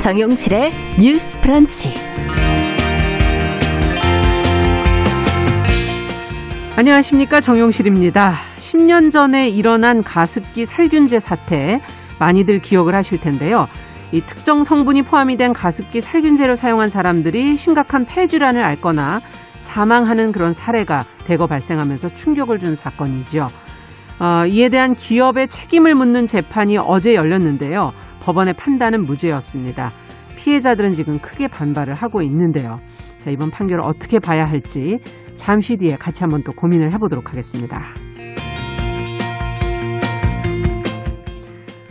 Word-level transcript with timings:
정용실의 0.00 0.72
뉴스 0.98 1.38
프런치. 1.42 1.92
안녕하십니까. 6.74 7.42
정용실입니다. 7.42 8.38
10년 8.56 9.10
전에 9.10 9.50
일어난 9.50 10.02
가습기 10.02 10.64
살균제 10.64 11.18
사태 11.18 11.82
많이들 12.18 12.60
기억을 12.60 12.94
하실 12.94 13.20
텐데요. 13.20 13.68
이 14.10 14.22
특정 14.22 14.64
성분이 14.64 15.02
포함이 15.02 15.36
된 15.36 15.52
가습기 15.52 16.00
살균제를 16.00 16.56
사용한 16.56 16.88
사람들이 16.88 17.54
심각한 17.56 18.06
폐질환을 18.06 18.64
앓거나 18.64 19.20
사망하는 19.58 20.32
그런 20.32 20.54
사례가 20.54 21.04
대거 21.26 21.46
발생하면서 21.46 22.14
충격을 22.14 22.58
준 22.58 22.74
사건이죠. 22.74 23.48
어, 24.18 24.46
이에 24.46 24.70
대한 24.70 24.94
기업의 24.94 25.48
책임을 25.48 25.94
묻는 25.94 26.26
재판이 26.26 26.78
어제 26.78 27.14
열렸는데요. 27.14 27.92
법원의 28.20 28.54
판단은 28.54 29.02
무죄였습니다. 29.04 29.90
피해자들은 30.36 30.92
지금 30.92 31.18
크게 31.18 31.48
반발을 31.48 31.94
하고 31.94 32.22
있는데요. 32.22 32.76
자, 33.18 33.30
이번 33.30 33.50
판결을 33.50 33.82
어떻게 33.84 34.18
봐야 34.18 34.44
할지 34.44 34.98
잠시 35.36 35.76
뒤에 35.76 35.96
같이 35.96 36.22
한번 36.22 36.42
또 36.42 36.52
고민을 36.52 36.92
해보도록 36.92 37.30
하겠습니다. 37.30 37.94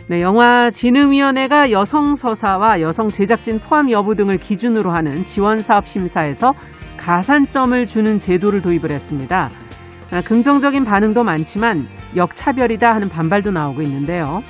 네, 0.08 0.22
영화진흥위원회가 0.22 1.70
여성 1.70 2.14
서사와 2.14 2.80
여성 2.80 3.06
제작진 3.06 3.60
포함 3.60 3.92
여부 3.92 4.16
등을 4.16 4.38
기준으로 4.38 4.90
하는 4.90 5.24
지원사업 5.24 5.86
심사에서 5.86 6.52
가산점을 6.96 7.86
주는 7.86 8.18
제도를 8.18 8.60
도입을 8.60 8.90
했습니다. 8.90 9.50
아, 10.10 10.20
긍정적인 10.22 10.82
반응도 10.82 11.22
많지만 11.22 11.86
역차별이다 12.16 12.90
하는 12.90 13.08
반발도 13.08 13.52
나오고 13.52 13.82
있는데요. 13.82 14.42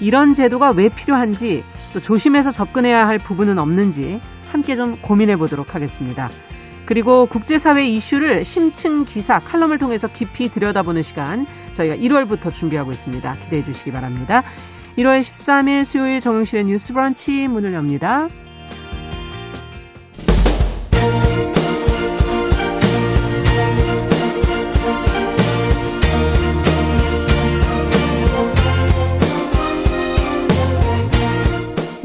이런 0.00 0.34
제도가 0.34 0.70
왜 0.70 0.88
필요한지 0.88 1.62
또 1.92 2.00
조심해서 2.00 2.50
접근해야 2.50 3.06
할 3.06 3.18
부분은 3.18 3.58
없는지 3.58 4.20
함께 4.50 4.74
좀 4.76 4.96
고민해 5.00 5.36
보도록 5.36 5.74
하겠습니다. 5.74 6.28
그리고 6.86 7.26
국제사회 7.26 7.86
이슈를 7.86 8.44
심층 8.44 9.04
기사 9.04 9.38
칼럼을 9.38 9.78
통해서 9.78 10.08
깊이 10.08 10.48
들여다보는 10.48 11.02
시간 11.02 11.46
저희가 11.74 11.96
1월부터 11.96 12.52
준비하고 12.52 12.90
있습니다. 12.90 13.32
기대해 13.44 13.62
주시기 13.62 13.92
바랍니다. 13.92 14.42
1월 14.98 15.20
13일 15.20 15.84
수요일 15.84 16.20
정용실의 16.20 16.64
뉴스 16.64 16.92
브런치 16.92 17.46
문을 17.46 17.74
엽니다. 17.74 18.28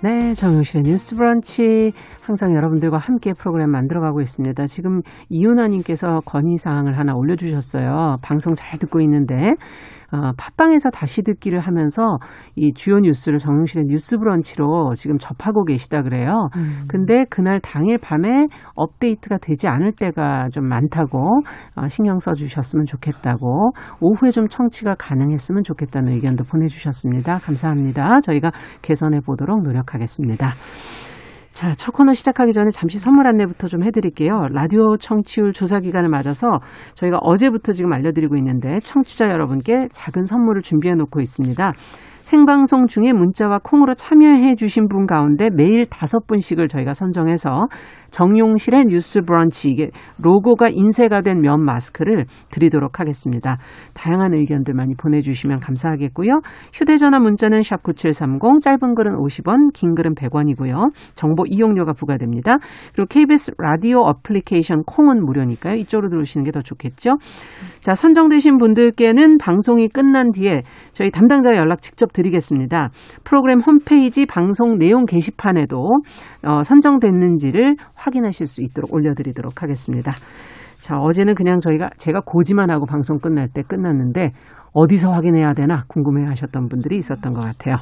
네, 0.00 0.32
정용실의 0.32 0.84
뉴스 0.84 1.16
브런치 1.16 1.92
항상 2.28 2.54
여러분들과 2.54 2.98
함께 2.98 3.32
프로그램 3.32 3.70
만들어가고 3.70 4.20
있습니다. 4.20 4.66
지금 4.66 5.00
이윤아님께서 5.30 6.20
건의사항을 6.26 6.98
하나 6.98 7.14
올려주셨어요. 7.14 8.18
방송 8.20 8.54
잘 8.54 8.78
듣고 8.78 9.00
있는데 9.00 9.54
어, 10.12 10.32
팟빵에서 10.36 10.90
다시 10.90 11.22
듣기를 11.22 11.60
하면서 11.60 12.18
이 12.54 12.74
주요 12.74 12.98
뉴스를 12.98 13.38
정용실의 13.38 13.86
뉴스 13.88 14.18
브런치로 14.18 14.92
지금 14.94 15.16
접하고 15.16 15.64
계시다 15.64 16.02
그래요. 16.02 16.50
음. 16.56 16.84
근데 16.86 17.24
그날 17.30 17.60
당일 17.60 17.96
밤에 17.96 18.46
업데이트가 18.74 19.38
되지 19.38 19.66
않을 19.68 19.92
때가 19.92 20.50
좀 20.52 20.68
많다고 20.68 21.40
어, 21.76 21.88
신경 21.88 22.18
써 22.18 22.34
주셨으면 22.34 22.84
좋겠다고 22.84 23.72
오후에 24.00 24.30
좀 24.30 24.48
청취가 24.48 24.96
가능했으면 24.96 25.62
좋겠다는 25.62 26.12
의견도 26.12 26.44
보내주셨습니다. 26.44 27.38
감사합니다. 27.38 28.20
저희가 28.20 28.50
개선해 28.82 29.20
보도록 29.20 29.62
노력하겠습니다. 29.62 30.52
자, 31.58 31.72
첫 31.72 31.90
코너 31.90 32.12
시작하기 32.12 32.52
전에 32.52 32.70
잠시 32.70 33.00
선물 33.00 33.26
안내부터 33.26 33.66
좀 33.66 33.82
해드릴게요. 33.82 34.46
라디오 34.52 34.96
청취율 34.96 35.52
조사 35.52 35.80
기간을 35.80 36.08
맞아서 36.08 36.60
저희가 36.94 37.18
어제부터 37.20 37.72
지금 37.72 37.92
알려드리고 37.92 38.36
있는데 38.36 38.78
청취자 38.78 39.24
여러분께 39.24 39.88
작은 39.90 40.24
선물을 40.24 40.62
준비해 40.62 40.94
놓고 40.94 41.20
있습니다. 41.20 41.72
생방송 42.28 42.88
중에 42.88 43.14
문자와 43.14 43.60
콩으로 43.64 43.94
참여해 43.94 44.54
주신 44.56 44.86
분 44.86 45.06
가운데 45.06 45.48
매일 45.50 45.86
다섯 45.86 46.26
분씩을 46.26 46.68
저희가 46.68 46.92
선정해서 46.92 47.68
정용실의 48.10 48.84
뉴스 48.86 49.22
브런치 49.22 49.70
이게 49.70 49.90
로고가 50.18 50.68
인쇄가 50.68 51.22
된 51.22 51.38
면 51.38 51.64
마스크를 51.64 52.26
드리도록 52.50 53.00
하겠습니다. 53.00 53.58
다양한 53.94 54.34
의견들 54.34 54.74
많이 54.74 54.94
보내주시면 54.94 55.60
감사하겠고요. 55.60 56.40
휴대전화 56.74 57.18
문자는 57.20 57.62
샵 57.62 57.82
9730 57.82 58.60
짧은 58.60 58.94
글은 58.94 59.12
50원 59.14 59.72
긴 59.72 59.94
글은 59.94 60.14
100원이고요. 60.14 60.90
정보 61.14 61.44
이용료가 61.46 61.92
부과됩니다. 61.92 62.56
그리고 62.92 63.06
KBS 63.08 63.52
라디오 63.56 64.00
어플리케이션 64.00 64.82
콩은 64.84 65.24
무료니까요. 65.24 65.76
이쪽으로 65.76 66.08
들어오시는 66.10 66.44
게 66.44 66.50
더 66.50 66.60
좋겠죠. 66.60 67.16
자 67.80 67.94
선정되신 67.94 68.58
분들께는 68.58 69.38
방송이 69.38 69.88
끝난 69.88 70.30
뒤에 70.32 70.62
저희 70.92 71.10
담당자 71.10 71.54
연락 71.56 71.80
직접 71.80 72.12
드리겠습니다. 72.18 72.90
프로그램 73.24 73.60
홈페이지 73.60 74.26
방송 74.26 74.78
내용 74.78 75.04
게시판에도 75.06 76.00
어, 76.44 76.62
선정됐는지를 76.64 77.76
확인하실 77.94 78.46
수 78.46 78.60
있도록 78.62 78.92
올려드리도록 78.92 79.62
하겠습니다. 79.62 80.12
자, 80.80 80.98
어제는 80.98 81.34
그냥 81.34 81.60
저희가 81.60 81.90
제가 81.96 82.20
고지만 82.24 82.70
하고 82.70 82.86
방송 82.86 83.18
끝날 83.18 83.48
때 83.48 83.62
끝났는데 83.62 84.32
어디서 84.72 85.10
확인해야 85.10 85.54
되나 85.54 85.84
궁금해 85.88 86.24
하셨던 86.26 86.68
분들이 86.68 86.96
있었던 86.98 87.32
것 87.32 87.40
같아요. 87.40 87.76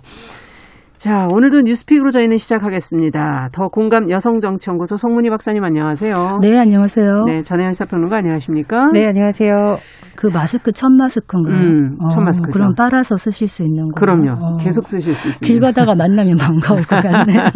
자, 0.98 1.28
오늘도 1.30 1.60
뉴스픽으로 1.62 2.10
저희는 2.10 2.38
시작하겠습니다. 2.38 3.50
더 3.52 3.68
공감 3.68 4.10
여성정치연구소 4.10 4.96
송문희 4.96 5.28
박사님 5.28 5.62
안녕하세요. 5.62 6.38
네, 6.40 6.58
안녕하세요. 6.58 7.24
네, 7.26 7.42
전혜연 7.42 7.74
사평론가 7.74 8.16
안녕하십니까? 8.16 8.88
네, 8.94 9.06
안녕하세요. 9.06 9.76
그 10.16 10.28
자. 10.28 10.38
마스크 10.38 10.72
첫 10.72 10.88
마스크인가요? 10.88 11.54
음, 11.54 11.98
첫 12.10 12.20
마스크. 12.22 12.48
어, 12.48 12.52
그럼 12.52 12.72
빨아서 12.74 13.18
쓰실 13.18 13.46
수 13.46 13.62
있는 13.62 13.90
거. 13.90 14.00
그럼요. 14.00 14.32
어. 14.32 14.56
계속 14.56 14.86
쓰실 14.86 15.12
수 15.12 15.28
있습니다. 15.28 15.46
길 15.46 15.60
가다가 15.60 15.94
만나면 15.94 16.36
반가울 16.36 16.80
것 16.82 17.02
같네요. 17.02 17.40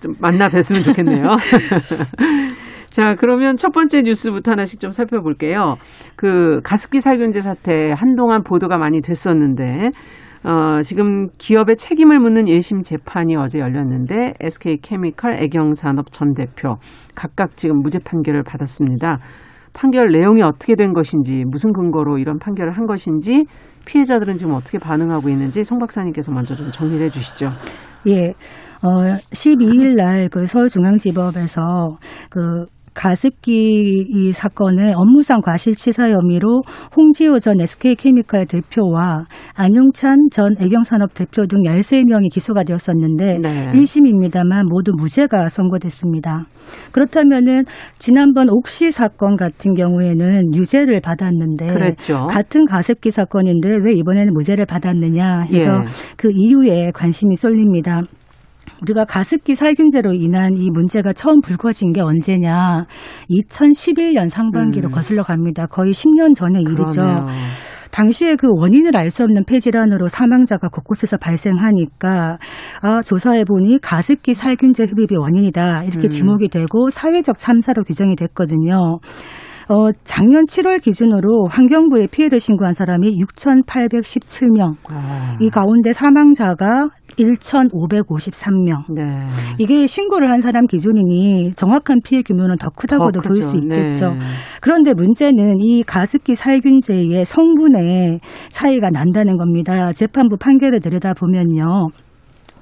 좀 0.00 0.12
만나 0.20 0.48
뵀으면 0.48 0.84
좋겠네요. 0.84 1.26
자, 2.90 3.16
그러면 3.16 3.56
첫 3.56 3.72
번째 3.72 4.02
뉴스부터 4.02 4.52
하나씩 4.52 4.78
좀 4.78 4.92
살펴볼게요. 4.92 5.74
그 6.14 6.60
가습기 6.62 7.00
살균제 7.00 7.40
사태 7.40 7.92
한동안 7.94 8.44
보도가 8.44 8.78
많이 8.78 9.02
됐었는데 9.02 9.90
어, 10.46 10.80
지금 10.82 11.26
기업의 11.38 11.74
책임을 11.76 12.20
묻는 12.20 12.44
1심 12.44 12.84
재판이 12.84 13.34
어제 13.34 13.58
열렸는데 13.58 14.34
SK 14.40 14.78
케미칼 14.80 15.42
애경산업 15.42 16.12
전 16.12 16.34
대표 16.34 16.76
각각 17.16 17.56
지금 17.56 17.80
무죄 17.82 17.98
판결을 17.98 18.44
받았습니다. 18.44 19.18
판결 19.72 20.12
내용이 20.12 20.42
어떻게 20.42 20.76
된 20.76 20.92
것인지 20.92 21.42
무슨 21.46 21.72
근거로 21.72 22.18
이런 22.18 22.38
판결을 22.38 22.76
한 22.76 22.86
것인지 22.86 23.46
피해자들은 23.86 24.36
지금 24.36 24.54
어떻게 24.54 24.78
반응하고 24.78 25.28
있는지 25.28 25.64
송 25.64 25.78
박사님께서 25.78 26.32
먼저 26.32 26.54
좀 26.54 26.70
정리를 26.70 27.04
해 27.04 27.10
주시죠. 27.10 27.50
예. 28.06 28.28
어, 28.82 29.18
12일 29.32 29.96
날 29.96 30.28
그 30.28 30.46
서울중앙지법에서 30.46 31.96
그 32.30 32.66
가습기 32.96 34.06
이 34.08 34.32
사건의 34.32 34.94
업무상 34.94 35.40
과실치사 35.42 36.10
혐의로 36.10 36.62
홍지호 36.96 37.38
전 37.38 37.60
SK케미칼 37.60 38.46
대표와 38.46 39.26
안용찬 39.54 40.30
전 40.32 40.56
애경산업 40.58 41.12
대표 41.12 41.46
등 41.46 41.62
13명이 41.62 42.32
기소가 42.32 42.64
되었었는데 42.64 43.38
네. 43.38 43.70
1심입니다만 43.72 44.64
모두 44.68 44.92
무죄가 44.96 45.50
선고됐습니다. 45.50 46.46
그렇다면은 46.90 47.64
지난번 47.98 48.48
옥시 48.48 48.90
사건 48.90 49.36
같은 49.36 49.74
경우에는 49.74 50.54
유죄를 50.54 51.00
받았는데 51.00 51.66
그랬죠. 51.66 52.26
같은 52.26 52.64
가습기 52.64 53.10
사건인데 53.10 53.76
왜 53.84 53.92
이번에는 53.92 54.32
무죄를 54.32 54.64
받았느냐 54.66 55.42
해서 55.42 55.82
예. 55.82 55.86
그 56.16 56.30
이유에 56.32 56.90
관심이 56.92 57.36
쏠립니다. 57.36 58.02
우리가 58.82 59.04
가습기 59.04 59.54
살균제로 59.54 60.12
인한 60.14 60.52
이 60.54 60.70
문제가 60.70 61.12
처음 61.12 61.40
불거진 61.40 61.92
게 61.92 62.00
언제냐. 62.00 62.86
2011년 63.30 64.28
상반기로 64.28 64.88
음. 64.88 64.92
거슬러 64.92 65.22
갑니다. 65.22 65.66
거의 65.66 65.92
10년 65.92 66.34
전의 66.34 66.62
일이죠. 66.62 67.00
그러네요. 67.00 67.26
당시에 67.90 68.36
그 68.36 68.48
원인을 68.54 68.94
알 68.96 69.10
수 69.10 69.22
없는 69.22 69.44
폐질환으로 69.46 70.08
사망자가 70.08 70.68
곳곳에서 70.68 71.16
발생하니까 71.16 72.38
아, 72.82 73.00
조사해 73.00 73.44
보니 73.44 73.78
가습기 73.80 74.34
살균제 74.34 74.84
흡입이 74.84 75.16
원인이다 75.16 75.84
이렇게 75.84 76.08
음. 76.08 76.10
지목이 76.10 76.48
되고 76.48 76.90
사회적 76.90 77.38
참사로 77.38 77.82
규정이 77.84 78.16
됐거든요. 78.16 78.98
어, 79.68 79.90
작년 80.04 80.44
7월 80.46 80.80
기준으로 80.80 81.48
환경부에 81.50 82.06
피해를 82.06 82.38
신고한 82.38 82.74
사람이 82.74 83.18
6,817명. 83.20 84.76
아. 84.90 85.36
이 85.40 85.50
가운데 85.50 85.92
사망자가 85.92 86.88
1,553명. 87.18 88.94
네. 88.94 89.26
이게 89.58 89.86
신고를 89.86 90.30
한 90.30 90.40
사람 90.40 90.66
기준이니 90.66 91.50
정확한 91.52 92.00
피해 92.04 92.22
규모는 92.22 92.58
더 92.58 92.68
크다고도 92.70 93.22
더볼 93.22 93.36
크죠. 93.36 93.46
수 93.46 93.56
있겠죠. 93.56 94.10
네. 94.10 94.18
그런데 94.60 94.94
문제는 94.94 95.56
이 95.60 95.82
가습기 95.82 96.36
살균제의 96.36 97.24
성분에 97.24 98.20
차이가 98.50 98.90
난다는 98.90 99.36
겁니다. 99.36 99.92
재판부 99.92 100.36
판결을 100.36 100.80
들여다보면요. 100.80 101.88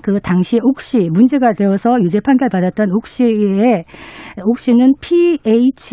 그 0.04 0.20
당시 0.20 0.60
옥시 0.62 1.08
문제가 1.10 1.54
되어서 1.54 1.98
유죄 2.02 2.20
판결 2.20 2.50
받았던 2.50 2.92
옥시의 2.92 3.86
옥시는 4.44 4.92
PHMG를 5.00 5.86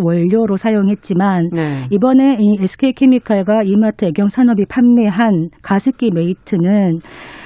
원료로 0.00 0.54
사용했지만 0.54 1.48
네. 1.52 1.88
이번에 1.90 2.36
이 2.38 2.56
SK케미칼과 2.60 3.64
이마트, 3.64 4.04
애경산업이 4.04 4.66
판매한 4.68 5.48
가습기 5.62 6.12
메이트는 6.14 7.00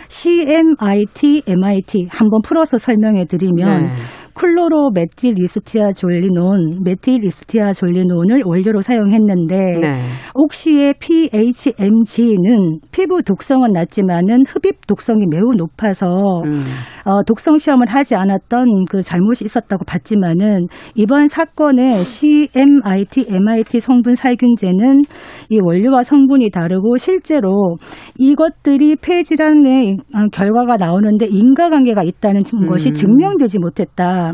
CMIT, 0.09 1.45
MIT 1.47 2.09
한번 2.11 2.43
풀어서 2.43 2.77
설명해 2.77 3.25
드리면 3.25 3.85
네. 3.85 3.91
클로로 4.38 4.93
메틸 4.93 5.35
리스티아 5.35 5.90
졸리논, 5.90 6.85
메틸 6.85 7.23
리스티아 7.23 7.73
졸리논을 7.73 8.43
원료로 8.44 8.82
사용했는데 8.82 9.56
네. 9.81 9.96
옥시의 10.35 10.94
PHMG는 11.00 12.79
피부 12.93 13.20
독성은 13.23 13.73
낮지만은 13.73 14.44
흡입 14.46 14.87
독성이 14.87 15.26
매우 15.29 15.55
높아서 15.56 16.06
음. 16.44 16.62
어, 17.05 17.25
독성 17.25 17.58
시험을 17.58 17.88
하지 17.88 18.14
않았던 18.14 18.85
그 18.88 19.02
잘못이 19.02 19.44
있었다고 19.44 19.85
봤지만은 19.85 20.69
이번 20.94 21.26
사건의 21.26 22.05
CMIT, 22.05 23.26
MIT 23.29 23.81
성분 23.81 24.14
살균제는 24.14 25.02
이 25.50 25.58
원료와 25.61 26.05
성분이 26.05 26.50
다르고 26.50 26.96
실제로 26.99 27.76
이것들이 28.19 28.96
폐질환의 29.02 29.96
어, 30.14 30.29
결과가 30.31 30.76
나오는데 30.76 31.26
인과관계가 31.29 32.05
있다는 32.05 32.44
것이 32.69 32.91
음. 32.91 32.94
증명되지 32.94 33.58
못했다. 33.58 34.28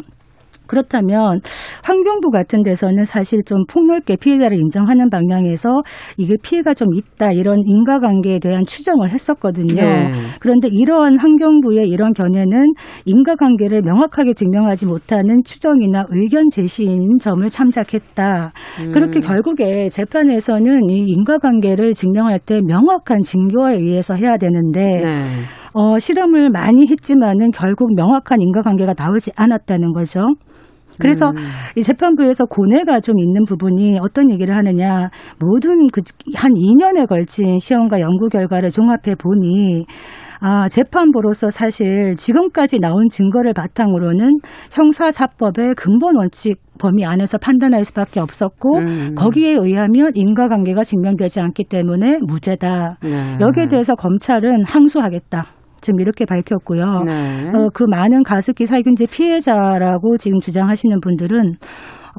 그렇다면 0.67 1.41
환경부 1.83 2.31
같은 2.31 2.63
데서는 2.63 3.05
사실 3.05 3.43
좀 3.45 3.65
폭넓게 3.67 4.17
피해자를 4.17 4.57
인정하는 4.57 5.11
방향에서 5.11 5.83
이게 6.17 6.37
피해가 6.41 6.75
좀 6.75 6.95
있다 6.95 7.33
이런 7.33 7.59
인과관계에 7.65 8.39
대한 8.39 8.65
추정을 8.65 9.11
했었거든요. 9.13 9.83
네. 9.83 10.13
그런데 10.41 10.69
이러한 10.71 11.19
환경부의 11.19 11.89
이런 11.89 12.13
견해는 12.13 12.75
인과관계를 13.05 13.83
명확하게 13.83 14.35
증명하지 14.35 14.87
못하는 14.87 15.43
추정이나 15.45 16.07
의견 16.11 16.49
제시인 16.51 17.19
점을 17.21 17.47
참작했다. 17.49 18.53
음. 18.81 18.93
그렇게 18.93 19.21
결국에 19.21 19.89
재판에서는 19.89 20.91
이 20.91 21.05
인과관계를 21.07 21.93
증명할 21.93 22.39
때 22.39 22.61
명확한 22.67 23.23
증거에 23.23 23.77
의해서 23.77 24.15
해야 24.15 24.37
되는데 24.37 25.03
네. 25.05 25.25
어, 25.73 25.99
실험을 25.99 26.51
많이 26.51 26.87
했지만은 26.89 27.51
결국 27.51 27.95
명확한 27.97 28.41
인과관계가 28.41 28.95
나오지 28.97 29.33
않았다는 29.37 29.93
거죠. 29.93 30.21
그래서 30.99 31.31
음. 31.31 31.35
이 31.77 31.83
재판부에서 31.83 32.47
고뇌가 32.47 33.01
좀 33.01 33.19
있는 33.19 33.45
부분이 33.45 33.99
어떤 34.01 34.31
얘기를 34.31 34.55
하느냐 34.57 35.11
모든 35.39 35.89
그 35.91 36.03
한 36.37 36.53
2년에 36.53 37.09
걸친 37.09 37.59
시험과 37.59 38.01
연구 38.01 38.29
결과를 38.29 38.71
종합해 38.71 39.17
보니 39.19 39.87
아, 40.41 40.69
재판부로서 40.69 41.49
사실 41.51 42.17
지금까지 42.17 42.79
나온 42.79 43.09
증거를 43.09 43.55
바탕으로는 43.55 44.41
형사사법의 44.73 45.75
근본 45.75 46.17
원칙 46.17 46.61
범위 46.79 47.05
안에서 47.07 47.39
판단할 47.39 47.85
수밖에 47.85 48.21
없었고 48.21 48.79
음. 48.79 49.15
거기에 49.15 49.53
의하면 49.53 50.11
인과관계가 50.15 50.85
증명되지 50.85 51.41
않기 51.41 51.65
때문에 51.65 52.19
무죄다. 52.27 52.99
네. 53.03 53.39
여기에 53.41 53.67
대해서 53.67 53.95
검찰은 53.95 54.65
항소하겠다. 54.65 55.47
지금 55.85 56.01
이렇게 56.01 56.25
밝혔고요. 56.25 57.05
네. 57.05 57.51
어, 57.55 57.69
그 57.73 57.85
많은 57.85 58.23
가습기 58.23 58.67
살균제 58.67 59.07
피해자라고 59.07 60.17
지금 60.17 60.41
주장하시는 60.41 60.99
분들은 61.01 61.57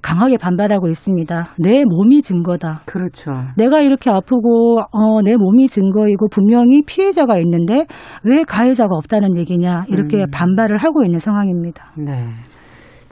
강하게 0.02 0.38
반발하고 0.38 0.88
있습니다. 0.88 1.56
내 1.58 1.84
몸이 1.86 2.22
증거다. 2.22 2.84
그렇죠. 2.86 3.32
내가 3.58 3.82
이렇게 3.82 4.10
아프고 4.10 4.80
어, 4.92 5.22
내 5.24 5.36
몸이 5.36 5.68
증거이고 5.68 6.28
분명히 6.30 6.84
피해자가 6.84 7.38
있는데 7.40 7.86
왜 8.24 8.44
가해자가 8.44 8.96
없다는 8.96 9.38
얘기냐 9.38 9.86
이렇게 9.88 10.24
음. 10.24 10.32
반발을 10.32 10.78
하고 10.78 11.04
있는 11.04 11.20
상황입니다. 11.20 11.92
네. 11.98 12.28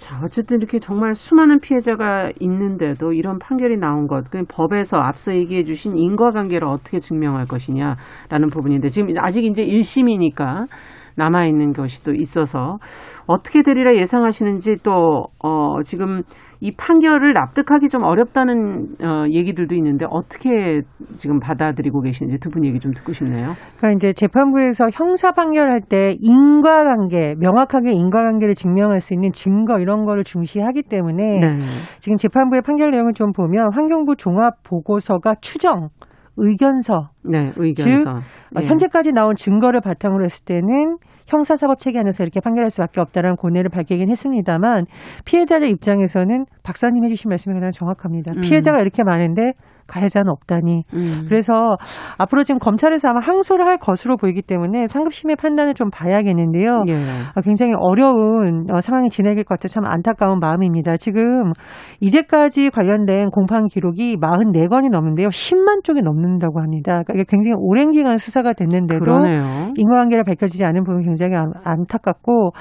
자, 0.04 0.20
어쨌든 0.22 0.58
이렇게 0.58 0.80
정말 0.80 1.16
수많은 1.16 1.62
피해자가 1.62 2.30
있는데도 2.42 3.14
이런 3.14 3.40
판결이 3.40 3.78
나온 3.78 4.06
것, 4.06 4.30
그 4.30 4.44
법에서 4.50 4.98
앞서 4.98 5.34
얘기해 5.34 5.64
주신 5.64 5.98
인과관계를 5.98 6.68
어떻게 6.68 7.00
증명할 7.00 7.46
것이냐라는 7.46 8.50
부분인데 8.52 8.90
지금 8.90 9.14
아직 9.18 9.46
이제 9.46 9.64
1심이니까 9.66 10.68
남아 11.16 11.46
있는 11.46 11.72
것이 11.72 12.04
또 12.04 12.14
있어서 12.14 12.80
어떻게 13.28 13.62
되리라 13.62 13.96
예상하시는지 13.96 14.80
또, 14.84 15.28
어, 15.42 15.82
지금 15.86 16.24
이 16.64 16.72
판결을 16.78 17.34
납득하기 17.34 17.90
좀 17.90 18.04
어렵다는 18.04 18.96
어, 19.04 19.26
얘기들도 19.30 19.76
있는데 19.76 20.06
어떻게 20.10 20.82
지금 21.18 21.40
받아들이고 21.40 22.00
계시는지 22.02 22.40
두 22.40 22.50
분 22.50 22.64
얘기 22.66 22.80
좀 22.80 22.94
듣고 22.94 23.12
싶네요. 23.12 23.56
그러니까 23.78 23.98
이제 23.98 24.14
재판부에서 24.14 24.88
형사 24.94 25.32
판결할 25.34 25.82
때 25.82 26.16
인과관계, 26.22 27.36
명확하게 27.38 27.92
인과관계를 27.92 28.54
증명할 28.56 29.02
수 29.02 29.14
있는 29.14 29.32
증거 29.34 29.80
이런 29.80 30.06
거를 30.06 30.24
중시하기 30.24 30.84
때문에 30.84 31.40
네. 31.42 31.60
지금 32.00 32.16
재판부의 32.16 32.62
판결 32.62 32.92
내용을 32.92 33.12
좀 33.14 33.34
보면 33.34 33.74
환경부 33.74 34.16
종합 34.16 34.64
보고서가 34.64 35.36
추정, 35.42 35.90
의견서, 36.38 37.10
네, 37.24 37.52
의견서. 37.58 38.10
어, 38.10 38.62
예. 38.62 38.66
현재까지 38.66 39.12
나온 39.12 39.36
증거를 39.36 39.82
바탕으로 39.82 40.24
했을 40.24 40.46
때는 40.46 40.98
형사사법 41.28 41.80
체계 41.80 42.00
안에서 42.00 42.24
이렇게 42.24 42.40
판결할 42.40 42.70
수밖에 42.70 43.02
없다는 43.02 43.36
고뇌를 43.36 43.70
밝히긴 43.70 44.10
했습니다만 44.10 44.86
피해자의 45.26 45.70
입장에서는 45.72 46.46
박사님 46.64 47.04
해주신 47.06 47.30
말씀이 47.30 47.54
가장 47.54 47.72
정확합니다. 47.72 48.34
음. 48.36 48.42
피해자가 48.42 48.80
이렇게 48.80 49.04
많은데 49.04 49.54
가해자는 49.94 50.30
없다니. 50.32 50.84
음. 50.94 51.26
그래서 51.28 51.78
앞으로 52.18 52.44
지금 52.44 52.60
검찰에서 52.60 53.10
아마 53.10 53.20
항소를 53.20 53.66
할 53.68 53.78
것으로 53.78 54.18
보이기 54.18 54.42
때문에 54.42 54.88
상급심의 54.88 55.36
판단을 55.36 55.74
좀 55.76 55.90
봐야겠는데요. 55.92 56.84
예. 56.88 56.94
아, 57.36 57.42
굉장히 57.42 57.74
어려운 57.78 58.66
어, 58.74 58.80
상황이 58.82 59.10
진행될 59.10 59.44
것 59.44 59.50
같아 59.60 59.68
참 59.68 59.84
안타까운 59.86 60.40
마음입니다. 60.40 60.98
지금 60.98 61.52
이제까지 62.00 62.70
관련된 62.72 63.30
공판 63.30 63.68
기록이 63.68 64.18
44건이 64.18 64.90
넘는데요. 64.92 65.30
10만 65.30 65.84
쪽이 65.84 66.02
넘는다고 66.02 66.60
합니다. 66.62 67.04
그러니까 67.04 67.14
이게 67.16 67.24
굉장히 67.28 67.56
오랜 67.60 67.92
기간 67.92 68.18
수사가 68.18 68.54
됐는데도 68.54 69.00
그러네요. 69.00 69.72
인과관계가 69.76 70.24
밝혀지지 70.24 70.66
않은 70.66 70.84
부분이 70.84 71.06
굉장히 71.06 71.36
안- 71.36 71.52
안타깝고 71.64 72.52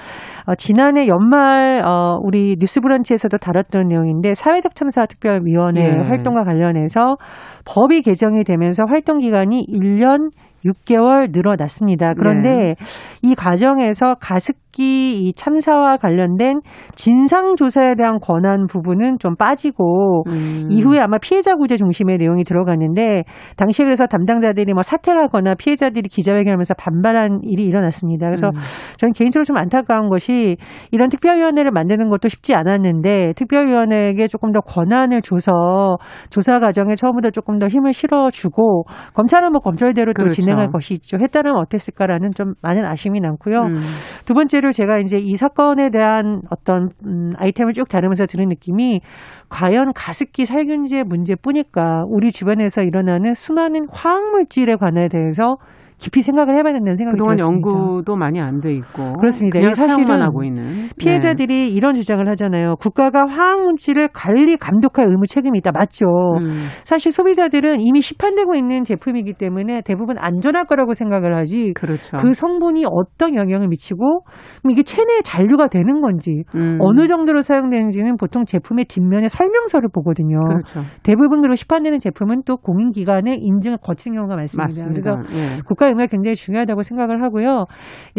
어, 0.46 0.54
지난해 0.56 1.06
연말 1.08 1.82
어, 1.84 2.18
우리 2.22 2.56
뉴스브런치에서도 2.58 3.36
다뤘던 3.38 3.88
내용인데 3.88 4.34
사회적 4.34 4.74
참사 4.74 5.06
특별위원회 5.06 5.82
예. 5.82 6.08
활동과 6.08 6.44
관련해서 6.44 7.16
법이 7.64 8.02
개정이 8.02 8.44
되면서 8.44 8.84
활동 8.88 9.18
기간이 9.18 9.66
1년 9.68 10.30
6개월 10.64 11.32
늘어났습니다. 11.32 12.14
그런데 12.14 12.76
이 13.22 13.34
과정에서 13.34 14.14
가습 14.20 14.56
기 14.72 15.02
이 15.12 15.32
참사와 15.34 15.98
관련된 15.98 16.60
진상 16.94 17.54
조사에 17.56 17.94
대한 17.96 18.18
권한 18.20 18.66
부분은 18.66 19.18
좀 19.18 19.36
빠지고 19.36 20.24
음. 20.26 20.68
이후에 20.70 20.98
아마 21.00 21.18
피해자 21.18 21.54
구제 21.54 21.76
중심의 21.76 22.18
내용이 22.18 22.44
들어갔는데 22.44 23.24
당시에 23.56 23.84
그래서 23.84 24.06
담당자들이 24.06 24.72
뭐 24.72 24.82
사퇴를 24.82 25.22
하거나 25.24 25.54
피해자들이 25.54 26.08
기자회견하면서 26.08 26.74
반발한 26.74 27.40
일이 27.42 27.64
일어났습니다. 27.64 28.26
그래서 28.26 28.48
음. 28.48 28.58
저는 28.98 29.12
개인적으로 29.12 29.44
좀 29.44 29.56
안타까운 29.56 30.08
것이 30.08 30.56
이런 30.90 31.08
특별위원회를 31.08 31.70
만드는 31.72 32.08
것도 32.08 32.28
쉽지 32.28 32.54
않았는데 32.54 33.34
특별위원회에게 33.36 34.28
조금 34.28 34.52
더 34.52 34.60
권한을 34.60 35.22
줘서 35.22 35.96
조사 36.30 36.58
과정에 36.60 36.94
처음부터 36.94 37.30
조금 37.30 37.58
더 37.58 37.68
힘을 37.68 37.92
실어주고 37.92 38.84
검찰은 39.14 39.52
뭐 39.52 39.60
검찰대로 39.60 40.12
또 40.12 40.22
그렇죠. 40.22 40.40
진행할 40.40 40.70
것이 40.70 40.94
있죠. 40.94 41.18
했다면 41.20 41.56
어땠을까라는 41.56 42.32
좀 42.34 42.54
많은 42.62 42.84
아쉬움이 42.84 43.20
남고요. 43.20 43.58
음. 43.58 43.78
두 44.24 44.34
번째 44.34 44.60
로 44.62 44.71
제가 44.71 44.99
이제 44.99 45.16
이 45.16 45.37
사건에 45.37 45.90
대한 45.90 46.40
어떤 46.49 46.90
음, 47.04 47.33
아이템을 47.37 47.73
쭉 47.73 47.88
다루면서 47.88 48.26
드는 48.26 48.49
느낌이 48.49 49.00
과연 49.49 49.92
가습기 49.92 50.47
살균제 50.47 51.02
문제뿐일까? 51.02 52.04
우리 52.07 52.31
주변에서 52.31 52.83
일어나는 52.83 53.35
수많은 53.35 53.88
화학물질에 53.90 54.76
관해 54.76 55.09
대해서 55.09 55.59
깊이 56.02 56.21
생각을 56.23 56.59
해봐야 56.59 56.73
된다는 56.73 56.97
생각이 56.97 57.14
그동안 57.14 57.37
들었습니다. 57.37 57.71
연구도 57.71 58.16
많이 58.16 58.40
안 58.40 58.61
돼 58.61 58.73
있고 58.75 59.12
그렇습니다. 59.14 59.59
그냥 59.59 59.75
사용만 59.75 60.21
하고 60.23 60.42
있는 60.44 60.88
피해자들이 60.99 61.47
네. 61.54 61.68
이런 61.68 61.94
주장을 61.94 62.26
하잖아요. 62.28 62.76
국가가 62.76 63.25
화학 63.26 63.62
물질을 63.62 64.09
관리 64.12 64.56
감독할 64.56 65.06
의무 65.09 65.26
책임이 65.26 65.59
있다. 65.59 65.71
맞죠. 65.73 66.06
음. 66.40 66.50
사실 66.85 67.12
소비자들은 67.12 67.80
이미 67.80 68.00
시판되고 68.00 68.54
있는 68.54 68.85
제품이기 68.85 69.35
때문에 69.35 69.82
대부분 69.82 70.16
안전할 70.18 70.64
거라고 70.64 70.94
생각을 70.94 71.35
하지 71.35 71.73
그렇죠. 71.75 72.16
그 72.16 72.35
성분이 72.35 72.85
어떤 72.90 73.37
영향을 73.37 73.68
미치고 73.68 74.25
이게 74.71 74.82
체내에 74.82 75.21
잔류가 75.25 75.68
되는 75.68 76.00
건지 76.00 76.44
음. 76.54 76.78
어느 76.80 77.06
정도로 77.06 77.42
사용되는지는 77.42 78.16
보통 78.16 78.44
제품의 78.44 78.87
뒷면에 78.87 79.28
설명서를 79.28 79.88
보거든요. 79.92 80.40
그렇죠. 80.40 80.80
대부분 81.02 81.40
그리고 81.42 81.56
시판되는 81.56 81.99
제품은 81.99 82.42
또 82.47 82.56
공인기관의 82.56 83.38
인증을 83.40 83.78
거치는 83.78 84.16
경우가 84.16 84.37
많습니다. 84.37 84.62
맞습니다. 84.62 84.90
그래서 84.92 85.37
예. 85.56 85.62
국가 85.66 85.87
의무가 85.92 86.06
굉장히 86.06 86.34
중요하다고 86.34 86.82
생각을 86.82 87.22
하고요. 87.22 87.64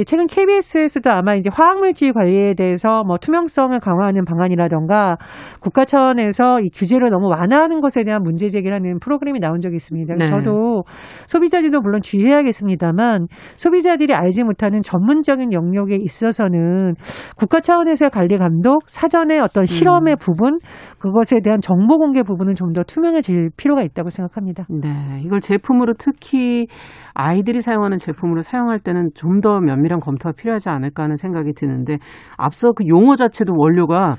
최근 0.05 0.27
KBS에서도 0.27 1.09
아마 1.11 1.35
이제 1.35 1.49
화학물질 1.53 2.13
관리에 2.13 2.53
대해서 2.55 3.03
뭐 3.03 3.17
투명성을 3.17 3.79
강화하는 3.79 4.25
방안이라던가 4.25 5.17
국가 5.59 5.85
차원에서 5.85 6.59
이 6.61 6.69
규제를 6.73 7.09
너무 7.09 7.29
완화하는 7.29 7.79
것에 7.81 8.03
대한 8.03 8.21
문제 8.23 8.49
제기를 8.49 8.75
하는 8.75 8.99
프로그램이 8.99 9.39
나온 9.39 9.61
적이 9.61 9.75
있습니다. 9.75 10.15
네. 10.15 10.25
저도 10.25 10.83
소비자들도 11.27 11.79
물론 11.81 12.01
주의해야겠습니다만 12.01 13.27
소비자들이 13.55 14.13
알지 14.13 14.43
못하는 14.43 14.81
전문적인 14.81 15.53
영역에 15.53 15.95
있어서는 15.95 16.95
국가 17.37 17.59
차원에서의 17.59 18.09
관리 18.09 18.37
감독, 18.37 18.83
사전에 18.87 19.39
어떤 19.39 19.65
실험의 19.65 20.17
부분, 20.17 20.59
그것에 20.99 21.39
대한 21.41 21.61
정보 21.61 21.97
공개 21.97 22.23
부분은 22.23 22.55
좀 22.55 22.73
더 22.73 22.83
투명해질 22.83 23.51
필요가 23.55 23.83
있다고 23.83 24.09
생각합니다. 24.09 24.65
네, 24.69 25.21
이걸 25.23 25.39
제품으로 25.39 25.93
특히 25.97 26.67
아이들이 27.13 27.61
사용하는 27.61 27.97
제품으로 27.97 28.41
사용할 28.41 28.79
때는 28.79 29.09
좀 29.13 29.41
더 29.41 29.59
면밀한 29.59 29.99
검토가 29.99 30.31
필요하지 30.37 30.69
않을까 30.69 31.03
하는 31.03 31.17
생각이 31.17 31.51
드는데 31.53 31.97
앞서 32.37 32.71
그 32.71 32.87
용어 32.87 33.15
자체도 33.15 33.53
원료가 33.57 34.15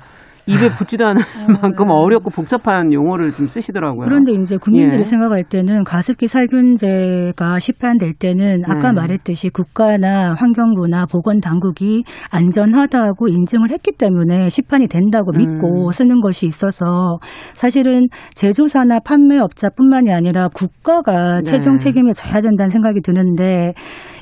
입에 0.47 0.69
붙지도 0.69 1.05
않을 1.05 1.21
만큼 1.61 1.89
어렵고 1.89 2.29
복잡한 2.29 2.93
용어를 2.93 3.31
좀 3.33 3.47
쓰시더라고요. 3.47 4.01
그런데 4.03 4.31
이제 4.33 4.57
국민들이 4.57 5.01
예. 5.01 5.03
생각할 5.03 5.43
때는 5.43 5.83
가습기 5.83 6.27
살균제가 6.27 7.59
시판될 7.59 8.13
때는 8.13 8.63
아까 8.65 8.91
네. 8.91 9.01
말했듯이 9.01 9.49
국가나 9.49 10.33
환경부나 10.37 11.07
보건 11.07 11.39
당국이 11.39 12.03
안전하다고 12.31 13.27
인증을 13.27 13.71
했기 13.71 13.91
때문에 13.91 14.49
시판이 14.49 14.87
된다고 14.87 15.31
음. 15.33 15.37
믿고 15.37 15.91
쓰는 15.91 16.21
것이 16.21 16.45
있어서 16.45 17.19
사실은 17.53 18.07
제조사나 18.35 18.99
판매업자뿐만이 18.99 20.13
아니라 20.13 20.49
국가가 20.53 21.35
네. 21.35 21.41
최종 21.41 21.75
책임을 21.75 22.13
져야 22.13 22.41
된다는 22.41 22.69
생각이 22.69 23.01
드는데 23.01 23.73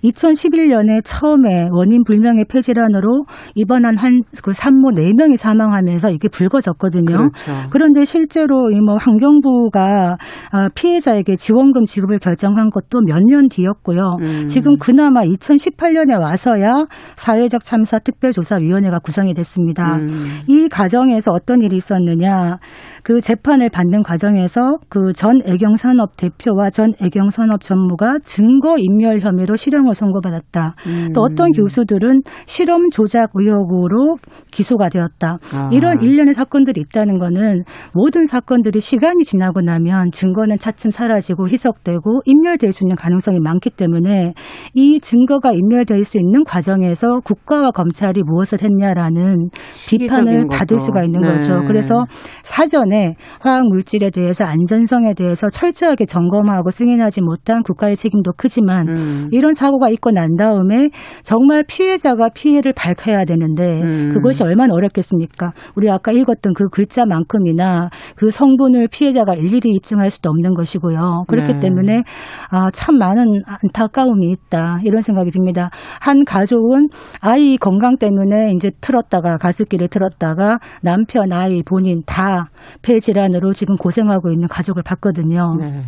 2011년에 0.03 1.01
처음에 1.03 1.67
원인 1.71 2.03
불명의 2.03 2.45
폐질환으로 2.45 3.23
입원한 3.55 3.97
한 3.97 4.23
그 4.41 4.53
산모 4.53 4.91
4명이 4.91 5.37
사망하면서 5.37 6.11
이게 6.13 6.27
불거졌거든요. 6.29 7.03
그렇죠. 7.05 7.31
그런데 7.71 8.05
실제로 8.05 8.69
이 8.71 8.83
뭐 8.83 8.97
환경부가 8.97 10.17
아, 10.51 10.69
피해자에게 10.75 11.35
지원금 11.37 11.85
지급을 11.85 12.19
결정한 12.19 12.69
것도 12.69 12.99
몇 13.05 13.23
년 13.23 13.47
뒤였고요. 13.49 14.17
음. 14.21 14.47
지금 14.47 14.77
그나마 14.77 15.21
2018년에 15.23 16.21
와서야 16.21 16.73
사회적 17.15 17.63
참사 17.63 17.99
특별조사위원회가 17.99 18.99
구성이 18.99 19.33
됐습니다. 19.33 19.95
음. 19.95 20.09
이 20.47 20.67
과정에서 20.67 21.31
어떤 21.31 21.63
일이 21.63 21.77
있었느냐. 21.77 22.57
그 23.03 23.21
재판을 23.21 23.69
받는 23.69 24.03
과정에서 24.03 24.77
그 24.89 25.13
전 25.15 25.39
애경산업 25.45 26.17
대표와 26.17 26.69
전 26.69 26.91
애경산업 27.01 27.61
전무가 27.61 28.17
증거 28.25 28.75
인멸 28.77 29.21
혐의로 29.21 29.55
실형을 29.55 29.93
선고받았다. 29.95 30.75
음. 30.87 31.13
또 31.13 31.21
어떤 31.21 31.51
교수들은 31.51 32.23
실험 32.45 32.89
조작 32.89 33.29
의혹으로 33.35 34.17
기소가 34.51 34.89
되었다. 34.89 35.37
아. 35.53 35.69
이런 35.71 36.02
일련의 36.03 36.33
사건들이 36.33 36.81
있다는 36.81 37.17
거는 37.19 37.63
모든 37.93 38.25
사건들이 38.25 38.79
시간이 38.79 39.23
지나고 39.23 39.61
나면 39.61 40.11
증거는 40.11 40.57
차츰 40.59 40.91
사라지고 40.91 41.47
희석되고 41.47 42.21
인멸될 42.25 42.71
수 42.71 42.83
있는 42.83 42.95
가능성이 42.95 43.39
많기 43.39 43.69
때문에 43.69 44.33
이 44.73 44.99
증거가 44.99 45.51
인멸될 45.51 46.05
수 46.05 46.17
있는 46.17 46.43
과정에서 46.43 47.19
국가와 47.21 47.71
검찰이 47.71 48.21
무엇을 48.23 48.59
했냐라는 48.61 49.49
비판을 49.89 50.47
받을 50.49 50.77
것도. 50.77 50.83
수가 50.83 51.03
있는 51.03 51.21
네. 51.21 51.27
거죠. 51.29 51.61
그래서 51.67 52.05
사전에 52.43 53.15
화학 53.39 53.65
물질에 53.67 54.09
대해서 54.09 54.45
안전성에 54.45 55.13
대해서 55.13 55.49
철저하게 55.49 56.05
점검하고 56.05 56.69
승인하지 56.71 57.21
못한 57.21 57.63
국가의 57.63 57.95
책임도 57.95 58.33
크지만 58.37 58.89
음. 58.89 59.29
이런 59.31 59.53
사고가 59.53 59.89
있고 59.89 60.11
난 60.11 60.35
다음에 60.35 60.89
정말 61.23 61.63
피해자가 61.67 62.29
피해를 62.29 62.73
밝혀야 62.75 63.25
되는데 63.25 63.63
음. 63.63 64.09
그것이 64.13 64.43
얼마나 64.43 64.73
어렵겠습니까? 64.73 65.51
우리 65.75 65.89
아까 65.93 66.11
읽었던 66.11 66.53
그 66.53 66.69
글자만큼이나 66.69 67.89
그 68.15 68.29
성분을 68.29 68.87
피해자가 68.91 69.35
일일이 69.35 69.69
입증할 69.75 70.09
수도 70.09 70.29
없는 70.29 70.53
것이고요. 70.53 71.25
그렇기 71.27 71.53
네. 71.53 71.59
때문에 71.59 72.03
아, 72.49 72.69
참 72.71 72.97
많은 72.97 73.41
안타까움이 73.45 74.31
있다 74.31 74.79
이런 74.83 75.01
생각이 75.01 75.31
듭니다. 75.31 75.69
한 76.01 76.25
가족은 76.25 76.87
아이 77.21 77.57
건강 77.57 77.97
때문에 77.97 78.51
이제 78.55 78.71
틀었다가 78.81 79.37
가습기를 79.37 79.87
틀었다가 79.87 80.59
남편, 80.81 81.31
아이, 81.31 81.63
본인 81.63 82.03
다 82.05 82.49
폐질환으로 82.81 83.53
지금 83.53 83.75
고생하고 83.75 84.31
있는 84.31 84.47
가족을 84.47 84.83
봤거든요. 84.83 85.55
네. 85.59 85.83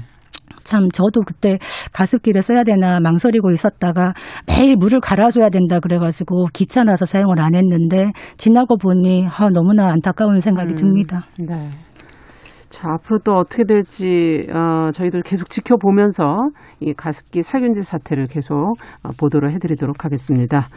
참 0.66 0.90
저도 0.92 1.22
그때 1.22 1.60
가습기를 1.94 2.42
써야 2.42 2.64
되나 2.64 3.00
망설이고 3.00 3.52
있었다가 3.52 4.14
매일 4.48 4.76
물을 4.76 5.00
갈아줘야 5.00 5.50
된다 5.50 5.80
그래가지고 5.80 6.48
귀찮아서 6.54 7.06
사용을 7.06 7.40
안 7.40 7.56
했는데 7.56 8.12
지나고 8.36 8.78
보니 8.78 9.28
아, 9.28 9.48
너무나 9.50 9.92
안타까운 9.92 10.42
생각이 10.42 10.72
음. 10.72 10.76
듭니다. 10.76 11.24
네. 11.40 11.70
자, 12.70 12.90
앞으로 12.92 13.20
또 13.24 13.34
어떻게 13.36 13.64
될지, 13.64 14.48
어, 14.52 14.92
저희들 14.92 15.22
계속 15.22 15.50
지켜보면서 15.50 16.50
이 16.82 16.94
가습기 16.94 17.42
살균제 17.42 17.82
사태를 17.82 18.26
계속 18.26 18.74
어, 19.02 19.10
보도를 19.18 19.54
해드리도록 19.54 20.04
하겠습니다. 20.04 20.68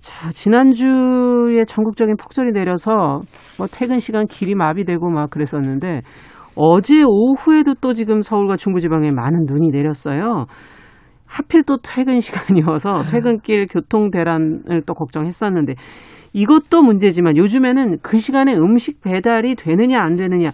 자, 0.00 0.30
지난주에 0.32 1.64
전국적인 1.66 2.16
폭설이 2.16 2.52
내려서 2.52 3.20
뭐 3.58 3.66
퇴근 3.70 3.98
시간 3.98 4.26
길이 4.26 4.54
마비되고 4.54 5.10
막 5.10 5.28
그랬었는데 5.28 6.00
어제 6.54 7.02
오후에도 7.02 7.74
또 7.80 7.92
지금 7.92 8.22
서울과 8.22 8.56
중부지방에 8.56 9.10
많은 9.10 9.44
눈이 9.46 9.68
내렸어요. 9.72 10.46
하필 11.26 11.62
또 11.62 11.78
퇴근 11.82 12.18
시간이어서 12.20 13.04
퇴근길 13.08 13.66
교통 13.70 14.10
대란을 14.10 14.82
또 14.86 14.94
걱정했었는데 14.94 15.74
이것도 16.32 16.82
문제지만 16.82 17.36
요즘에는 17.36 17.98
그 18.02 18.16
시간에 18.18 18.54
음식 18.54 19.00
배달이 19.00 19.54
되느냐 19.56 20.00
안 20.00 20.16
되느냐 20.16 20.50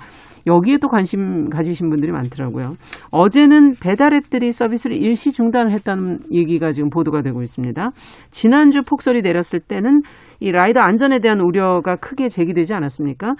여기에 0.46 0.78
또 0.78 0.88
관심 0.88 1.48
가지신 1.50 1.90
분들이 1.90 2.12
많더라고요. 2.12 2.74
어제는 3.10 3.74
배달 3.82 4.14
앱들이 4.14 4.52
서비스를 4.52 4.96
일시 4.96 5.32
중단을 5.32 5.72
했다는 5.72 6.20
얘기가 6.30 6.70
지금 6.70 6.88
보도가 6.88 7.22
되고 7.22 7.42
있습니다. 7.42 7.90
지난주 8.30 8.82
폭설이 8.82 9.22
내렸을 9.22 9.58
때는 9.58 10.02
이 10.38 10.52
라이더 10.52 10.80
안전에 10.80 11.18
대한 11.18 11.40
우려가 11.40 11.96
크게 11.96 12.28
제기되지 12.28 12.74
않았습니까? 12.74 13.34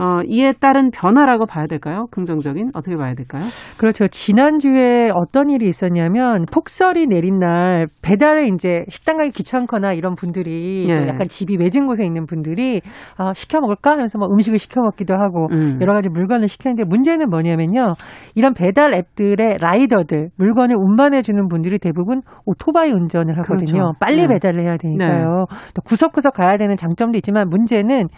어, 0.00 0.22
이에 0.26 0.52
따른 0.52 0.90
변화라고 0.90 1.44
봐야 1.44 1.66
될까요? 1.66 2.06
긍정적인 2.10 2.70
어떻게 2.72 2.96
봐야 2.96 3.12
될까요? 3.14 3.44
그렇죠. 3.76 4.08
지난주에 4.08 5.10
어떤 5.14 5.50
일이 5.50 5.68
있었냐면 5.68 6.46
폭설이 6.50 7.06
내린 7.06 7.38
날 7.38 7.86
배달에 8.00 8.46
이제 8.46 8.84
식당 8.88 9.18
가기 9.18 9.30
귀찮거나 9.30 9.92
이런 9.92 10.14
분들이 10.14 10.86
예. 10.88 11.00
또 11.00 11.06
약간 11.06 11.28
집이 11.28 11.58
외진 11.60 11.84
곳에 11.84 12.06
있는 12.06 12.24
분들이 12.24 12.80
아, 13.18 13.34
시켜 13.34 13.60
먹을까 13.60 13.90
하면서 13.90 14.16
뭐 14.16 14.26
음식을 14.32 14.58
시켜 14.58 14.80
먹기도 14.80 15.14
하고 15.14 15.48
음. 15.52 15.78
여러 15.82 15.92
가지 15.92 16.08
물건을 16.08 16.48
시키는데 16.48 16.84
문제는 16.84 17.28
뭐냐면요. 17.28 17.92
이런 18.34 18.54
배달 18.54 18.94
앱들의 18.94 19.58
라이더들 19.60 20.30
물건을 20.36 20.76
운반해 20.78 21.20
주는 21.20 21.46
분들이 21.46 21.78
대부분 21.78 22.22
오토바이 22.46 22.90
운전을 22.90 23.36
하거든요. 23.40 23.72
그렇죠. 23.72 23.92
빨리 24.00 24.22
네. 24.22 24.28
배달을 24.28 24.62
해야 24.64 24.78
되니까요. 24.78 25.44
또 25.74 25.82
구석구석 25.82 26.32
가야 26.32 26.56
되는 26.56 26.74
장점도 26.76 27.18
있지만 27.18 27.50
문제는 27.50 28.08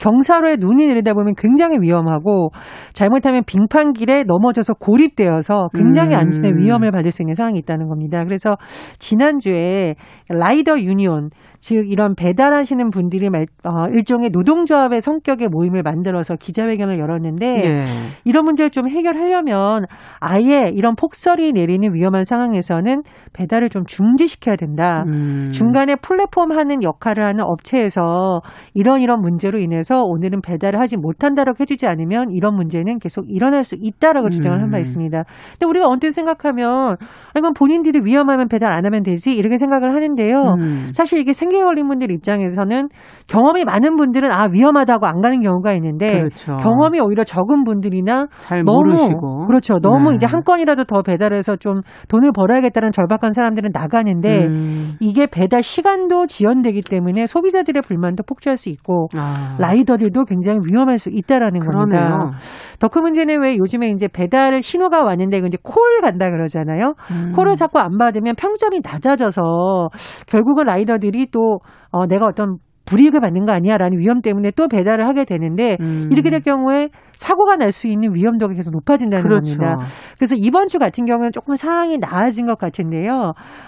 경사로에 0.00 0.56
눈이 0.58 0.86
내리다 0.88 1.14
보면 1.14 1.34
굉장히 1.36 1.76
위험하고 1.80 2.50
잘못하면 2.92 3.44
빙판길에 3.46 4.24
넘어져서 4.24 4.74
고립되어서 4.74 5.68
굉장히 5.74 6.14
음. 6.14 6.20
안전에 6.20 6.50
위험을 6.56 6.90
받을 6.90 7.10
수 7.12 7.22
있는 7.22 7.34
상황이 7.34 7.58
있다는 7.58 7.86
겁니다. 7.88 8.24
그래서 8.24 8.56
지난주에 8.98 9.94
라이더 10.28 10.80
유니온 10.80 11.30
즉 11.60 11.90
이런 11.90 12.14
배달하시는 12.14 12.90
분들이 12.90 13.28
말- 13.28 13.46
어, 13.64 13.86
일종의 13.92 14.30
노동조합의 14.32 15.02
성격의 15.02 15.48
모임을 15.48 15.82
만들어서 15.82 16.36
기자회견을 16.36 16.98
열었는데 16.98 17.46
예. 17.64 17.84
이런 18.24 18.46
문제를 18.46 18.70
좀 18.70 18.88
해결하려면 18.88 19.84
아예 20.20 20.70
이런 20.72 20.94
폭설이 20.96 21.52
내리는 21.52 21.92
위험한 21.92 22.24
상황에서는 22.24 23.02
배달을 23.34 23.68
좀 23.68 23.84
중지시켜야 23.84 24.56
된다. 24.56 25.04
음. 25.06 25.50
중간에 25.52 25.96
플랫폼 25.96 26.52
하는 26.52 26.82
역할을 26.82 27.26
하는 27.26 27.44
업체에서 27.44 28.40
이런 28.72 29.02
이런 29.02 29.20
문제로 29.20 29.58
인해서 29.58 29.89
오늘은 29.98 30.40
배달을 30.42 30.80
하지 30.80 30.96
못한다라고 30.96 31.56
해주지 31.60 31.86
않으면 31.86 32.30
이런 32.30 32.54
문제는 32.54 32.98
계속 32.98 33.24
일어날 33.28 33.64
수 33.64 33.76
있다라고 33.78 34.30
주장을 34.30 34.60
한바 34.60 34.78
음. 34.78 34.80
있습니다. 34.80 35.24
근데 35.52 35.66
우리가 35.66 35.86
언뜻 35.88 36.12
생각하면 36.12 36.96
이건 37.36 37.52
본인들이 37.54 38.00
위험하면 38.04 38.48
배달 38.48 38.72
안 38.72 38.84
하면 38.86 39.02
되지 39.02 39.32
이렇게 39.32 39.56
생각을 39.56 39.94
하는데요. 39.94 40.42
음. 40.58 40.88
사실 40.92 41.18
이게 41.18 41.32
생계 41.32 41.62
걸린 41.62 41.88
분들 41.88 42.10
입장에서는 42.10 42.88
경험이 43.26 43.64
많은 43.64 43.96
분들은 43.96 44.30
아 44.30 44.48
위험하다고 44.52 45.06
안 45.06 45.20
가는 45.20 45.40
경우가 45.40 45.72
있는데 45.74 46.20
그렇죠. 46.20 46.56
경험이 46.56 47.00
오히려 47.00 47.24
적은 47.24 47.64
분들이나 47.64 48.26
잘 48.38 48.62
너무 48.64 48.78
모르시고 48.78 49.46
그렇죠. 49.46 49.78
너무 49.80 50.10
네. 50.10 50.16
이제 50.16 50.26
한 50.26 50.42
건이라도 50.42 50.84
더 50.84 51.02
배달해서 51.02 51.56
좀 51.56 51.82
돈을 52.08 52.32
벌어야겠다는 52.32 52.92
절박한 52.92 53.32
사람들은 53.32 53.70
나가는데 53.72 54.44
음. 54.44 54.96
이게 55.00 55.26
배달 55.26 55.62
시간도 55.62 56.26
지연되기 56.26 56.82
때문에 56.82 57.26
소비자들의 57.26 57.82
불만도 57.82 58.22
폭주할 58.24 58.56
수 58.56 58.68
있고 58.68 59.08
아. 59.16 59.56
라이 59.58 59.79
더들도 59.84 60.24
굉장히 60.24 60.58
위험할 60.64 60.98
수 60.98 61.10
있다라는 61.10 61.60
그러네요. 61.60 62.00
겁니다. 62.00 62.38
더 62.78 62.88
큰 62.88 63.02
문제는 63.02 63.40
왜 63.42 63.56
요즘에 63.56 63.88
이제 63.90 64.08
배달 64.08 64.62
신호가 64.62 65.04
왔는데 65.04 65.38
이제 65.38 65.58
콜 65.62 65.82
간다 66.02 66.30
그러잖아요. 66.30 66.94
음. 67.10 67.32
콜을 67.36 67.54
자꾸 67.56 67.78
안 67.78 67.98
받으면 67.98 68.34
평점이 68.36 68.80
낮아져서 68.82 69.90
결국은 70.26 70.64
라이더들이 70.66 71.26
또 71.32 71.60
어, 71.90 72.06
내가 72.06 72.26
어떤 72.26 72.56
불이익을 72.86 73.20
받는 73.20 73.44
거 73.44 73.52
아니야라는 73.52 73.98
위험 74.00 74.20
때문에 74.20 74.50
또 74.56 74.66
배달을 74.66 75.06
하게 75.06 75.24
되는데 75.24 75.76
음. 75.80 76.08
이렇게 76.10 76.28
될 76.30 76.40
경우에 76.40 76.88
사고가 77.14 77.54
날 77.56 77.70
수 77.70 77.86
있는 77.86 78.12
위험도가 78.14 78.54
계속 78.54 78.72
높아진다는 78.72 79.22
그렇죠. 79.22 79.56
겁니다. 79.58 79.86
그래서 80.18 80.34
이번 80.36 80.66
주 80.66 80.78
같은 80.78 81.04
경우는 81.04 81.30
조금 81.30 81.54
상황이 81.54 81.98
나아진 81.98 82.46
것 82.46 82.58
같은데요. 82.58 83.12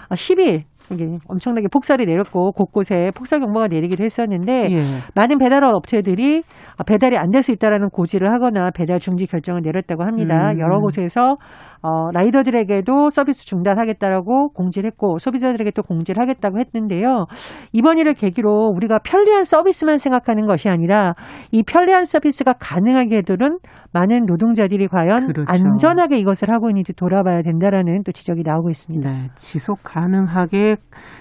어, 0.09 0.13
10일 0.13 0.63
이게 0.91 1.17
엄청나게 1.27 1.67
폭설이 1.71 2.05
내렸고 2.05 2.51
곳곳에 2.51 3.11
폭설 3.15 3.39
경보가 3.39 3.67
내리기도 3.67 4.03
했었는데 4.03 4.67
예. 4.71 4.81
많은 5.15 5.37
배달업 5.37 5.73
업체들이 5.75 6.43
배달이 6.85 7.17
안 7.17 7.31
될 7.31 7.41
수 7.41 7.51
있다라는 7.51 7.89
고지를 7.89 8.31
하거나 8.31 8.69
배달 8.71 8.99
중지 8.99 9.25
결정을 9.25 9.61
내렸다고 9.63 10.03
합니다. 10.03 10.51
음. 10.51 10.59
여러 10.59 10.79
곳에서 10.79 11.37
어, 11.83 12.11
라이더들에게도 12.13 13.09
서비스 13.09 13.45
중단하겠다라고 13.45 14.53
공지를 14.53 14.87
했고 14.87 15.19
소비자들에게 15.19 15.71
또 15.71 15.83
공지를 15.83 16.21
하겠다고 16.21 16.57
했는데요. 16.57 17.25
이번 17.73 17.97
일을 17.97 18.13
계기로 18.13 18.71
우리가 18.73 18.99
편리한 19.03 19.43
서비스만 19.43 19.97
생각하는 19.97 20.47
것이 20.47 20.69
아니라 20.69 21.13
이 21.51 21.61
편리한 21.61 22.05
서비스가 22.05 22.53
가능하게 22.53 23.17
해도는 23.17 23.59
많은 23.91 24.25
노동자들이 24.25 24.87
과연 24.87 25.27
그렇죠. 25.27 25.45
안전하게 25.51 26.17
이것을 26.19 26.49
하고 26.49 26.69
있는지 26.69 26.93
돌아봐야 26.93 27.41
된다라는 27.41 28.03
또 28.03 28.13
지적이 28.13 28.43
나오고 28.43 28.69
있습니다. 28.69 29.11
네, 29.11 29.29
지속 29.35 29.79
가능하게 29.83 30.77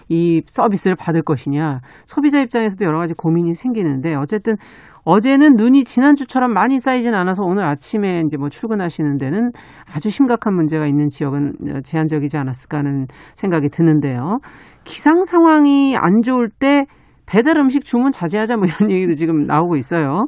이 0.09 0.43
서비스를 0.47 0.97
받을 0.97 1.23
것이냐 1.23 1.81
소비자 2.07 2.41
입장에서도 2.41 2.85
여러 2.85 2.99
가지 2.99 3.15
고민이 3.15 3.55
생기는데 3.55 4.15
어쨌든 4.15 4.55
어제는 5.05 5.57
눈이 5.57 5.85
지난주처럼 5.85 6.53
많이 6.53 6.79
쌓이진 6.79 7.15
않아서 7.15 7.43
오늘 7.43 7.65
아침에 7.65 8.23
이제 8.25 8.37
뭐 8.37 8.49
출근하시는 8.49 9.19
데는 9.19 9.51
아주 9.93 10.11
심각한 10.11 10.55
문제가 10.55 10.87
있는 10.87 11.09
지역은 11.09 11.83
제한적이지 11.85 12.39
않았을까 12.39 12.79
하는 12.79 13.07
생각이 13.35 13.69
드는데요. 13.69 14.39
기상 14.85 15.25
상황이 15.25 15.97
안 15.97 16.23
좋을 16.23 16.49
때 16.51 16.85
배달 17.27 17.57
음식 17.59 17.85
주문 17.85 18.13
자제하자 18.13 18.57
뭐 18.57 18.67
이런 18.67 18.91
얘기도 18.95 19.15
지금 19.15 19.45
나오고 19.47 19.77
있어요. 19.77 20.27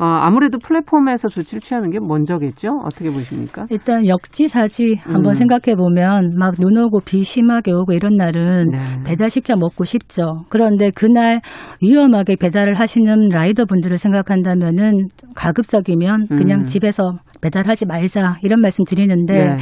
어, 0.00 0.04
아무래도 0.04 0.58
플랫폼에서 0.58 1.28
조치를 1.28 1.60
취하는 1.60 1.90
게 1.90 1.98
먼저겠죠? 2.00 2.80
어떻게 2.86 3.10
보십니까? 3.10 3.66
일단 3.68 4.06
역지사지 4.06 4.94
한번 5.04 5.32
음. 5.32 5.34
생각해 5.34 5.76
보면 5.76 6.36
막 6.38 6.54
눈 6.58 6.76
오고 6.76 7.00
비 7.06 7.22
심하게 7.22 7.72
오고 7.72 7.92
이런 7.92 8.16
날은 8.16 8.70
네. 8.70 8.78
배달 9.04 9.30
시켜 9.30 9.56
먹고 9.56 9.84
싶죠. 9.84 10.44
그런데 10.48 10.90
그날 10.90 11.40
위험하게 11.82 12.36
배달을 12.36 12.74
하시는 12.74 13.28
라이더 13.28 13.64
분들을 13.66 13.96
생각한다면은 13.98 15.08
가급적이면 15.34 16.28
그냥 16.28 16.60
음. 16.60 16.66
집에서 16.66 17.18
배달하지 17.40 17.86
말자 17.86 18.36
이런 18.42 18.60
말씀 18.60 18.84
드리는데 18.84 19.56
네. 19.56 19.58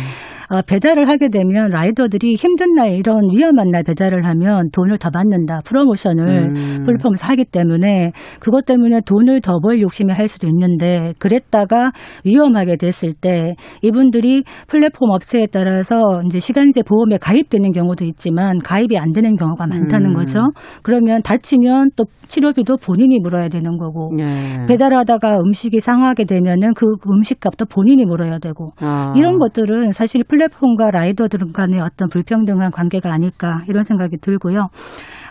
어, 0.51 0.63
배달을 0.63 1.09
하게 1.11 1.29
되면 1.29 1.69
라이더들이 1.71 2.35
힘든 2.35 2.73
날 2.75 2.93
이런 2.93 3.21
위험한 3.35 3.69
날 3.71 3.83
배달을 3.83 4.25
하면 4.25 4.71
돈을 4.73 4.97
더 4.97 5.11
받는다 5.11 5.61
프로모션을 5.63 6.57
음. 6.57 6.85
플랫폼에서 6.87 7.27
하기 7.27 7.45
때문에 7.45 8.13
그것 8.41 8.65
때문에 8.65 9.03
돈을 9.03 9.43
더 9.43 9.59
벌 9.61 9.81
욕심이 9.81 10.11
할 10.13 10.27
수도 10.29 10.47
있는데 10.47 11.13
그랬다가 11.19 11.91
위험하게 12.25 12.77
됐을 12.77 13.13
때 13.13 13.57
이분들이 13.83 14.45
플랫폼 14.69 15.11
업체에 15.11 15.49
따라서 15.53 16.23
이제 16.25 16.39
시간제 16.39 16.83
보험에 16.85 17.19
가입되는 17.19 17.73
경우도 17.73 18.05
있지만 18.07 18.59
가입이 18.59 18.97
안 18.97 19.13
되는 19.13 19.37
경우가 19.37 19.67
많다는 19.67 20.11
음. 20.11 20.15
거죠. 20.15 20.39
그러면 20.83 21.21
다치면 21.23 21.91
또 21.97 22.05
치료비도 22.29 22.77
본인이 22.79 23.19
물어야 23.21 23.49
되는 23.49 23.77
거고 23.77 24.11
예. 24.19 24.67
배달하다가 24.67 25.37
음식이 25.37 25.81
상하게 25.81 26.25
되면은 26.25 26.75
그 26.75 26.87
음식값도 27.11 27.67
본인이 27.67 28.05
물어야 28.07 28.39
되고 28.39 28.73
아. 28.79 29.13
이런 29.17 29.39
것들은 29.39 29.93
사실 29.93 30.23
플랫폼과 30.25 30.91
라이더들 30.93 31.41
간의 31.53 31.81
어떤 31.81 32.09
불평등한 32.09 32.71
관계가 32.71 33.13
아닐까 33.13 33.59
이런 33.69 33.85
생각이 33.85 34.19
들고요. 34.21 34.69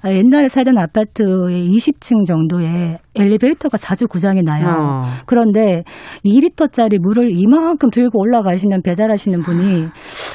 아, 0.04 0.12
옛날에 0.12 0.48
살던 0.50 0.78
아파트의 0.78 1.68
20층 1.70 2.26
정도에 2.26 2.98
엘리베이터가 3.16 3.78
자주 3.78 4.06
고장이 4.08 4.42
나요. 4.44 4.66
어. 4.68 5.04
그런데 5.26 5.84
2리터짜리 6.24 7.00
물을 7.02 7.32
이만큼 7.32 7.90
들고 7.90 8.20
올라가시는 8.20 8.84
배달하시는 8.84 9.42
분이 9.42 9.86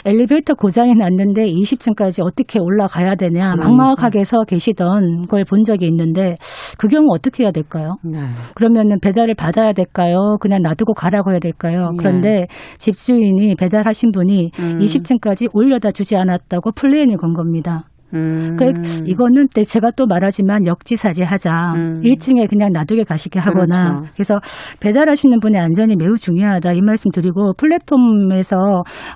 엘리베이터 0.05 0.55
고장이 0.55 0.95
났는데 0.97 1.47
20층까지 1.47 2.25
어떻게 2.27 2.59
올라가야 2.59 3.15
되냐 3.15 3.55
그러니까. 3.55 3.69
막막하게 3.69 4.25
서 4.25 4.43
계시던 4.43 5.27
걸 5.29 5.43
본 5.45 5.65
적이 5.65 5.87
있는데 5.87 6.37
그 6.79 6.89
경우 6.89 7.07
어떻게 7.13 7.45
해야 7.45 7.51
될까요? 7.51 7.97
네. 8.05 8.19
그러면은 8.55 8.99
배달을 9.01 9.35
받아야 9.35 9.73
될까요? 9.73 10.37
그냥 10.41 10.63
놔두고 10.63 10.95
가라고 10.95 11.33
해야 11.33 11.39
될까요? 11.39 11.91
예. 11.93 11.97
그런데 11.99 12.47
집주인이 12.79 13.55
배달하신 13.57 14.13
분이 14.13 14.51
음. 14.59 14.79
20층까지 14.79 15.49
올려다 15.53 15.91
주지 15.91 16.17
않았다고 16.17 16.73
complain을 16.73 17.17
건 17.17 17.35
겁니다. 17.35 17.85
음. 18.15 18.57
그 18.59 18.73
이거는 19.07 19.49
때 19.55 19.65
제가 19.65 19.91
또 19.93 20.07
말하지만 20.07 20.67
역지사지하자. 20.67 21.73
음. 21.77 22.01
1층에 22.03 22.49
그냥 22.49 22.71
놔두게 22.73 23.05
가시게 23.05 23.39
하거나 23.39 24.01
그렇죠. 24.01 24.13
그래서 24.15 24.41
배달하시는 24.81 25.41
분의 25.41 25.61
안전이 25.61 25.97
매우 25.97 26.17
중요하다 26.17 26.73
이 26.75 26.81
말씀 26.83 27.11
드리고 27.11 27.55
플랫폼에서 27.55 28.57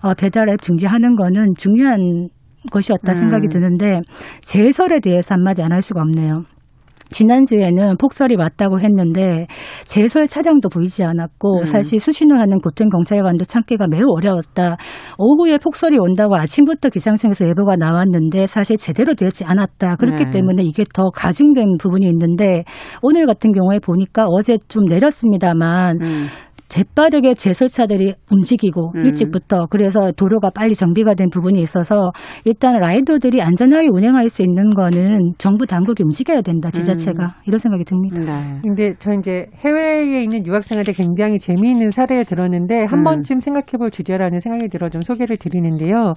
어, 0.03 0.15
배달 0.17 0.49
앱 0.49 0.63
중지하는 0.63 1.15
거는 1.17 1.55
중요한 1.59 2.29
것이었다 2.73 3.13
음. 3.13 3.15
생각이 3.15 3.49
드는데 3.49 4.01
제설에 4.41 5.01
대해서 5.01 5.35
한마디 5.35 5.63
안 5.63 5.73
할 5.73 5.83
수가 5.83 6.01
없네요. 6.01 6.45
지난주에는 7.11 7.97
폭설이 7.99 8.37
왔다고 8.37 8.81
했는데 8.81 9.47
제설 9.85 10.27
차량도 10.27 10.69
보이지 10.69 11.05
않았고 11.05 11.61
음. 11.61 11.65
사실 11.65 12.01
수신호 12.01 12.37
하는 12.37 12.61
고통경찰관도 12.61 13.45
참기가 13.45 13.87
매우 13.87 14.05
어려웠다. 14.17 14.77
오후에 15.19 15.59
폭설이 15.59 15.99
온다고 15.99 16.37
아침부터 16.37 16.89
기상청에서 16.91 17.49
예보가 17.49 17.77
나왔는데 17.77 18.47
사실 18.47 18.77
제대로 18.77 19.15
되지 19.15 19.45
않았다. 19.45 19.97
그렇기 19.97 20.25
네. 20.25 20.31
때문에 20.31 20.63
이게 20.63 20.85
더 20.95 21.11
가중된 21.11 21.77
부분이 21.79 22.07
있는데 22.07 22.65
오늘 23.03 23.27
같은 23.27 23.53
경우에 23.53 23.79
보니까 23.79 24.27
어제 24.29 24.59
좀 24.69 24.85
내렸습니다만 24.85 25.99
음. 26.03 26.27
재빠르게 26.69 27.35
제설차들이 27.35 28.15
움직이고 28.31 28.93
음. 28.97 29.07
일찍부터 29.07 29.67
그래서 29.71 30.13
도로가 30.13 30.51
빨리 30.51 30.75
정비가 30.75 31.15
된 31.15 31.31
부분이 31.31 31.61
있어서 31.61 32.11
일단 32.45 32.79
라이더들이 32.81 33.41
안전하게 33.43 33.89
운행할 33.93 34.29
수 34.29 34.43
있는 34.43 34.71
거는 34.71 35.35
정부 35.39 35.67
당국이 35.67 36.03
움직여야 36.03 36.43
된다 36.43 36.71
지자체가 36.71 37.37
이런 37.47 37.59
생각이 37.59 37.85
듭니다. 37.85 38.21
네. 38.21 38.61
근데 38.63 38.95
저 38.99 39.13
이제 39.13 39.47
해외에 39.65 40.23
있는 40.23 40.47
유학생한테 40.47 40.93
굉장히 40.93 41.39
재미있는 41.39 41.91
사례를 41.91 42.25
들었는데 42.25 42.87
한 42.89 43.01
음. 43.01 43.05
번쯤 43.05 43.39
생각해 43.39 43.79
볼 43.79 43.91
주제라는 43.91 44.41
생각이 44.41 44.69
들어 44.69 44.89
좀 44.89 45.03
소개를 45.03 45.37
드리는데요. 45.37 46.15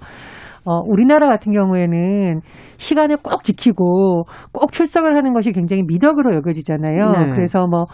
어, 0.65 0.81
우리나라 0.85 1.27
같은 1.27 1.53
경우에는 1.53 2.41
시간을 2.77 3.17
꼭 3.23 3.43
지키고 3.43 4.25
꼭 4.51 4.71
출석을 4.71 5.15
하는 5.15 5.33
것이 5.33 5.51
굉장히 5.51 5.83
미덕으로 5.87 6.35
여겨지잖아요. 6.35 7.11
네. 7.11 7.29
그래서 7.29 7.65
뭐 7.67 7.85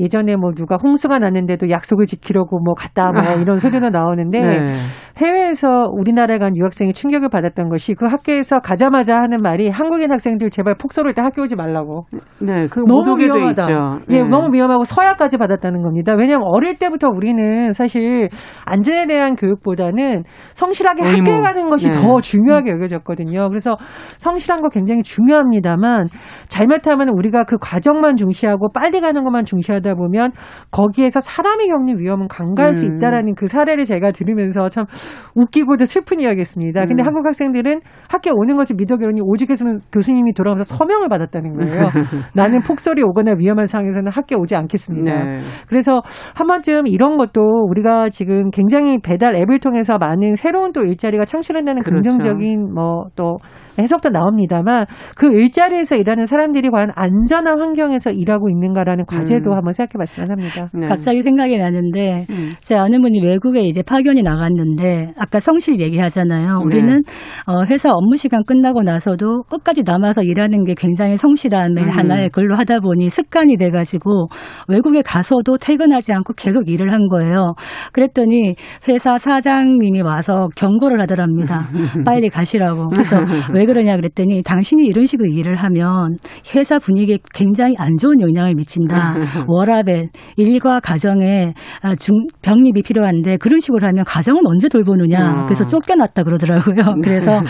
예전에 0.00 0.36
뭐 0.36 0.50
누가 0.52 0.76
홍수가 0.82 1.18
났는데도 1.18 1.68
약속을 1.68 2.06
지키려고 2.06 2.58
뭐 2.58 2.74
갔다 2.74 3.12
뭐 3.12 3.22
이런 3.40 3.58
소리도 3.58 3.90
나오는데 3.90 4.40
네. 4.40 4.72
해외에서 5.20 5.84
우리나라에 5.92 6.38
간 6.38 6.56
유학생이 6.56 6.92
충격을 6.92 7.28
받았던 7.28 7.68
것이 7.68 7.94
그 7.94 8.06
학교에서 8.06 8.60
가자마자 8.60 9.16
하는 9.16 9.42
말이 9.42 9.68
한국인 9.68 10.10
학생들 10.10 10.50
제발 10.50 10.74
폭설 10.76 11.06
올 11.06 11.12
때 11.12 11.20
학교 11.22 11.42
오지 11.42 11.56
말라고. 11.56 12.06
네, 12.38 12.68
그못 12.68 12.86
너무 12.88 13.20
위험하다. 13.20 13.62
있죠. 13.62 13.98
예, 14.10 14.22
네. 14.22 14.28
너무 14.28 14.54
위험하고 14.54 14.84
서약까지 14.84 15.38
받았다는 15.38 15.82
겁니다. 15.82 16.14
왜냐하면 16.16 16.46
어릴 16.48 16.78
때부터 16.78 17.08
우리는 17.08 17.72
사실 17.72 18.28
안전에 18.64 19.06
대한 19.06 19.34
교육보다는 19.36 20.22
성실하게 20.54 21.04
의무. 21.04 21.18
학교에 21.30 21.40
가는 21.42 21.68
것이 21.68 21.90
네. 21.90 21.98
더 21.98 22.20
중요하게 22.20 22.70
여겨졌거든요. 22.72 23.48
그래서 23.48 23.76
성실한 24.18 24.62
거 24.62 24.68
굉장히 24.68 25.02
중요합니다만 25.02 26.08
잘못하면 26.48 27.08
우리가 27.08 27.44
그 27.44 27.56
과정만 27.60 28.16
중시하고 28.16 28.70
빨리 28.72 29.00
가는 29.00 29.24
것만 29.24 29.44
중시하다 29.44 29.96
보면 29.96 30.32
거기에서 30.70 31.20
사람이 31.20 31.66
겪는 31.68 31.98
위험은 31.98 32.28
간과할 32.28 32.72
수 32.74 32.86
음. 32.86 32.96
있다라는 32.96 33.34
그 33.34 33.46
사례를 33.48 33.84
제가 33.84 34.12
들으면서 34.12 34.68
참 34.68 34.86
웃기고도 35.34 35.84
슬픈 35.84 36.20
이야기였습니다. 36.20 36.86
근데 36.86 37.02
음. 37.02 37.06
한국 37.06 37.26
학생들은 37.26 37.80
학교 38.08 38.32
오는 38.34 38.56
것을 38.56 38.76
믿어결하니 38.76 39.20
오죽했으면 39.22 39.80
교수님이 39.92 40.32
돌아오면서 40.32 40.76
서명을 40.76 41.08
받았다는 41.08 41.54
거예요. 41.54 41.88
나는 42.34 42.60
폭설이 42.62 43.02
오거나 43.02 43.34
위험한 43.38 43.66
상황에서는 43.66 44.10
학교 44.12 44.38
오지 44.38 44.54
않겠습니다. 44.56 45.24
네. 45.24 45.40
그래서 45.68 46.02
한 46.34 46.46
번쯤 46.46 46.86
이런 46.86 47.16
것도 47.16 47.66
우리가 47.68 48.08
지금 48.08 48.50
굉장히 48.50 48.98
배달 48.98 49.34
앱을 49.34 49.58
통해서 49.58 49.98
많은 49.98 50.34
새로운 50.34 50.72
또 50.72 50.82
일자리가 50.82 51.24
창출한다는 51.24 51.82
그렇죠. 51.82 52.10
긍정적인 52.10 52.72
뭐 52.74 53.00
또 53.14 53.38
해석도 53.82 54.10
나옵니다만 54.10 54.86
그 55.16 55.32
일자리에서 55.32 55.96
일하는 55.96 56.26
사람들이 56.26 56.70
과연 56.70 56.90
안전한 56.94 57.60
환경에서 57.60 58.10
일하고 58.10 58.48
있는가라는 58.48 59.06
과제도 59.06 59.50
음. 59.50 59.56
한번 59.56 59.72
생각해 59.72 59.98
봤으면 59.98 60.30
합니다. 60.30 60.70
네. 60.72 60.86
갑자기 60.86 61.22
생각이 61.22 61.58
나는데 61.58 62.26
음. 62.30 62.52
제 62.60 62.76
아는 62.76 63.02
분이 63.02 63.20
외국에 63.24 63.62
이제 63.62 63.82
파견이 63.82 64.22
나갔는데 64.22 65.14
아까 65.18 65.40
성실 65.40 65.80
얘기하잖아요. 65.80 66.58
네. 66.58 66.64
우리는 66.64 67.02
어, 67.46 67.64
회사 67.64 67.90
업무 67.90 68.16
시간 68.16 68.42
끝나고 68.44 68.82
나서도 68.82 69.44
끝까지 69.44 69.82
남아서 69.84 70.22
일하는 70.22 70.64
게 70.64 70.74
굉장히 70.76 71.16
성실함의 71.16 71.84
음. 71.84 71.90
하나의 71.90 72.30
걸로 72.30 72.56
하다 72.56 72.80
보니 72.80 73.10
습관이 73.10 73.56
돼가지고 73.56 74.28
외국에 74.68 75.02
가서도 75.02 75.58
퇴근하지 75.58 76.12
않고 76.12 76.34
계속 76.34 76.68
일을 76.68 76.92
한 76.92 77.08
거예요. 77.08 77.54
그랬더니 77.92 78.54
회사 78.88 79.18
사장님이 79.18 80.02
와서 80.02 80.48
경고를 80.56 81.00
하더랍니다. 81.02 81.66
빨리 82.04 82.28
가시라고. 82.28 82.88
그래서 82.90 83.18
왜 83.52 83.64
그러냐 83.70 83.96
그랬더니 83.96 84.42
당신이 84.42 84.86
이런 84.86 85.06
식으로 85.06 85.32
일을 85.32 85.56
하면 85.56 86.16
회사 86.54 86.78
분위기에 86.78 87.18
굉장히 87.32 87.74
안 87.78 87.96
좋은 87.96 88.20
영향을 88.20 88.54
미친다. 88.54 89.14
워라벨, 89.46 90.10
일과 90.36 90.80
가정에 90.80 91.54
아, 91.82 91.94
중, 91.94 92.16
병립이 92.42 92.82
필요한데 92.82 93.38
그런 93.38 93.60
식으로 93.60 93.86
하면 93.86 94.04
가정은 94.04 94.42
언제 94.46 94.68
돌보느냐. 94.68 95.30
어. 95.30 95.44
그래서 95.44 95.64
쫓겨났다 95.64 96.22
그러더라고요. 96.24 96.96
그래서 97.02 97.40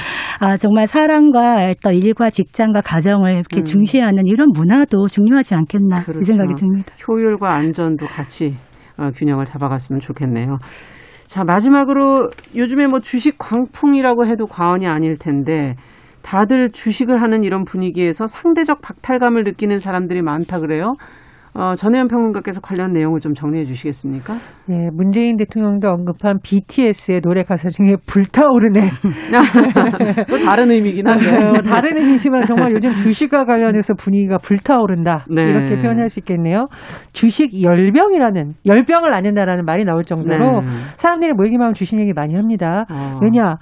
아, 0.40 0.56
정말 0.56 0.86
사람과 0.86 1.64
어떤 1.70 1.94
일과 1.94 2.30
직장과 2.30 2.82
가정을 2.82 3.32
이렇게 3.32 3.60
음. 3.60 3.64
중시하는 3.64 4.26
이런 4.26 4.48
문화도 4.54 5.06
중요하지 5.08 5.54
않겠나 5.54 6.02
그렇죠. 6.04 6.20
이 6.20 6.24
생각이 6.24 6.54
듭니다. 6.54 6.92
효율과 7.08 7.54
안전도 7.54 8.06
같이 8.06 8.56
어, 8.98 9.10
균형을 9.14 9.46
잡아갔으면 9.46 10.00
좋겠네요. 10.00 10.58
자, 11.26 11.44
마지막으로 11.44 12.28
요즘에 12.56 12.88
뭐 12.88 12.98
주식 12.98 13.38
광풍이라고 13.38 14.26
해도 14.26 14.46
과언이 14.46 14.88
아닐 14.88 15.16
텐데 15.16 15.76
다들 16.22 16.70
주식을 16.70 17.20
하는 17.22 17.44
이런 17.44 17.64
분위기에서 17.64 18.26
상대적 18.26 18.80
박탈감을 18.82 19.42
느끼는 19.44 19.78
사람들이 19.78 20.22
많다 20.22 20.60
그래요. 20.60 20.94
어, 21.52 21.74
전혜연 21.74 22.06
평론가께서 22.06 22.60
관련 22.60 22.92
내용을 22.92 23.18
좀 23.18 23.34
정리해 23.34 23.64
주시겠습니까? 23.64 24.34
네, 24.66 24.88
문재인 24.92 25.36
대통령도 25.36 25.88
언급한 25.88 26.38
BTS의 26.44 27.22
노래 27.22 27.42
가사 27.42 27.68
중에 27.68 27.96
불타오르네. 28.06 28.88
또 30.30 30.38
다른 30.38 30.70
의미긴 30.70 31.08
한데. 31.08 31.58
어, 31.58 31.60
다른 31.62 31.96
의미지만 31.96 32.44
정말 32.44 32.72
요즘 32.72 32.94
주식과 32.94 33.46
관련해서 33.46 33.94
분위기가 33.94 34.38
불타오른다. 34.38 35.26
네. 35.28 35.42
이렇게 35.42 35.82
표현할 35.82 36.08
수 36.08 36.20
있겠네요. 36.20 36.68
주식 37.12 37.60
열병이라는, 37.60 38.54
열병을 38.68 39.12
앓는다라는 39.12 39.64
말이 39.64 39.84
나올 39.84 40.04
정도로 40.04 40.60
네. 40.60 40.66
사람들이 40.96 41.32
모이기만 41.32 41.64
하면 41.64 41.74
주식 41.74 41.98
얘기 41.98 42.12
많이 42.12 42.36
합니다. 42.36 42.84
어. 42.88 43.18
왜냐? 43.20 43.56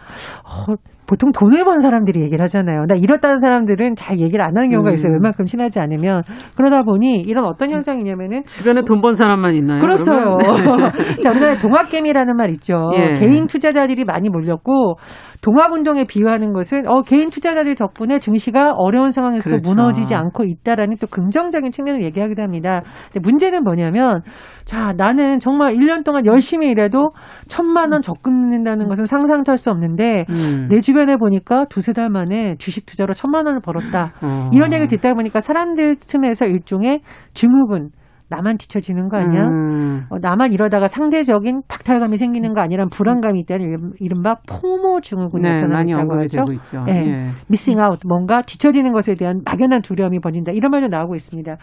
어, 0.44 0.75
보통 1.09 1.33
돈을 1.33 1.64
번 1.64 1.81
사람들이 1.81 2.21
얘기를 2.21 2.42
하잖아요. 2.42 2.85
나 2.87 2.94
이렇다는 2.94 3.40
사람들은 3.40 3.97
잘 3.97 4.21
얘기를 4.21 4.42
안 4.42 4.57
하는 4.57 4.71
경우가 4.71 4.92
있어요. 4.92 5.12
음. 5.12 5.14
웬만큼 5.14 5.47
친하지 5.47 5.81
않으면. 5.81 6.21
그러다 6.55 6.83
보니 6.83 7.21
이런 7.23 7.44
어떤 7.47 7.71
현상이냐면은 7.71 8.42
주변에 8.44 8.83
돈 8.83 8.99
번 9.01 9.14
사람만 9.14 9.55
있나요? 9.55 9.81
그렇어요. 9.81 10.37
자, 11.23 11.31
우리나라에 11.31 11.59
동학개미라는 11.59 12.37
말 12.37 12.51
있죠. 12.51 12.90
예. 12.94 13.14
개인 13.14 13.47
투자자들이 13.47 14.05
많이 14.05 14.29
몰렸고 14.29 14.97
동학운동에 15.40 16.05
비유하는 16.05 16.53
것은 16.53 16.88
어, 16.88 17.03
개인 17.03 17.31
투자자들 17.31 17.77
덕분에 17.77 18.18
증시가 18.18 18.73
어려운 18.77 19.12
상황에서 19.12 19.49
그렇죠. 19.51 19.71
무너지지 19.71 20.14
않고 20.16 20.42
있다라는 20.44 20.97
또 21.01 21.07
긍정적인 21.07 21.71
측면을 21.71 22.03
얘기하기도 22.03 22.42
합니다. 22.42 22.83
근데 23.12 23.21
문제는 23.21 23.62
뭐냐면 23.62 24.23
자, 24.64 24.92
나는 24.97 25.38
정말 25.38 25.75
1년 25.75 26.05
동안 26.05 26.27
열심히 26.27 26.68
일해도 26.71 27.12
천만 27.47 27.92
원 27.92 28.03
적금낸다는 28.03 28.88
것은 28.88 29.07
상상도 29.07 29.53
할수 29.53 29.71
없는데 29.71 30.25
음. 30.29 30.66
내 30.68 30.81
주변 30.81 30.98
에 31.03 31.17
보니까 31.17 31.67
두세 31.67 31.93
달 31.93 32.09
만에 32.11 32.57
주식 32.59 32.87
투자로 32.87 33.15
천만 33.15 33.47
원을 33.47 33.61
벌었다. 33.61 34.15
어. 34.23 34.51
이런 34.53 34.73
얘기를 34.73 34.89
듣다 34.89 35.15
보니까 35.15 35.41
사람들 35.41 35.97
틈에서 35.97 36.47
일종의 36.47 37.01
증후군 37.35 37.91
나만 38.31 38.59
뒤처지는 38.59 39.09
거 39.09 39.17
아니야? 39.17 39.45
음. 39.45 40.05
어, 40.11 40.19
나만 40.21 40.53
이러다가 40.53 40.87
상대적인 40.87 41.63
박탈감이 41.67 42.17
생기는 42.17 42.53
거 42.53 42.61
아니란 42.61 42.89
불안감이 42.91 43.41
있다는 43.41 43.93
이른바 44.01 44.37
FOMO 44.47 45.01
증후군이 45.01 45.43
네, 45.43 45.63
나타나고 45.63 46.21
하죠. 46.21 46.45
있죠. 46.53 46.85
예. 46.89 46.93
예. 46.93 47.31
missing 47.49 47.81
out 47.81 47.99
뭔가 48.07 48.43
뒤처지는 48.43 48.93
것에 48.93 49.15
대한 49.15 49.41
막연한 49.45 49.81
두려움이 49.81 50.21
번진다 50.21 50.53
이런 50.53 50.71
말도 50.71 50.89
나오고 50.89 51.15
있습니다. 51.15 51.57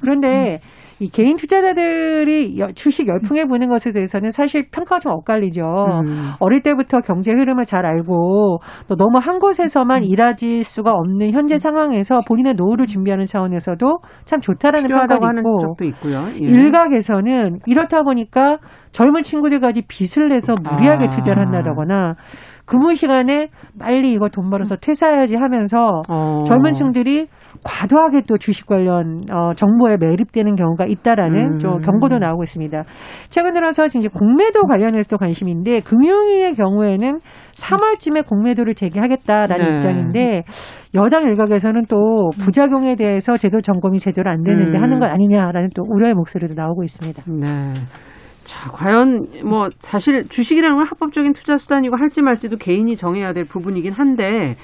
그런데 0.00 0.60
이 0.98 1.08
개인 1.10 1.36
투자자들이 1.36 2.58
여- 2.58 2.70
주식 2.72 3.08
열풍에 3.08 3.44
부는 3.46 3.68
것에 3.68 3.92
대해서는 3.92 4.30
사실 4.30 4.68
평가가 4.70 5.00
좀 5.00 5.12
엇갈리죠. 5.12 5.62
음. 5.62 6.30
어릴 6.40 6.62
때부터 6.62 7.00
경제 7.00 7.32
흐름을 7.32 7.64
잘 7.64 7.86
알고 7.86 8.58
또 8.88 8.96
너무 8.96 9.18
한 9.18 9.38
곳에서만 9.38 10.04
일하실 10.04 10.64
수가 10.64 10.92
없는 10.92 11.32
현재 11.32 11.58
상황에서 11.58 12.20
본인의 12.26 12.54
노후를 12.54 12.86
준비하는 12.86 13.26
차원에서도 13.26 13.98
참 14.24 14.40
좋다라는 14.40 14.88
평가가 14.88 15.26
하는 15.28 15.40
있고 15.40 15.58
쪽도 15.58 15.84
있고요. 15.86 16.24
예. 16.34 16.46
일각에서는 16.46 17.58
이렇다 17.66 18.02
보니까 18.02 18.58
젊은 18.92 19.22
친구들까지 19.22 19.82
빚을 19.88 20.28
내서 20.28 20.54
무리하게 20.54 21.06
아. 21.06 21.08
투자를 21.10 21.46
한다거나 21.46 22.14
근무 22.64 22.94
시간에 22.94 23.48
빨리 23.78 24.12
이거 24.12 24.28
돈 24.28 24.48
벌어서 24.48 24.76
퇴사해야지 24.76 25.36
하면서 25.36 26.02
어. 26.08 26.42
젊은 26.44 26.72
층들이 26.74 27.26
과도하게 27.62 28.22
또 28.26 28.38
주식 28.38 28.66
관련 28.66 29.24
어, 29.30 29.52
정보에 29.54 29.96
매립되는 29.96 30.56
경우가 30.56 30.86
있다라는 30.86 31.54
음. 31.54 31.58
좀 31.58 31.80
경고도 31.80 32.18
나오고 32.18 32.44
있습니다. 32.44 32.84
최근 33.28 33.52
들어서 33.52 33.86
이제 33.86 34.08
공매도 34.08 34.62
관련해서도 34.62 35.18
관심인데 35.18 35.80
금융위의 35.80 36.54
경우에는 36.54 37.20
3월쯤에 37.54 38.26
공매도를 38.26 38.74
제기하겠다라는 38.74 39.68
네. 39.68 39.74
입장인데 39.74 40.42
여당 40.94 41.24
일각에서는 41.24 41.82
또 41.88 42.30
부작용에 42.40 42.96
대해서 42.96 43.36
제도 43.36 43.60
점검이 43.60 43.98
제대로 43.98 44.30
안 44.30 44.42
되는데 44.42 44.78
음. 44.78 44.82
하는 44.82 44.98
것 44.98 45.10
아니냐라는 45.10 45.70
또 45.74 45.82
우려의 45.88 46.14
목소리도 46.14 46.54
나오고 46.54 46.82
있습니다. 46.84 47.22
네. 47.26 47.72
자, 48.44 48.70
과연 48.70 49.24
뭐 49.44 49.68
사실 49.78 50.26
주식이라는 50.28 50.76
건 50.76 50.86
합법적인 50.86 51.32
투자 51.32 51.56
수단이고 51.56 51.96
할지 51.96 52.22
말지도 52.22 52.56
개인이 52.56 52.94
정해야 52.96 53.32
될 53.32 53.44
부분이긴 53.44 53.92
한데 53.92 54.56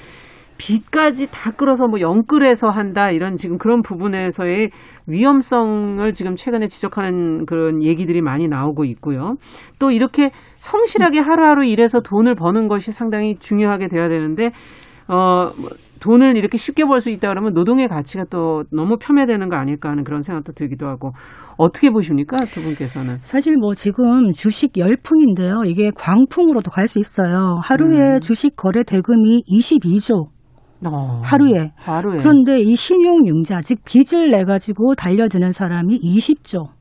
빚까지 0.58 1.30
다 1.30 1.50
끌어서 1.52 1.86
뭐 1.86 2.00
영끌해서 2.00 2.68
한다 2.68 3.10
이런 3.10 3.36
지금 3.36 3.56
그런 3.58 3.80
부분에서의 3.82 4.70
위험성을 5.06 6.12
지금 6.12 6.34
최근에 6.34 6.66
지적하는 6.66 7.46
그런 7.46 7.82
얘기들이 7.82 8.20
많이 8.20 8.48
나오고 8.48 8.84
있고요. 8.84 9.36
또 9.78 9.90
이렇게 9.90 10.30
성실하게 10.54 11.20
하루하루 11.20 11.64
일해서 11.64 12.00
돈을 12.00 12.34
버는 12.34 12.68
것이 12.68 12.92
상당히 12.92 13.36
중요하게 13.38 13.88
돼야 13.88 14.08
되는데 14.08 14.50
어 15.08 15.50
뭐, 15.56 15.70
돈을 16.00 16.36
이렇게 16.36 16.58
쉽게 16.58 16.84
벌 16.84 17.00
수 17.00 17.10
있다 17.10 17.28
그러면 17.28 17.54
노동의 17.54 17.88
가치가 17.88 18.24
또 18.28 18.64
너무 18.70 18.98
폄훼되는 19.00 19.48
거 19.48 19.56
아닐까 19.56 19.88
하는 19.90 20.04
그런 20.04 20.20
생각도 20.22 20.52
들기도 20.52 20.86
하고 20.86 21.12
어떻게 21.56 21.90
보십니까 21.90 22.36
두 22.44 22.60
분께서는? 22.62 23.16
사실 23.20 23.56
뭐 23.56 23.74
지금 23.74 24.32
주식 24.32 24.76
열풍인데요. 24.76 25.62
이게 25.64 25.90
광풍으로도 25.96 26.70
갈 26.70 26.86
수 26.88 26.98
있어요. 26.98 27.58
하루에 27.62 28.16
음. 28.16 28.20
주식 28.20 28.54
거래 28.56 28.82
대금이 28.84 29.42
22조 29.50 30.37
어, 30.84 31.20
하루에. 31.24 31.72
하루에 31.76 32.18
그런데 32.18 32.60
이 32.60 32.74
신용융자, 32.74 33.60
즉 33.62 33.78
빚을 33.84 34.30
내 34.30 34.44
가지고 34.44 34.94
달려드는 34.94 35.52
사람이 35.52 35.98
20조. 35.98 36.77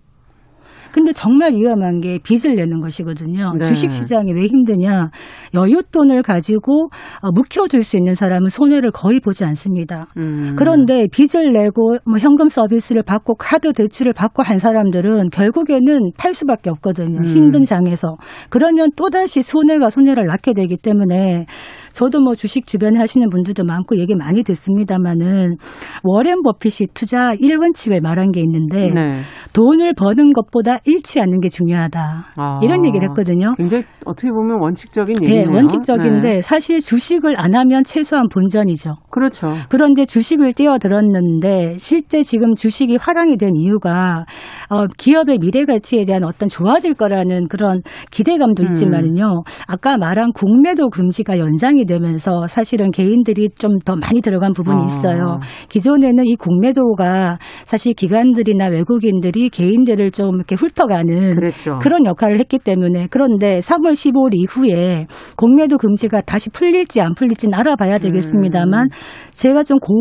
근데 0.92 1.14
정말 1.14 1.54
위험한 1.54 2.02
게 2.02 2.20
빚을 2.24 2.56
내는 2.56 2.82
것이거든요. 2.82 3.54
네. 3.58 3.66
주식 3.66 3.92
시장이 3.92 4.34
왜 4.34 4.48
힘드냐? 4.48 5.10
여윳돈을 5.54 6.24
가지고 6.24 6.90
어, 7.22 7.32
묵혀둘 7.32 7.84
수 7.84 7.98
있는 7.98 8.16
사람은 8.16 8.50
손해를 8.50 8.92
거의 8.92 9.20
보지 9.20 9.46
않습니다. 9.46 10.08
음. 10.18 10.56
그런데 10.58 11.08
빚을 11.12 11.54
내고 11.54 11.98
뭐 12.06 12.18
현금 12.20 12.50
서비스를 12.50 13.04
받고 13.04 13.36
카드 13.36 13.74
대출을 13.74 14.14
받고 14.14 14.44
한 14.44 14.60
사람들은 14.60 15.30
결국에는 15.32 16.12
팔 16.18 16.34
수밖에 16.34 16.70
없거든요. 16.70 17.20
음. 17.20 17.26
힘든 17.26 17.66
장에서. 17.66 18.18
그러면 18.50 18.90
또 18.96 19.10
다시 19.10 19.42
손해가 19.42 19.90
손해를 19.90 20.26
낳게 20.26 20.54
되기 20.54 20.78
때문에 20.78 21.46
저도 21.94 22.22
뭐 22.22 22.36
주식 22.36 22.68
주변에 22.68 23.00
하시는 23.00 23.28
분들도 23.30 23.64
많고 23.64 23.98
얘기 23.98 24.16
많이 24.16 24.44
듣습니다마는 24.44 25.58
워렌 26.04 26.44
버핏이 26.44 26.90
투자 26.94 27.34
1원칙을 27.36 28.02
말한 28.02 28.32
게 28.32 28.42
있는데 28.42 28.92
네. 28.94 29.20
돈을 29.54 29.94
버는 29.96 30.34
것보다 30.34 30.77
잃지 30.86 31.20
않는 31.22 31.40
게 31.40 31.50
중요하다. 31.50 32.26
아, 32.38 32.60
이런 32.62 32.86
얘기를 32.86 33.10
했거든요. 33.10 33.56
굉장히 33.56 33.84
어떻게 34.06 34.30
보면 34.30 34.60
원칙적인 34.62 35.16
네, 35.22 35.26
얘기네요. 35.26 35.56
원칙적인데 35.56 36.22
네. 36.22 36.42
사실 36.42 36.82
주식을 36.82 37.36
안 37.38 37.56
하면 37.56 37.84
최소한 37.84 38.28
본전이죠. 38.30 38.96
그렇죠. 39.10 39.54
그런데 39.70 40.06
주식을 40.06 40.54
띄어들었는데 40.54 41.78
실제 41.80 42.24
지금 42.24 42.54
주식이 42.54 42.98
화랑이 43.00 43.38
된 43.38 43.56
이유가 43.56 44.26
어, 44.70 44.86
기업의 44.98 45.40
미래 45.40 45.66
가치에 45.66 46.06
대한 46.06 46.24
어떤 46.24 46.50
좋아질 46.50 46.94
거라는 46.96 47.48
그런 47.48 47.82
기대감도 48.12 48.64
음. 48.64 48.68
있지만요. 48.70 49.44
아까 49.68 49.98
말한 49.98 50.34
공매도 50.34 50.90
금지가 50.90 51.40
연장이 51.40 51.86
되면서 51.86 52.48
사실은 52.48 52.92
개인들이 52.92 53.50
좀 53.58 53.78
더 53.88 53.96
많이 53.96 54.22
들어간 54.22 54.52
부분이 54.54 54.82
아. 54.82 54.86
있어요. 54.86 55.40
기존에는 55.70 56.26
이 56.26 56.36
공매도가 56.36 57.38
사실 57.64 57.94
기관들이나 57.94 58.68
외국인들이 58.68 59.50
개인들을 59.50 60.12
좀 60.12 60.36
이렇게 60.36 60.56
훑어가는 60.70 61.36
그랬죠. 61.36 61.80
그런 61.82 62.06
역할을 62.06 62.40
했기 62.40 62.60
때문에 62.60 63.08
그런데 63.10 63.60
3월 63.60 63.94
15일 63.94 64.36
이후에 64.36 65.08
공매도 65.36 65.78
금지가 65.78 66.22
다시 66.22 66.50
풀릴지 66.52 67.02
안 67.02 67.16
풀릴지는 67.16 67.58
알아봐야 67.58 67.98
되겠습니다만 67.98 68.90
제가 69.32 69.64
좀 69.64 69.80
고, 69.80 69.94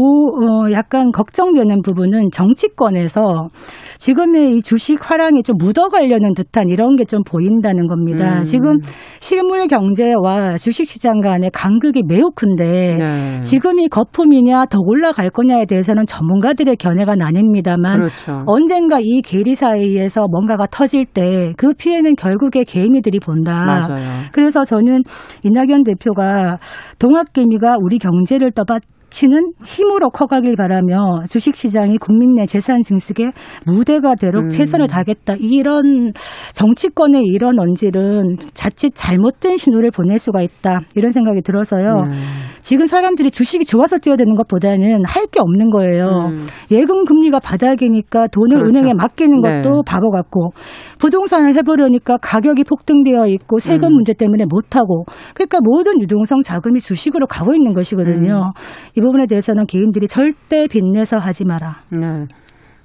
어, 0.43 0.71
약간 0.73 1.13
걱정되는 1.13 1.81
부분은 1.83 2.31
정치권에서 2.33 3.49
지금의 3.99 4.57
이 4.57 4.63
주식 4.63 4.99
화랑이 5.11 5.43
좀 5.43 5.57
묻어가려는 5.59 6.35
듯한 6.35 6.69
이런 6.69 6.97
게 6.97 7.07
좀 7.07 7.23
보인다는 7.25 7.87
겁니다. 7.87 8.39
음. 8.41 8.45
지금 8.45 8.79
실물 9.21 9.67
경제와 9.67 10.59
주식 10.59 10.87
시장 10.89 11.21
간의 11.21 11.51
간극이 11.53 12.03
매우 12.07 12.31
큰데 12.35 12.97
네. 12.99 13.41
지금이 13.41 13.89
거품이냐 13.89 14.67
더 14.67 14.79
올라갈 14.85 15.31
거냐에 15.31 15.65
대해서는 15.67 16.05
전문가들의 16.07 16.77
견해가 16.77 17.15
나뉩니다만 17.15 17.97
그렇죠. 17.97 18.43
언젠가 18.47 18.99
이 19.01 19.23
계리 19.23 19.55
사이에서 19.55 20.27
뭔가 20.31 20.56
가 20.57 20.67
터질 20.67 21.05
때 21.05 21.53
그 21.57 21.73
피해는 21.75 22.15
결국에 22.17 22.65
개인이들이 22.65 23.19
본다. 23.21 23.65
맞아요. 23.65 24.23
그래서 24.33 24.65
저는 24.65 25.03
이낙연 25.43 25.85
대표가 25.85 26.59
동학개미가 26.99 27.77
우리 27.81 27.99
경제를 27.99 28.53
떠받 28.53 28.83
치는 29.11 29.53
힘으로 29.65 30.11
커가길 30.11 30.57
바라며 30.57 31.25
주식시장이 31.29 31.99
국민 31.99 32.35
내 32.35 32.47
재산 32.47 32.83
증식의 32.83 33.33
무대가 33.67 34.15
되도록 34.15 34.45
음. 34.47 34.49
최선을 34.51 34.89
다하겠다. 34.89 35.37
이런 35.41 36.13
정치권의 36.55 37.23
이런 37.25 37.59
언질은 37.59 38.37
자칫 38.55 38.93
잘못된 38.95 39.57
신호를 39.57 39.91
보낼 39.91 40.19
수가 40.19 40.43
있다. 40.43 40.81
이런 40.95 41.13
생각이 41.13 41.43
들어서요. 41.43 42.05
네. 42.05 42.17
지금 42.61 42.87
사람들이 42.87 43.31
주식이 43.31 43.65
좋아서 43.65 43.99
뛰어드는 43.99 44.35
것보다는 44.35 45.05
할 45.05 45.27
게 45.27 45.41
없는 45.41 45.71
거예요. 45.71 46.07
음. 46.31 46.47
예금 46.71 47.05
금리가 47.05 47.41
바닥이니까 47.41 48.29
돈을 48.29 48.59
그렇죠. 48.59 48.79
은행에 48.79 48.95
맡기는 48.95 49.41
것도 49.41 49.71
네. 49.71 49.83
바보 49.85 50.11
같고 50.11 50.53
부동산을 50.99 51.57
해보려니까 51.57 52.19
가격이 52.19 52.63
폭등되어 52.65 53.27
있고 53.27 53.59
세금 53.59 53.89
음. 53.89 53.95
문제 53.95 54.13
때문에 54.13 54.45
못하고 54.49 55.05
그러니까 55.35 55.59
모든 55.63 56.01
유동성 56.01 56.43
자금이 56.43 56.79
주식으로 56.79 57.27
가고 57.27 57.55
있는 57.55 57.75
것이거든요. 57.75 58.53
이 58.97 59.01
부분에 59.01 59.27
대해서는 59.27 59.67
개인들이 59.67 60.09
절대 60.09 60.67
빚내서 60.67 61.19
하지 61.19 61.45
마라. 61.45 61.77
네. 61.91 62.25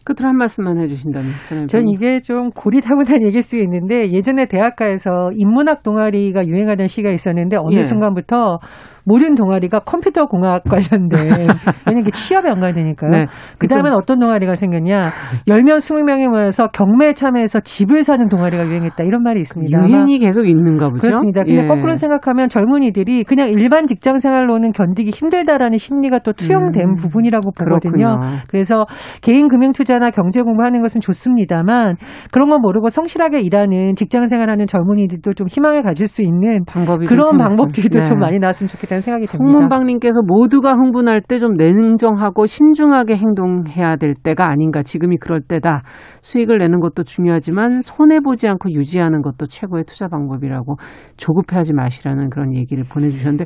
끝으로 0.04 0.30
한 0.30 0.36
말씀만 0.36 0.82
해주신다면. 0.82 1.32
전 1.68 1.88
이게 1.88 2.20
좀 2.22 2.50
고리타분한 2.50 3.24
얘기일 3.24 3.44
수 3.44 3.56
있는데 3.58 4.12
예전에 4.12 4.46
대학가에서 4.46 5.30
인문학 5.36 5.84
동아리가 5.84 6.48
유행하던 6.48 6.88
시기가 6.88 7.12
있었는데 7.12 7.58
어느 7.60 7.78
예. 7.78 7.84
순간부터 7.84 8.58
모든 9.04 9.36
동아리가 9.36 9.80
컴퓨터 9.80 10.26
공학 10.26 10.64
관련된 10.64 11.10
왜냐면 11.88 12.02
이게 12.02 12.12
취업에 12.12 12.50
연관되니까요. 12.50 13.12
네. 13.12 13.26
그 13.58 13.68
다음엔 13.68 13.94
어떤 13.94 14.20
동아리가 14.20 14.56
생겼냐? 14.56 15.10
10명, 15.48 15.78
20명이 15.78 16.30
모여서 16.30 16.68
경매에 16.68 17.14
참여해서 17.14 17.62
집을 17.62 18.04
사는 18.04 18.28
동아리가 18.28 18.66
유행했다. 18.68 19.04
이런 19.04 19.24
말이 19.24 19.42
있습니다. 19.42 19.88
유행이 19.88 20.20
계속 20.20 20.46
있는가 20.48 20.90
보죠. 20.90 21.02
그렇습니다. 21.02 21.44
근데 21.44 21.64
예. 21.64 21.68
거꾸로 21.68 21.96
생각하면 21.96 22.50
젊은이들이 22.50 23.24
그냥 23.24 23.50
일반 23.50 23.88
직장 23.88 24.20
생활로는 24.20 24.72
견디기 24.72 25.10
힘들다라는 25.12 25.78
심리가 25.78 26.20
또 26.20 26.34
투영된 26.34 26.90
음, 26.90 26.96
부분이라고 26.96 27.52
보거든요. 27.52 28.18
그렇군요. 28.18 28.38
그래서 28.50 28.86
개인 29.22 29.48
금융 29.48 29.72
투자나 29.72 30.12
경제 30.12 30.42
공부하는 30.42 30.82
것은 30.82 31.02
좋습니다만 31.02 31.96
그런 32.32 32.50
거 32.50 32.60
모르고 32.60 32.90
성실하게 32.90 33.42
일하는 33.42 33.96
직장 33.96 34.28
생활하는 34.28 34.68
젊은이들도 34.68 35.34
좀 35.34 35.48
희망을 35.48 35.82
가질 35.84 36.08
수 36.08 36.22
있는 36.22 36.64
방법이 36.66 37.06
그런. 37.08 37.38
방법들도 37.38 38.00
네. 38.00 38.06
좀 38.06 38.20
많이 38.20 38.40
나왔으면 38.40 38.68
좋겠다 38.68 38.91
는 38.96 39.02
생각이 39.02 39.26
듭니다. 39.26 39.52
송문방님께서 39.52 40.22
모두가 40.26 40.74
흥분할 40.74 41.22
때 41.28 41.42
좀 41.42 41.56
냉정하고 41.58 42.46
신중하게 42.46 43.16
행동해야 43.18 43.96
될 43.96 44.14
때가 44.14 44.48
아닌가. 44.48 44.84
지금이 44.84 45.18
그럴 45.18 45.42
때다. 45.42 45.82
수익을 46.22 46.60
내는 46.60 46.80
것도 46.80 47.04
중요하지만 47.04 47.82
손해 47.82 48.20
보지 48.20 48.48
않고 48.48 48.72
유지하는 48.72 49.24
것도 49.24 49.48
최고의 49.48 49.86
투자 49.88 50.08
방법이라고 50.08 50.76
조급해하지 51.18 51.74
마시라는 51.74 52.30
그런 52.30 52.54
얘기를 52.56 52.84
보내주셨는데 52.84 53.46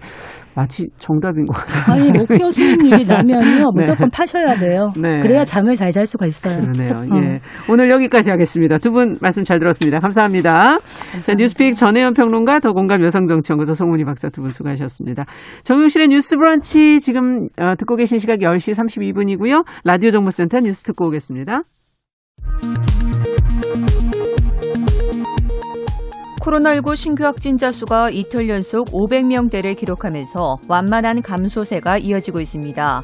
마치 0.56 0.90
정답인 0.98 1.46
것 1.46 1.54
같아요. 1.56 2.02
아니 2.02 2.12
목표 2.20 2.52
수익률이 2.52 3.06
나면요 3.06 3.40
네. 3.44 3.64
무조건 3.74 4.10
파셔야 4.10 4.56
돼요. 4.60 4.88
네. 5.02 5.22
그래야 5.22 5.44
잠을 5.46 5.76
잘 5.76 5.86
잘 5.96 6.06
수가 6.06 6.26
있어요. 6.26 6.60
그러네요. 6.60 6.90
어. 7.14 7.16
예. 7.24 7.40
오늘 7.70 7.90
여기까지 7.92 8.30
하겠습니다. 8.32 8.78
두 8.80 8.92
분 8.92 9.18
말씀 9.22 9.44
잘 9.46 9.60
들었습니다. 9.60 10.00
감사합니다. 10.00 10.78
자, 11.24 11.34
뉴스픽 11.34 11.76
전혜연 11.76 12.14
평론가 12.14 12.60
더공감 12.60 13.04
여성정치연구소 13.04 13.74
송문희 13.74 14.04
박사 14.06 14.30
두 14.30 14.42
분 14.42 14.50
수고하셨습니다. 14.52 15.26
정용실의 15.64 16.10
뉴스 16.10 16.38
브런치 16.38 17.00
지금 17.02 17.48
어, 17.58 17.76
듣고 17.78 17.96
계신 17.96 18.18
시각 18.20 18.40
10시 18.40 18.74
32분이고요. 18.74 19.66
라디오 19.84 20.12
정보센터 20.12 20.60
뉴스 20.60 20.84
듣고 20.84 21.08
오겠습니다. 21.08 21.64
코로나19 26.42 26.96
신규 26.96 27.24
확진자 27.24 27.72
수가 27.72 28.12
이틀 28.12 28.48
연속 28.50 28.90
500명대를 28.90 29.76
기록하면서 29.76 30.60
완만한 30.70 31.24
감소세가 31.24 31.98
이어지고 31.98 32.40
있습니다. 32.40 33.02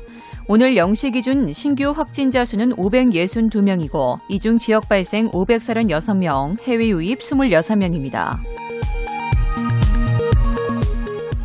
오늘 0.47 0.73
0시 0.73 1.13
기준 1.13 1.51
신규 1.53 1.91
확진자 1.91 2.43
수는 2.43 2.71
562명이고 2.75 4.19
이 4.29 4.39
중 4.39 4.57
지역 4.57 4.89
발생 4.89 5.29
536명, 5.29 6.59
해외 6.63 6.89
유입 6.89 7.19
26명입니다. 7.19 8.37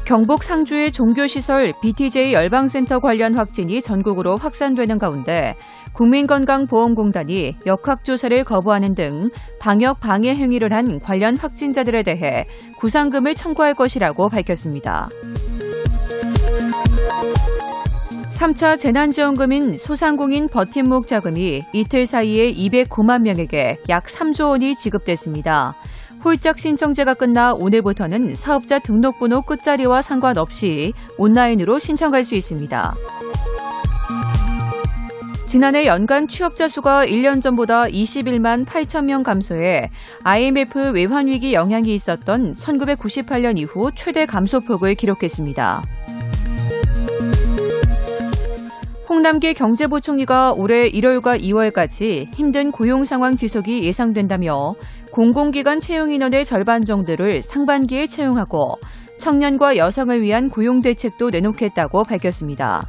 경북 0.05 0.45
상주의 0.45 0.93
종교시설 0.93 1.73
BTJ 1.83 2.33
열방센터 2.33 3.01
관련 3.01 3.35
확진이 3.35 3.83
전국으로 3.83 4.37
확산되는 4.37 4.99
가운데 4.99 5.57
국민건강보험공단이 5.95 7.57
역학조사를 7.67 8.45
거부하는 8.45 8.95
등 8.95 9.31
방역 9.59 9.99
방해 9.99 10.35
행위를 10.35 10.73
한 10.73 11.01
관련 11.01 11.37
확진자들에 11.37 12.05
대해 12.05 12.47
구상금을 12.79 13.35
청구할 13.35 13.75
것이라고 13.75 14.29
밝혔습니다. 14.29 15.09
3차 18.37 18.79
재난지원금인 18.79 19.79
소상공인 19.79 20.46
버팀목 20.49 21.07
자금이 21.07 21.62
이틀 21.72 22.05
사이에 22.05 22.53
209만 22.53 23.22
명에게 23.22 23.79
약 23.88 24.05
3조 24.05 24.51
원이 24.51 24.77
지급됐습니다. 24.77 25.75
홀짝 26.22 26.59
신청제가 26.59 27.14
끝나 27.14 27.55
오늘부터는 27.55 28.35
사업자 28.35 28.79
등록번호 28.79 29.40
끝자리와 29.40 30.03
상관없이 30.03 30.92
온라인으로 31.16 31.79
신청할 31.79 32.25
수 32.25 32.35
있습니다. 32.35 32.94
지난해 35.46 35.87
연간 35.87 36.29
취업자 36.29 36.68
수가 36.68 37.07
1년 37.07 37.40
전보다 37.40 37.87
21만 37.87 38.66
8천 38.66 39.07
명 39.07 39.22
감소해 39.22 39.90
IMF 40.25 40.90
외환위기 40.90 41.55
영향이 41.55 41.94
있었던 41.94 42.53
1998년 42.53 43.57
이후 43.57 43.90
최대 43.94 44.27
감소폭을 44.27 44.94
기록했습니다. 44.94 45.96
홍남기 49.09 49.55
경제부총리가 49.55 50.55
올해 50.57 50.90
1월과 50.90 51.40
2월까지 51.40 52.35
힘든 52.35 52.73
고용 52.73 53.05
상황 53.05 53.37
지속이 53.37 53.85
예상된다며 53.85 54.75
공공기관 55.12 55.79
채용 55.79 56.12
인원의 56.12 56.45
절반 56.45 56.85
정도를 56.85 57.42
상반기에 57.42 58.09
채용하고 58.09 58.79
청년과 59.19 59.77
여성을 59.77 60.21
위한 60.21 60.51
고용 60.51 60.83
대책도 60.83 61.31
내놓겠다고 61.31 62.03
밝혔습니다. 62.03 62.85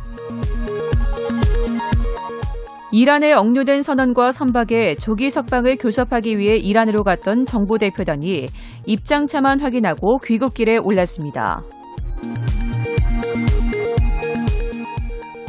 이란의 2.91 3.33
억류된 3.33 3.83
선원과 3.83 4.31
선박에 4.31 4.95
조기 4.95 5.29
석방을 5.29 5.75
교섭하기 5.77 6.39
위해 6.39 6.55
이란으로 6.55 7.03
갔던 7.03 7.45
정보 7.45 7.77
대표단이 7.77 8.47
입장차만 8.87 9.59
확인하고 9.59 10.17
귀국길에 10.19 10.77
올랐습니다. 10.77 11.63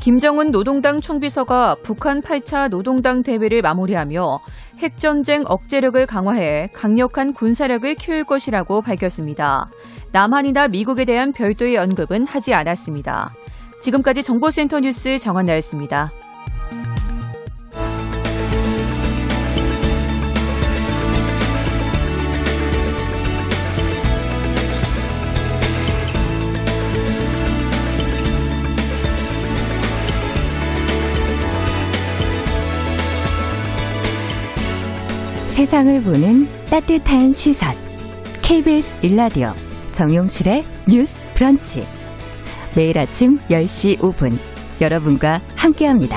김정은 0.08 0.52
노동당 0.52 1.02
총비서가 1.02 1.76
북한 1.82 2.22
8차 2.22 2.70
노동당 2.70 3.22
대회를 3.22 3.60
마무리하며 3.60 4.40
핵전쟁 4.78 5.44
억제력을 5.46 6.06
강화해 6.06 6.70
강력한 6.72 7.34
군사력을 7.34 7.94
키울 7.96 8.24
것이라고 8.24 8.80
밝혔습니다. 8.80 9.68
남한이나 10.12 10.68
미국에 10.68 11.04
대한 11.04 11.34
별도의 11.34 11.76
언급은 11.76 12.26
하지 12.26 12.54
않았습니다. 12.54 13.34
지금까지 13.82 14.22
정보센터 14.22 14.80
뉴스 14.80 15.18
정한나였습니다. 15.18 16.10
세상을 35.58 35.92
보는 36.02 36.44
따뜻한 36.70 37.32
시선. 37.32 37.74
KBS 38.44 39.04
일라디오 39.04 39.48
정용실의 39.90 40.62
뉴스 40.88 41.26
브런치. 41.34 41.80
매일 42.76 42.96
아침 42.96 43.38
10시 43.38 43.98
5분 43.98 44.38
여러분과 44.80 45.38
함께합니다. 45.56 46.16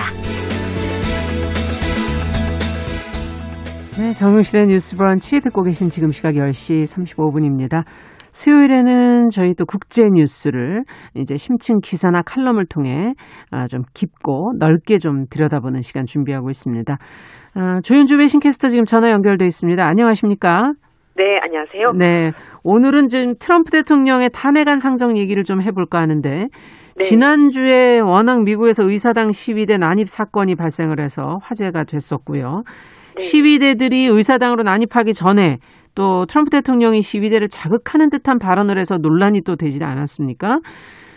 네, 3.98 4.14
정용실의 4.14 4.68
뉴스 4.68 4.96
브런치 4.96 5.40
듣고 5.40 5.64
계신 5.64 5.90
지금 5.90 6.12
시각 6.12 6.36
10시 6.36 6.84
35분입니다. 6.84 7.84
수요일에는 8.32 9.30
저희 9.30 9.54
또 9.56 9.66
국제 9.66 10.04
뉴스를 10.04 10.84
이제 11.16 11.36
심층 11.36 11.80
기사나 11.82 12.22
칼럼을 12.22 12.66
통해 12.66 13.14
아, 13.50 13.68
좀 13.68 13.82
깊고 13.94 14.54
넓게 14.58 15.00
좀 15.00 15.26
들여다보는 15.30 15.82
시간 15.82 16.06
준비하고 16.06 16.50
있습니다. 16.50 16.98
아, 17.54 17.82
조윤주 17.84 18.18
외신캐스터 18.18 18.70
지금 18.70 18.86
전화 18.86 19.12
연결돼 19.12 19.46
있습니다. 19.46 19.86
안녕하십니까? 19.86 20.74
네, 21.18 21.38
안녕하세요. 21.42 21.92
네. 21.98 22.32
오늘은 22.64 23.10
지금 23.10 23.34
트럼프 23.38 23.72
대통령의 23.72 24.30
탄핵안 24.34 24.80
상정 24.80 25.18
얘기를 25.18 25.44
좀 25.44 25.62
해볼까 25.62 26.00
하는데, 26.00 26.48
네. 26.48 27.04
지난주에 27.04 28.00
워낙 28.00 28.44
미국에서 28.44 28.90
의사당 28.90 29.34
시위대 29.34 29.78
난입 29.78 30.08
사건이 30.08 30.56
발생을 30.56 31.02
해서 31.02 31.40
화제가 31.44 31.84
됐었고요. 31.84 32.64
네. 33.18 33.22
시위대들이 33.22 34.06
의사당으로 34.06 34.64
난입하기 34.64 35.14
전에 35.14 35.58
또 35.96 36.26
트럼프 36.26 36.50
대통령이 36.50 37.02
시위대를 37.02 37.50
자극하는 37.50 38.10
듯한 38.10 38.40
발언을 38.40 38.78
해서 38.78 38.98
논란이 38.98 39.42
또 39.42 39.56
되지 39.56 39.84
않았습니까? 39.84 40.60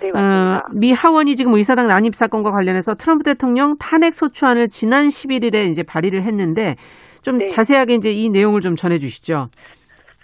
네, 0.01 0.11
어. 0.11 0.61
미 0.75 0.93
하원이 0.93 1.37
지금 1.37 1.55
의사당 1.55 1.87
난입 1.87 2.15
사건과 2.15 2.51
관련해서 2.51 2.95
트럼프 2.95 3.25
대통령 3.25 3.77
탄핵 3.79 4.15
소추안을 4.15 4.69
지난 4.69 5.07
11일에 5.07 5.71
이제 5.71 5.83
발의를 5.83 6.25
했는데 6.25 6.77
좀 7.23 7.39
네. 7.39 7.47
자세하게 7.47 7.95
이제 7.95 8.11
이 8.11 8.29
내용을 8.29 8.61
좀 8.61 8.77
전해 8.77 8.99
주시죠. 8.99 9.49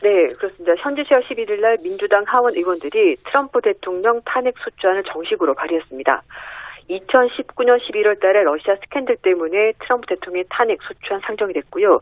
네, 0.03 0.27
그렇습니다. 0.39 0.73
현지 0.79 1.03
시각 1.05 1.23
11일 1.25 1.61
날 1.61 1.77
민주당 1.83 2.25
하원 2.27 2.55
의원들이 2.55 3.17
트럼프 3.27 3.61
대통령 3.63 4.21
탄핵 4.25 4.55
소추안을 4.59 5.03
정식으로 5.05 5.55
발의했습니다. 5.55 6.23
2019년 6.91 7.79
11월 7.79 8.21
달에 8.21 8.43
러시아 8.43 8.75
스캔들 8.77 9.17
때문에 9.23 9.73
트럼프 9.81 10.07
대통령의 10.09 10.45
탄핵 10.51 10.79
소추안 10.83 11.21
상정이 11.25 11.53
됐고요. 11.53 12.01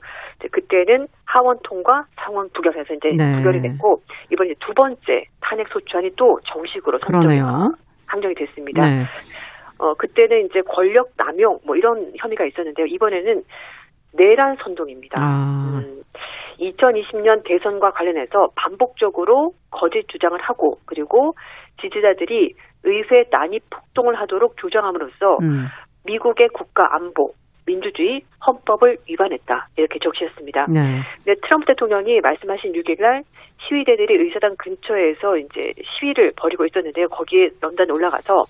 그때는 0.51 1.07
하원 1.27 1.59
통과, 1.63 2.05
상원 2.17 2.49
부결해서 2.55 2.95
이제 2.95 3.11
네. 3.17 3.37
부결이 3.37 3.61
됐고 3.61 4.01
이번에 4.33 4.55
두 4.61 4.73
번째 4.73 5.25
탄핵 5.41 5.69
소추안이 5.69 6.11
또 6.17 6.39
정식으로 6.45 6.99
선정이. 6.99 7.41
상정이 8.11 8.35
됐습니다. 8.35 8.81
네. 8.81 9.05
어, 9.79 9.95
그때는 9.95 10.47
이제 10.47 10.61
권력 10.63 11.11
남용 11.17 11.59
뭐 11.65 11.77
이런 11.77 12.13
혐의가 12.17 12.45
있었는데요. 12.47 12.87
이번에는 12.87 13.43
내란 14.15 14.57
선동입니다. 14.63 15.21
아, 15.21 15.83
음, 15.85 16.03
2020년 16.59 17.45
대선과 17.45 17.93
관련해서 17.93 18.49
반복적으로 18.57 19.53
거짓 19.71 20.09
주장을 20.09 20.37
하고 20.41 20.79
그리고 20.87 21.35
지지자들이 21.81 22.55
의회 22.85 23.25
난입 23.31 23.63
폭동을 23.71 24.15
하도록 24.21 24.57
조장함으로써 24.57 25.39
음. 25.43 25.67
미국의 26.05 26.49
국가 26.49 26.95
안보, 26.95 27.33
민주주의, 27.67 28.23
헌법을 28.47 28.97
위반했다 29.09 29.69
이렇게 29.77 29.99
적시했습니다. 29.99 30.67
네. 30.69 31.03
근데 31.25 31.41
트럼프 31.43 31.67
대통령이 31.67 32.21
말씀하신 32.21 32.73
6일 32.73 33.01
날 33.01 33.23
시위대들이 33.69 34.15
의사당 34.25 34.57
근처에서 34.57 35.37
이제 35.37 35.75
시위를 35.85 36.31
벌이고 36.37 36.65
있었는데요. 36.67 37.09
거기에 37.09 37.51
연단 37.63 37.91
올라가서 37.91 38.45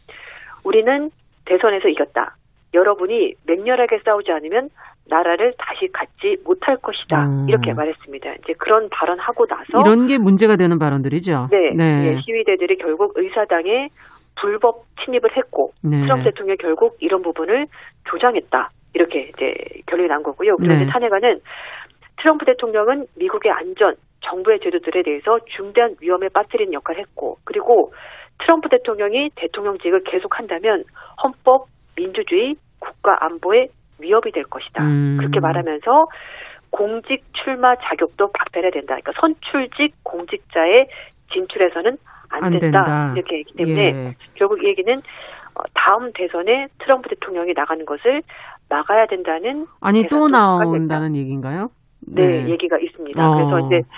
우리는 0.64 1.10
대선에서 1.46 1.88
이겼다. 1.88 2.36
여러분이 2.74 3.34
맹렬하게 3.46 4.00
싸우지 4.04 4.30
않으면 4.30 4.68
나라를 5.08 5.54
다시 5.58 5.88
갖지 5.90 6.36
못할 6.44 6.76
것이다. 6.76 7.24
음. 7.24 7.46
이렇게 7.48 7.72
말했습니다. 7.72 8.34
이제 8.34 8.52
그런 8.58 8.88
발언하고 8.90 9.46
나서 9.46 9.80
이런 9.80 10.06
게 10.06 10.18
문제가 10.18 10.56
되는 10.56 10.78
발언들이죠. 10.78 11.48
네, 11.50 11.70
네. 11.74 12.08
예, 12.08 12.20
시위대들이 12.20 12.76
결국 12.76 13.14
의사당에 13.16 13.88
불법 14.40 14.84
침입을 15.04 15.36
했고 15.36 15.72
네. 15.82 16.02
트럼프 16.02 16.24
대통령이 16.24 16.56
결국 16.58 16.96
이런 17.00 17.22
부분을 17.22 17.66
조장했다. 18.10 18.70
이렇게 18.94 19.30
이제 19.34 19.54
결론이 19.86 20.08
난 20.08 20.22
거고요. 20.22 20.56
그리고 20.56 20.74
네. 20.74 20.82
이제 20.82 20.90
탄핵안은 20.90 21.40
트럼프 22.20 22.44
대통령은 22.46 23.06
미국의 23.16 23.52
안전, 23.52 23.94
정부의 24.20 24.58
제도들에 24.60 25.02
대해서 25.02 25.38
중대한 25.56 25.94
위험에 26.00 26.28
빠뜨리는 26.28 26.72
역할을 26.72 27.00
했고, 27.00 27.36
그리고 27.44 27.92
트럼프 28.40 28.68
대통령이 28.68 29.30
대통령직을 29.36 30.02
계속한다면 30.04 30.84
헌법, 31.22 31.66
민주주의, 31.96 32.54
국가 32.80 33.16
안보에 33.20 33.68
위협이 34.00 34.32
될 34.32 34.44
것이다. 34.44 34.82
음. 34.82 35.16
그렇게 35.18 35.40
말하면서 35.40 36.06
공직 36.70 37.24
출마 37.32 37.74
자격도 37.76 38.30
박탈해야 38.32 38.70
된다. 38.70 38.96
그러니까 38.96 39.12
선출직 39.20 39.94
공직자의 40.04 40.86
진출해서는 41.32 41.96
안, 42.30 42.44
안 42.44 42.58
된다. 42.58 42.84
된다. 42.84 43.12
이렇게 43.16 43.38
했기 43.38 43.54
때문에 43.56 43.82
예. 43.84 44.14
결국 44.34 44.62
이 44.62 44.68
얘기는 44.68 44.92
어, 44.94 45.62
다음 45.74 46.12
대선에 46.14 46.66
트럼프 46.78 47.08
대통령이 47.08 47.52
나가는 47.54 47.84
것을 47.84 48.22
막아야 48.68 49.06
된다는 49.06 49.66
아니 49.80 50.06
또 50.08 50.28
나온다는 50.28 51.16
얘기인가요? 51.16 51.68
네, 52.00 52.48
얘기가 52.48 52.78
있습니다. 52.78 53.20
어. 53.20 53.34
그래서 53.34 53.66
이제 53.66 53.88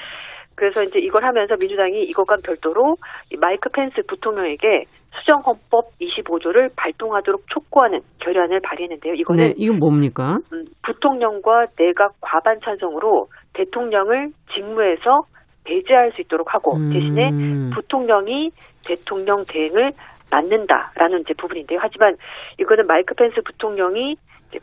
그래서 0.54 0.82
이제 0.82 0.98
이걸 0.98 1.24
하면서 1.24 1.56
민주당이 1.58 2.02
이것과 2.02 2.36
별도로 2.44 2.96
이 3.32 3.36
마이크 3.36 3.70
펜스 3.70 4.02
부통령에게 4.06 4.84
수정 5.18 5.40
헌법 5.40 5.90
25조를 6.00 6.70
발동하도록 6.76 7.48
촉구하는 7.48 8.00
결의안을 8.20 8.60
발의했는데요. 8.60 9.14
이거는 9.14 9.44
네, 9.44 9.54
이건 9.56 9.78
뭡니까? 9.78 10.38
음, 10.52 10.64
부통령과 10.84 11.66
내각 11.76 12.12
과반 12.20 12.60
찬성으로 12.62 13.26
대통령을 13.54 14.28
직무에서 14.54 15.22
배제할 15.70 16.12
수 16.12 16.20
있도록 16.22 16.52
하고 16.52 16.76
대신에 16.92 17.30
음. 17.30 17.70
부통령이 17.72 18.50
대통령 18.84 19.44
대행을 19.46 19.92
맡는다라는 20.32 21.20
이제 21.20 21.34
부분인데요. 21.34 21.78
하지만 21.80 22.16
이거는 22.58 22.86
마이크 22.86 23.14
펜스 23.14 23.40
부통령이 23.44 24.16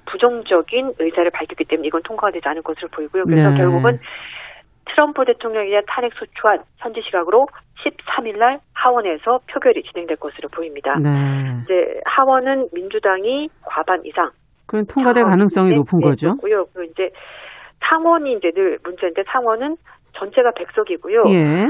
부정적인 0.06 0.94
의사를 1.00 1.32
밝혔기 1.32 1.64
때문에 1.66 1.88
이건 1.88 2.02
통과가 2.04 2.32
되지 2.32 2.48
않을 2.48 2.62
것으로 2.62 2.90
보이고요. 2.90 3.24
그래서 3.24 3.52
네. 3.52 3.58
결국은 3.58 4.00
트럼프 4.90 5.24
대통령에 5.26 5.70
대한 5.70 5.84
탄핵 5.88 6.14
소추안 6.14 6.64
현지 6.78 7.02
시각으로 7.06 7.48
13일 7.84 8.38
날 8.38 8.60
하원에서 8.74 9.40
표결이 9.52 9.84
진행될 9.84 10.18
것으로 10.18 10.50
보입니다. 10.50 10.96
네. 11.00 11.10
이제 11.64 12.00
하원은 12.06 12.70
민주당이 12.74 13.50
과반 13.64 14.02
이상 14.06 14.32
그럼 14.66 14.86
통과될 14.86 15.24
가능성이 15.24 15.74
높은 15.76 16.00
거죠? 16.02 16.36
고요 16.36 16.66
그리고 16.74 16.92
이제 16.92 17.10
상원이 17.88 18.34
이제 18.34 18.52
늘 18.52 18.78
문제인데 18.84 19.24
상원은 19.28 19.78
전체가 20.18 20.52
100석이고요. 20.52 21.34
예. 21.34 21.66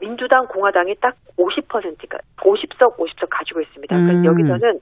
민주당, 0.00 0.46
공화당이 0.46 0.94
딱 1.00 1.14
50%가 1.36 2.18
50석, 2.38 2.96
50석 2.96 3.28
가지고 3.30 3.60
있습니다. 3.60 3.96
음. 3.96 4.06
그래서 4.06 4.24
여기서는 4.24 4.80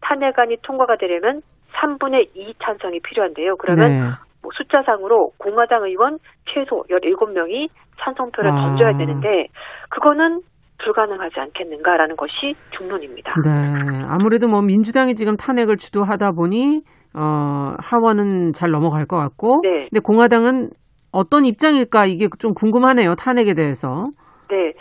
탄핵안이 0.00 0.56
통과가 0.62 0.96
되려면 0.96 1.40
3분의 1.74 2.28
2 2.34 2.54
찬성이 2.62 3.00
필요한데요. 3.00 3.56
그러면 3.56 3.88
네. 3.88 4.00
뭐 4.42 4.50
숫자상으로 4.54 5.32
공화당 5.38 5.84
의원 5.84 6.18
최소 6.52 6.84
17명이 6.90 7.68
찬성표를 8.00 8.50
아. 8.52 8.54
던져야 8.54 8.92
되는데 8.92 9.46
그거는 9.90 10.40
불가능하지 10.78 11.40
않겠는가라는 11.40 12.16
것이 12.16 12.54
중론입니다. 12.70 13.34
네. 13.44 14.04
아무래도 14.08 14.46
뭐 14.46 14.62
민주당이 14.62 15.14
지금 15.14 15.36
탄핵을 15.36 15.76
주도하다 15.76 16.32
보니 16.32 16.82
어, 17.14 17.74
하원은 17.80 18.52
잘 18.52 18.70
넘어갈 18.70 19.06
것 19.06 19.16
같고 19.16 19.60
네. 19.62 19.88
근데 19.88 20.00
공화당은 20.02 20.70
어떤 21.16 21.46
입장일까 21.46 22.04
이게 22.06 22.28
좀 22.38 22.52
궁금하네요. 22.52 23.14
탄핵에 23.14 23.54
대해서. 23.54 24.04
네. 24.50 24.72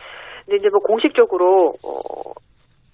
근데 0.45 0.57
이제 0.57 0.69
뭐 0.69 0.79
공식적으로 0.81 1.73
어, 1.83 2.33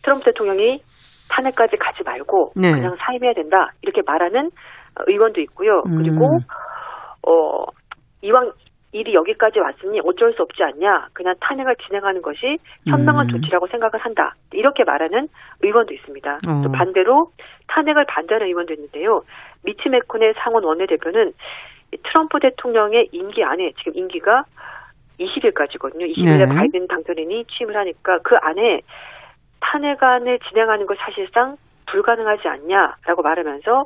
트럼프 0.04 0.26
대통령이 0.26 0.82
탄핵까지 1.30 1.78
가지 1.78 2.04
말고 2.04 2.54
네. 2.56 2.72
그냥 2.72 2.96
사임해야 3.00 3.34
된다 3.34 3.72
이렇게 3.82 4.02
말하는 4.06 4.48
어, 4.48 5.04
의원도 5.08 5.42
있고요. 5.42 5.82
음. 5.88 5.98
그리고 5.98 6.26
어 7.28 7.66
이왕 8.22 8.52
일이 8.94 9.14
여기까지 9.14 9.60
왔으니 9.60 10.02
어쩔 10.04 10.34
수 10.34 10.42
없지 10.42 10.62
않냐. 10.64 11.08
그냥 11.14 11.34
탄핵을 11.40 11.76
진행하는 11.88 12.22
것이 12.22 12.58
현명한 12.88 13.28
음. 13.28 13.30
조치라고 13.30 13.68
생각을 13.68 13.98
한다. 14.00 14.34
이렇게 14.52 14.84
말하는 14.84 15.28
의원도 15.62 15.94
있습니다. 15.94 16.32
어. 16.48 16.62
또 16.62 16.72
반대로 16.72 17.32
탄핵을 17.68 18.06
반대하는 18.08 18.48
의원도 18.48 18.74
있는데요. 18.74 19.22
미치 19.64 19.88
메콘의 19.88 20.34
상원 20.44 20.66
원내대표는 20.66 21.30
이 21.30 21.34
트럼프 22.04 22.40
대통령의 22.40 23.10
임기 23.12 23.44
안에 23.44 23.74
지금 23.78 23.94
임기가 23.96 24.46
20일까지거든요. 25.20 26.10
20일에 26.16 26.48
네. 26.50 26.56
바이든 26.56 26.88
당선인이 26.88 27.46
취임을 27.46 27.76
하니까 27.76 28.20
그 28.24 28.36
안에 28.42 28.82
탄핵안을 29.60 30.40
진행하는 30.50 30.86
것 30.86 30.98
사실상 30.98 31.58
불가능하지 31.88 32.48
않냐라고 32.48 33.22
말하면서 33.22 33.86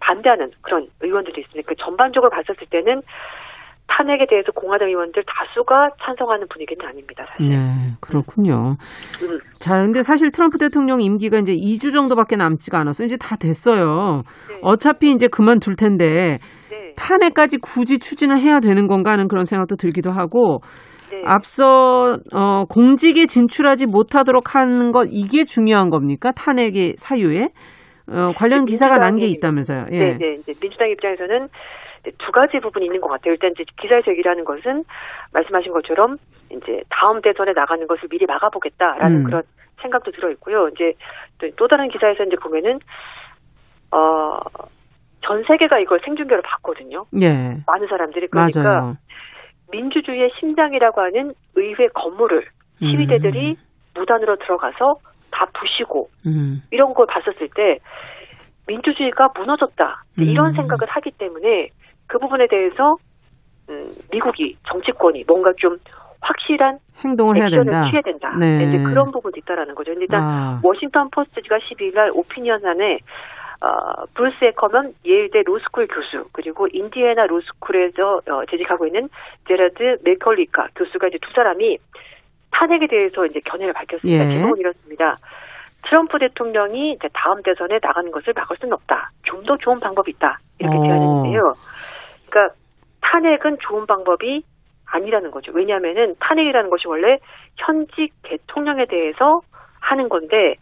반대하는 0.00 0.50
그런 0.62 0.88
의원들도 1.00 1.40
있습니다. 1.40 1.68
그 1.68 1.74
전반적으로 1.76 2.30
봤었을 2.30 2.66
때는 2.68 3.02
탄핵에 3.86 4.26
대해서 4.28 4.50
공화당 4.52 4.88
의원들 4.88 5.24
다수가 5.26 5.90
찬성하는 6.02 6.48
분위기는 6.48 6.84
아닙니다, 6.86 7.26
사실. 7.28 7.48
네, 7.48 7.92
그렇군요. 8.00 8.76
음, 9.22 9.40
자, 9.58 9.82
근데 9.82 10.02
사실 10.02 10.32
트럼프 10.32 10.58
대통령 10.58 11.00
임기가 11.00 11.38
이제 11.38 11.52
2주 11.54 11.92
정도밖에 11.92 12.36
남지가 12.36 12.78
않았어요. 12.78 13.06
이제 13.06 13.16
다 13.16 13.36
됐어요. 13.36 14.22
네. 14.48 14.58
어차피 14.62 15.10
이제 15.12 15.28
그만둘 15.28 15.76
텐데 15.76 16.38
네. 16.70 16.83
탄핵까지 16.96 17.58
굳이 17.58 17.98
추진을 17.98 18.38
해야 18.38 18.60
되는 18.60 18.86
건가 18.86 19.12
하는 19.12 19.28
그런 19.28 19.44
생각도 19.44 19.76
들기도 19.76 20.10
하고 20.10 20.60
네. 21.10 21.22
앞서 21.26 22.18
어, 22.32 22.64
공직에 22.68 23.26
진출하지 23.26 23.86
못하도록 23.86 24.54
하는 24.54 24.92
것 24.92 25.08
이게 25.10 25.44
중요한 25.44 25.90
겁니까? 25.90 26.32
탄핵의 26.32 26.94
사유에 26.96 27.48
어, 28.10 28.32
관련 28.36 28.64
기사가 28.64 28.98
난 28.98 29.16
게 29.16 29.26
있다면서요. 29.26 29.86
예. 29.92 29.98
네, 29.98 30.18
네. 30.18 30.34
이제 30.34 30.52
민주당 30.60 30.90
입장에서는 30.90 31.48
두 32.18 32.32
가지 32.32 32.58
부분이 32.60 32.84
있는 32.84 33.00
것 33.00 33.08
같아요. 33.08 33.32
일단 33.32 33.52
이제 33.52 33.64
기사에서 33.80 34.10
얘기를 34.10 34.30
하는 34.30 34.44
것은 34.44 34.84
말씀하신 35.32 35.72
것처럼 35.72 36.16
이제 36.50 36.82
다음 36.90 37.22
대선에 37.22 37.52
나가는 37.54 37.86
것을 37.86 38.08
미리 38.10 38.26
막아보겠다라는 38.26 39.20
음. 39.20 39.24
그런 39.24 39.42
생각도 39.80 40.10
들어 40.10 40.30
있고요. 40.32 40.68
이제 40.68 40.92
또, 41.38 41.48
또 41.56 41.66
다른 41.66 41.88
기사에서 41.88 42.24
이제 42.24 42.36
보면은 42.42 42.78
어, 43.90 44.38
전 45.26 45.42
세계가 45.46 45.78
이걸 45.78 46.00
생중계로 46.04 46.42
봤거든요. 46.42 47.06
예. 47.20 47.58
많은 47.66 47.86
사람들이 47.88 48.28
그러니까 48.28 48.62
맞아요. 48.62 48.96
민주주의의 49.72 50.30
심장이라고 50.38 51.00
하는 51.00 51.32
의회 51.54 51.88
건물을 51.88 52.46
시위대들이 52.78 53.56
무단으로 53.94 54.36
들어가서 54.36 54.96
다 55.30 55.46
부시고 55.54 56.08
음. 56.26 56.62
이런 56.70 56.94
걸 56.94 57.06
봤었을 57.06 57.48
때 57.54 57.78
민주주의가 58.66 59.30
무너졌다 59.36 60.04
이런 60.18 60.50
음. 60.50 60.56
생각을 60.56 60.88
하기 60.88 61.10
때문에 61.12 61.68
그 62.06 62.18
부분에 62.18 62.46
대해서 62.48 62.96
음, 63.70 63.94
미국이 64.12 64.56
정치권이 64.68 65.24
뭔가 65.26 65.52
좀 65.56 65.78
확실한 66.20 66.78
행동을 67.02 67.36
해야 67.36 67.48
된다. 67.48 67.84
취해야 67.84 68.02
된다. 68.02 68.34
네. 68.38 68.64
이제 68.64 68.78
그런 68.82 69.10
부분도 69.10 69.38
있다라는 69.38 69.74
거죠. 69.74 69.92
일단 69.92 70.22
아. 70.22 70.60
워싱턴 70.62 71.08
포스트가 71.10 71.58
12일 71.58 71.94
날 71.94 72.10
opinion 72.14 72.64
안에 72.64 72.98
어, 73.62 74.04
브루스 74.14 74.44
에커먼 74.44 74.92
예일대 75.04 75.42
로스쿨 75.44 75.86
교수 75.86 76.28
그리고 76.32 76.66
인디애나 76.72 77.26
로스쿨에서 77.26 78.20
어, 78.30 78.44
재직하고 78.50 78.86
있는 78.86 79.08
제라드 79.48 79.98
맥컬리카 80.04 80.68
교수가 80.76 81.08
이제 81.08 81.18
두 81.20 81.30
사람이 81.32 81.78
탄핵에 82.50 82.86
대해서 82.86 83.26
이제 83.26 83.40
견해를 83.44 83.72
밝혔습니다. 83.72 84.24
예. 84.24 84.34
제목은 84.34 84.58
이렇습니다. 84.58 85.12
트럼프 85.86 86.18
대통령이 86.18 86.92
이제 86.92 87.08
다음 87.12 87.42
대선에 87.42 87.78
나가는 87.82 88.10
것을 88.10 88.32
막을 88.34 88.56
수는 88.58 88.72
없다. 88.74 89.10
좀 89.24 89.44
더 89.44 89.56
좋은 89.58 89.78
방법이 89.78 90.10
있다. 90.12 90.38
이렇게 90.58 90.76
어. 90.76 90.80
제안했는데요. 90.82 91.52
그러니까 92.30 92.54
탄핵은 93.02 93.58
좋은 93.60 93.86
방법이 93.86 94.42
아니라는 94.86 95.30
거죠. 95.30 95.52
왜냐하면은 95.54 96.14
탄핵이라는 96.20 96.70
것이 96.70 96.88
원래 96.88 97.18
현직 97.58 98.12
대통령에 98.22 98.86
대해서 98.86 99.40
하는 99.80 100.08
건데 100.08 100.54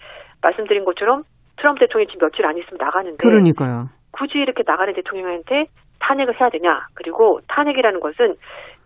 말씀드린 0.42 0.84
것처럼 0.84 1.22
트럼프 1.62 1.78
대통령이 1.78 2.08
지금 2.10 2.26
며칠 2.26 2.44
안 2.44 2.58
있으면 2.58 2.76
나가는데 2.78 3.16
그러니까요. 3.18 3.88
굳이 4.10 4.38
이렇게 4.38 4.64
나가는 4.66 4.92
대통령한테 4.92 5.66
탄핵을 6.00 6.38
해야 6.40 6.50
되냐? 6.50 6.86
그리고 6.94 7.38
탄핵이라는 7.46 8.00
것은 8.00 8.34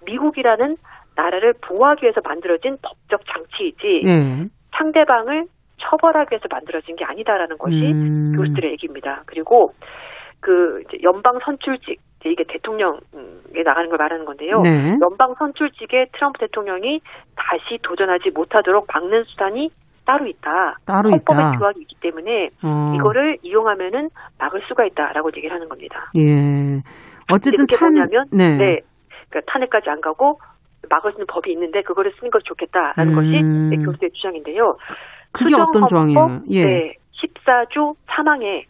미국이라는 0.05 0.77
나라를 1.17 1.55
보호하기 1.63 2.05
위해서 2.05 2.21
만들어진 2.23 2.77
법적 2.83 3.23
장치이지 3.27 4.03
예. 4.07 4.47
상대방을 4.77 5.47
처벌하기 5.79 6.33
위해서 6.33 6.45
만들어진 6.51 6.97
게 6.97 7.07
아니다라는 7.07 7.57
것이 7.57 7.77
음. 7.77 8.33
교수들의 8.37 8.71
얘기입니다. 8.73 9.23
그리고 9.25 9.73
그 10.41 10.83
연방 11.03 11.39
선출직 11.43 11.99
이게 12.27 12.45
대통령에 12.47 13.01
나가는 13.65 13.89
걸 13.89 13.97
말하는 13.97 14.27
건데요. 14.27 14.61
네. 14.61 14.97
연방 15.01 15.35
선출직에 15.39 16.07
트럼프 16.13 16.41
대통령이 16.41 17.01
다시 17.37 17.79
도전하지 17.83 18.31
못하도록 18.31 18.87
막는 18.93 19.25
수단이 19.25 19.71
따로 20.07 20.27
있다. 20.27 20.79
따로 20.87 21.11
헌법의 21.11 21.45
있다. 21.45 21.59
조항이 21.59 21.81
있기 21.83 21.97
때문에 22.01 22.51
어. 22.65 22.95
이거를 22.95 23.39
이용하면은 23.43 24.09
막을 24.39 24.63
수가 24.69 24.87
있다라고 24.87 25.31
얘기를 25.37 25.55
하는 25.55 25.69
겁니다. 25.69 26.11
예. 26.17 26.81
어쨌든 27.33 27.67
탄 27.67 27.93
뭐냐면 27.93 28.25
네. 28.31 28.57
네. 28.57 28.81
그러니까 29.29 29.53
탄핵까지 29.53 29.91
안 29.91 30.01
가고 30.01 30.39
막을 30.89 31.13
수 31.13 31.17
있는 31.17 31.27
법이 31.27 31.53
있는데 31.53 31.83
그거를 31.83 32.13
쓰는 32.19 32.31
것이 32.31 32.45
좋겠다라는 32.45 33.13
음. 33.13 33.15
것이 33.15 33.77
네, 33.77 33.85
교수의 33.85 34.13
주장인데요. 34.13 34.77
그게 35.33 35.55
어떤 35.55 35.87
조항이에요? 35.89 36.43
예. 36.51 36.65
네, 36.65 36.95
14조 37.21 37.97
사망에 38.07 38.65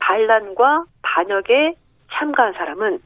반란과 0.00 0.84
반역에 1.02 1.74
참가한 2.12 2.54
사람은 2.54 2.98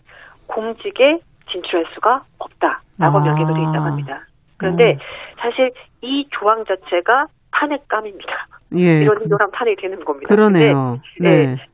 공직에 0.47 1.19
진출할 1.51 1.87
수가 1.95 2.23
없다라고 2.39 3.19
아. 3.19 3.25
명기가 3.25 3.53
되어 3.53 3.63
있다고 3.63 3.85
합니다. 3.85 4.21
그런데 4.57 4.93
음. 4.93 4.99
사실 5.41 5.73
이 6.03 6.29
조항 6.31 6.65
자체가 6.65 7.27
탄핵감입니다. 7.53 8.47
예. 8.77 9.03
이런 9.03 9.15
그- 9.17 9.25
이런 9.27 9.51
탄핵이 9.53 9.77
되는 9.77 10.05
겁니다. 10.05 10.29
그러네요. 10.29 11.01
근데, 11.17 11.37
네. 11.37 11.47
네. 11.55 11.67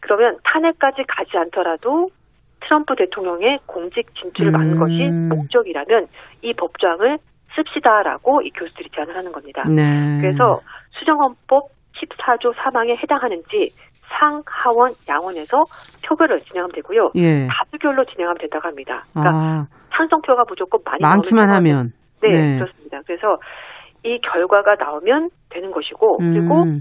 그러면 0.00 0.38
탄핵까지 0.44 1.02
가지 1.08 1.36
않더라도 1.36 2.10
트럼프 2.60 2.94
대통령의 2.96 3.58
공직 3.66 4.06
진출을 4.14 4.50
막는 4.52 4.74
음. 4.74 4.78
것이 4.78 5.38
목적이라면 5.40 6.06
이 6.42 6.52
법조항을 6.54 7.18
씁시다라고 7.54 8.42
이 8.42 8.50
교수들이 8.50 8.88
제안을 8.94 9.16
하는 9.16 9.32
겁니다. 9.32 9.64
네. 9.68 10.18
그래서 10.20 10.60
수정헌법 10.98 11.68
14조 11.96 12.54
사망에 12.56 12.96
해당하는지 12.96 13.70
상하원 14.08 14.94
양원에서 15.08 15.64
표결을 16.06 16.40
진행하면 16.40 16.72
되고요. 16.74 17.12
예. 17.16 17.46
다수결로 17.48 18.04
진행하면 18.06 18.38
된다고 18.38 18.66
합니다. 18.68 19.02
그러니까 19.12 19.36
아, 19.36 19.66
찬성표가 19.94 20.44
무조건 20.48 20.80
많이 20.84 20.98
많기만 21.02 21.50
하면. 21.50 21.92
네, 22.22 22.28
네. 22.30 22.58
그렇습니다. 22.58 23.00
그래서 23.06 23.38
이 24.08 24.20
결과가 24.20 24.76
나오면 24.76 25.30
되는 25.50 25.70
것이고 25.70 26.18
그리고 26.18 26.62
음. 26.62 26.80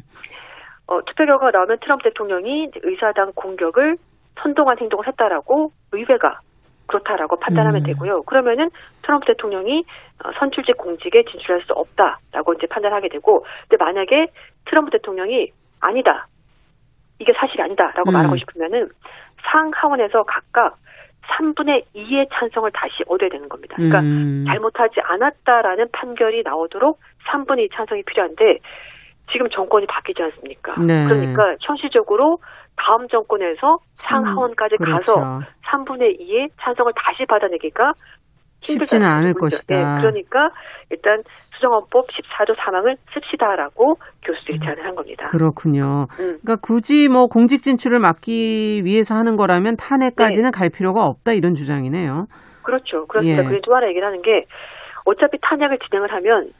어, 0.87 1.01
투표 1.01 1.25
결과가 1.25 1.51
나오면 1.51 1.79
트럼프 1.81 2.03
대통령이 2.03 2.71
의사당 2.83 3.33
공격을 3.35 3.97
선동한 4.41 4.79
행동을 4.79 5.07
했다라고 5.07 5.71
의회가 5.91 6.39
그렇다라고 6.87 7.37
판단하면 7.37 7.81
음. 7.81 7.85
되고요. 7.85 8.23
그러면은 8.23 8.69
트럼프 9.03 9.25
대통령이 9.27 9.83
어, 10.23 10.31
선출직 10.39 10.77
공직에 10.77 11.23
진출할 11.23 11.61
수 11.63 11.73
없다라고 11.73 12.53
이제 12.53 12.67
판단하게 12.67 13.09
되고, 13.09 13.43
근데 13.67 13.83
만약에 13.83 14.27
트럼프 14.65 14.91
대통령이 14.91 15.51
아니다, 15.81 16.27
이게 17.19 17.33
사실이 17.33 17.61
아니다라고 17.61 18.09
음. 18.09 18.13
말하고 18.13 18.37
싶으면은 18.37 18.87
상하원에서 19.51 20.23
각각 20.23 20.77
3분의 21.27 21.83
2의 21.95 22.27
찬성을 22.33 22.69
다시 22.71 23.03
얻어야 23.07 23.29
되는 23.29 23.49
겁니다. 23.49 23.75
그러니까 23.75 23.99
음. 23.99 24.45
잘못하지 24.47 25.01
않았다라는 25.01 25.89
판결이 25.91 26.43
나오도록 26.43 26.99
3분의 27.29 27.65
2 27.65 27.69
찬성이 27.75 28.03
필요한데 28.03 28.59
지금 29.31 29.49
정권이 29.49 29.85
바뀌지 29.87 30.21
않습니까? 30.23 30.75
네. 30.79 31.05
그러니까 31.05 31.55
현실적으로 31.61 32.39
다음 32.77 33.07
정권에서 33.07 33.79
상하원까지 33.95 34.77
그렇죠. 34.77 35.15
가서 35.15 35.41
3분의 35.69 36.19
2의 36.21 36.49
찬성을 36.61 36.91
다시 36.95 37.25
받아내기가 37.25 37.93
쉽지는 38.73 39.07
않을 39.07 39.33
거죠. 39.33 39.57
것이다. 39.57 39.75
네, 39.75 40.01
그러니까 40.01 40.49
일단 40.89 41.21
수정헌법 41.55 42.07
14조 42.07 42.55
사망을 42.57 42.95
씁시다라고 43.13 43.95
교수들이 44.23 44.59
제안을 44.59 44.85
한 44.85 44.95
겁니다. 44.95 45.29
그렇군요. 45.29 46.07
음. 46.19 46.37
그러니까 46.41 46.55
굳이 46.61 47.07
뭐 47.09 47.27
공직 47.27 47.61
진출을 47.61 47.99
막기 47.99 48.81
위해서 48.83 49.15
하는 49.15 49.35
거라면 49.35 49.75
탄핵까지는 49.77 50.51
갈 50.51 50.69
필요가 50.69 51.05
없다 51.05 51.33
이런 51.33 51.55
주장이네요. 51.55 52.25
그렇죠. 52.63 53.05
그렇습니다. 53.07 53.43
예. 53.43 53.47
그리고 53.47 53.61
또 53.65 53.75
하나 53.75 53.87
얘기를 53.87 54.05
하는 54.05 54.21
게 54.21 54.45
어차피 55.05 55.37
탄핵을 55.41 55.79
진행을 55.89 56.11
하면 56.13 56.51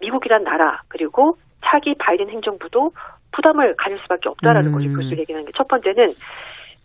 미국이란 0.00 0.44
나라 0.44 0.80
그리고 0.88 1.36
차기 1.64 1.94
바이든 1.98 2.28
행정부도 2.30 2.90
부담을 3.32 3.74
가질 3.76 3.98
수밖에 4.00 4.28
없다라는 4.28 4.70
음. 4.70 4.72
것을 4.74 4.88
교수를 4.94 5.18
얘기하는 5.20 5.46
게 5.46 5.52
첫 5.56 5.68
번째는 5.68 6.08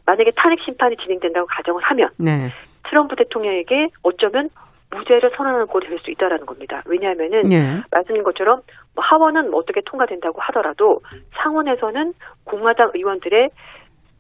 만약에 0.05 0.31
탄핵 0.35 0.59
심판이 0.63 0.95
진행된다고 0.95 1.45
가정을 1.47 1.81
하면 1.83 2.09
네. 2.17 2.49
트럼프 2.89 3.15
대통령에게 3.15 3.89
어쩌면 4.03 4.49
무죄를 4.91 5.31
선언하는 5.35 5.67
꼴이 5.67 5.87
될 5.87 5.99
수 5.99 6.11
있다라는 6.11 6.45
겁니다. 6.45 6.81
왜냐하면은 6.85 7.51
예. 7.51 7.81
말씀드린 7.91 8.23
것처럼 8.23 8.61
뭐 8.95 9.03
하원은 9.03 9.51
뭐 9.51 9.59
어떻게 9.59 9.81
통과된다고 9.81 10.39
하더라도 10.41 11.01
상원에서는 11.41 12.13
공화당 12.45 12.91
의원들의 12.93 13.49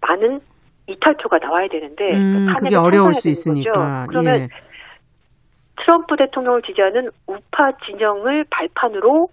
많은 0.01 0.41
이탈표가 0.87 1.37
나와야 1.39 1.67
되는데 1.67 2.13
음, 2.13 2.47
그 2.57 2.63
그게 2.63 2.75
어려울 2.75 3.13
수 3.13 3.29
있으니까. 3.29 3.71
거죠. 3.71 4.07
그러면 4.09 4.41
예. 4.41 4.47
트럼프 5.83 6.15
대통령을 6.17 6.61
지지하는 6.63 7.09
우파 7.27 7.71
진영을 7.85 8.45
발판으로 8.49 9.29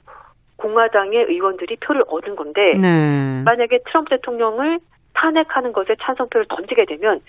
공화당의 0.57 1.25
의원들이 1.25 1.77
표를 1.77 2.05
얻은 2.07 2.37
건데 2.37 2.75
네. 2.81 3.43
만약에 3.45 3.81
트럼프 3.87 4.11
대통령을 4.11 4.79
탄핵하는 5.15 5.73
것에 5.73 5.97
찬성표를 6.01 6.47
던지게 6.49 6.85
되면 6.87 7.21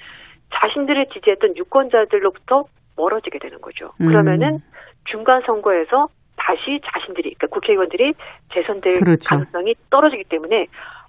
자신들을 0.60 1.08
지지했던 1.14 1.58
유권자들로부터 1.58 2.66
멀어지게 2.96 3.40
되는 3.40 3.60
거죠. 3.62 3.92
음. 4.02 4.08
그러면은 4.08 4.60
중간 5.06 5.42
선거에서 5.46 6.08
다시 6.38 6.80
자신들이 6.86 7.36
그러니까 7.36 7.48
국회의원들이 7.48 8.14
재선될 8.54 9.00
그렇죠. 9.00 9.30
가능성이 9.30 9.76
떨어지기 9.90 10.26
때문에 10.26 10.68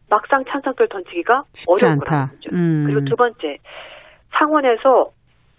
막상 0.09 0.45
찬성표를 0.45 0.89
던지기가 0.89 1.43
어려운. 1.69 1.99
거라는 1.99 2.29
거죠. 2.29 2.51
음. 2.53 2.85
그리고 2.87 3.05
두 3.05 3.17
번째 3.17 3.59
상원에서 4.39 5.11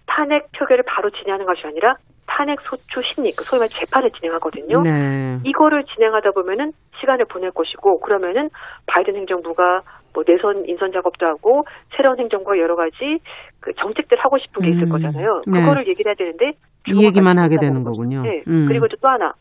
탄핵 0.06 0.52
표결을 0.54 0.84
바로 0.88 1.10
진행하는 1.10 1.46
것이 1.46 1.66
아니라 1.66 1.96
탄핵 2.26 2.60
소추 2.62 3.02
심리, 3.04 3.32
그 3.34 3.44
소위 3.44 3.60
말해 3.60 3.74
재판을 3.74 4.12
진행하거든요. 4.12 4.82
네. 4.82 5.40
이거를 5.44 5.84
진행하다 5.86 6.32
보면은 6.32 6.72
시간을 7.00 7.26
보낼 7.26 7.52
것이고 7.52 8.00
그러면은 8.02 8.50
바이든 8.86 9.16
행정부가 9.16 9.82
뭐 10.18 10.24
내선 10.26 10.66
인선 10.68 10.92
작업도 10.94 11.28
하고 11.28 11.68
새로운 11.96 12.18
행정부가 12.18 12.58
여러 12.58 12.76
가지 12.76 13.20
그 13.60 13.72
정책들 13.74 14.18
하고 14.18 14.40
싶은 14.40 14.64
게 14.64 14.70
있을 14.70 14.86
음, 14.86 14.90
거잖아요. 14.90 15.44
네. 15.46 15.60
그거를 15.60 15.88
얘기를 15.88 16.10
해야 16.10 16.16
되는데 16.16 16.54
이 16.88 17.06
얘기만 17.06 17.38
하게 17.38 17.60
되는 17.60 17.84
거군요. 17.84 18.24
네. 18.24 18.42
음. 18.48 18.66
그리고 18.68 18.88
또 18.88 19.08
하나 19.08 19.36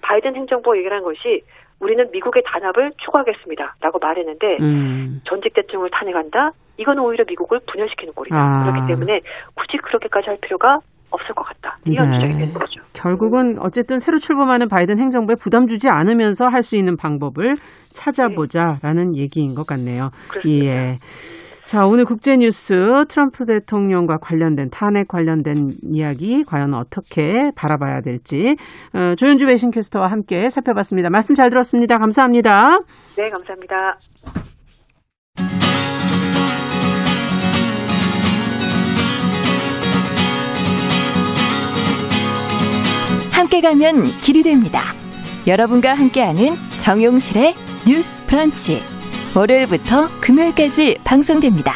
바이든 0.00 0.34
행정부가 0.34 0.78
얘기를 0.78 0.96
한 0.96 1.04
것이 1.04 1.42
우리는 1.80 2.10
미국의 2.10 2.44
단합을 2.46 2.92
추구하겠습니다라고 3.04 3.98
말했는데 3.98 4.56
음. 4.62 5.20
전직 5.24 5.52
대통령을 5.52 5.90
탄핵한다? 5.90 6.52
이거는 6.78 7.02
오히려 7.02 7.26
미국을 7.28 7.60
분열시키는 7.70 8.14
꼴이다. 8.14 8.34
아. 8.34 8.62
그렇기 8.62 8.86
때문에 8.86 9.20
굳이 9.52 9.76
그렇게까지 9.76 10.28
할 10.28 10.38
필요가 10.40 10.78
없을 11.12 11.34
것 11.34 11.44
같다. 11.44 11.78
이런 11.84 12.10
네. 12.10 12.14
주장이 12.16 12.32
되는 12.38 12.52
거죠. 12.54 12.80
결국은 12.92 13.56
어쨌든 13.60 13.98
새로 13.98 14.18
출범하는 14.18 14.68
바이든 14.68 14.98
행정부에 14.98 15.34
부담 15.40 15.66
주지 15.66 15.88
않으면서 15.88 16.46
할 16.46 16.62
수 16.62 16.76
있는 16.76 16.96
방법을 16.96 17.54
찾아보자라는 17.92 19.16
얘기인 19.16 19.54
것 19.54 19.66
같네요. 19.66 20.10
그렇습니다. 20.28 20.64
예. 20.66 20.98
자, 21.66 21.86
오늘 21.86 22.04
국제뉴스 22.04 22.74
트럼프 23.08 23.46
대통령과 23.46 24.18
관련된 24.18 24.68
탄핵 24.70 25.08
관련된 25.08 25.68
이야기 25.90 26.44
과연 26.44 26.74
어떻게 26.74 27.50
바라봐야 27.56 28.00
될지 28.02 28.56
어, 28.94 29.14
조윤주 29.16 29.46
외신캐스터와 29.46 30.08
함께 30.08 30.48
살펴봤습니다. 30.50 31.08
말씀 31.10 31.34
잘 31.34 31.50
들었습니다. 31.50 31.98
감사합니다. 31.98 32.78
네, 33.16 33.30
감사합니다. 33.30 34.51
함께 43.52 43.68
가면 43.68 44.04
길이 44.22 44.42
됩니다. 44.42 44.80
여러분과 45.46 45.92
함께하는 45.92 46.54
정용실의 46.82 47.52
뉴스 47.86 48.24
브런치. 48.24 48.78
월요일부터 49.36 50.08
금요일까지 50.22 50.96
방송됩니다. 51.04 51.74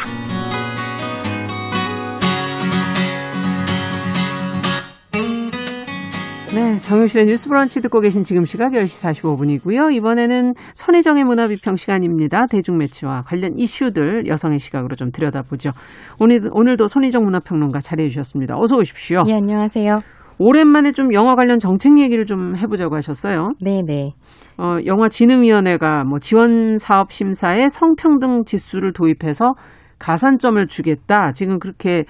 네, 6.55 6.79
정용실의 6.79 7.27
뉴스 7.27 7.47
브런치 7.51 7.83
듣고 7.83 8.01
계신 8.01 8.25
지금 8.25 8.47
시각 8.47 8.73
10시 8.73 9.61
45분이고요. 9.61 9.95
이번에는 9.97 10.55
선혜정의 10.73 11.25
문화비평 11.25 11.77
시간입니다. 11.77 12.47
대중매체와 12.47 13.25
관련 13.27 13.59
이슈들 13.59 14.29
여성의 14.29 14.61
시각으로 14.61 14.97
좀 14.97 15.13
들여다보죠. 15.13 15.73
오늘, 16.19 16.41
오늘도 16.51 16.87
손희정 16.87 17.25
문화평론가 17.25 17.81
자리해 17.81 18.09
주셨습니다. 18.09 18.59
어서 18.59 18.79
오십시오. 18.79 19.25
예, 19.27 19.35
안녕하세요. 19.35 20.01
오랜만에 20.39 20.93
좀 20.93 21.13
영화 21.15 21.35
관련 21.35 21.59
정책 21.59 21.99
얘기를 21.99 22.25
좀 22.25 22.57
해보자고 22.57 22.95
하셨어요. 22.97 23.53
네네. 23.63 24.13
어, 24.59 24.79
영화진흥위원회가 24.85 26.05
뭐 26.05 26.19
지원 26.19 26.77
사업 26.79 27.13
심사에 27.13 27.69
성평등 27.69 28.45
지수를 28.45 28.93
도입해서 28.93 29.55
가산점을 29.99 30.67
주겠다. 30.67 31.33
지금 31.33 31.59
그렇게 31.59 32.05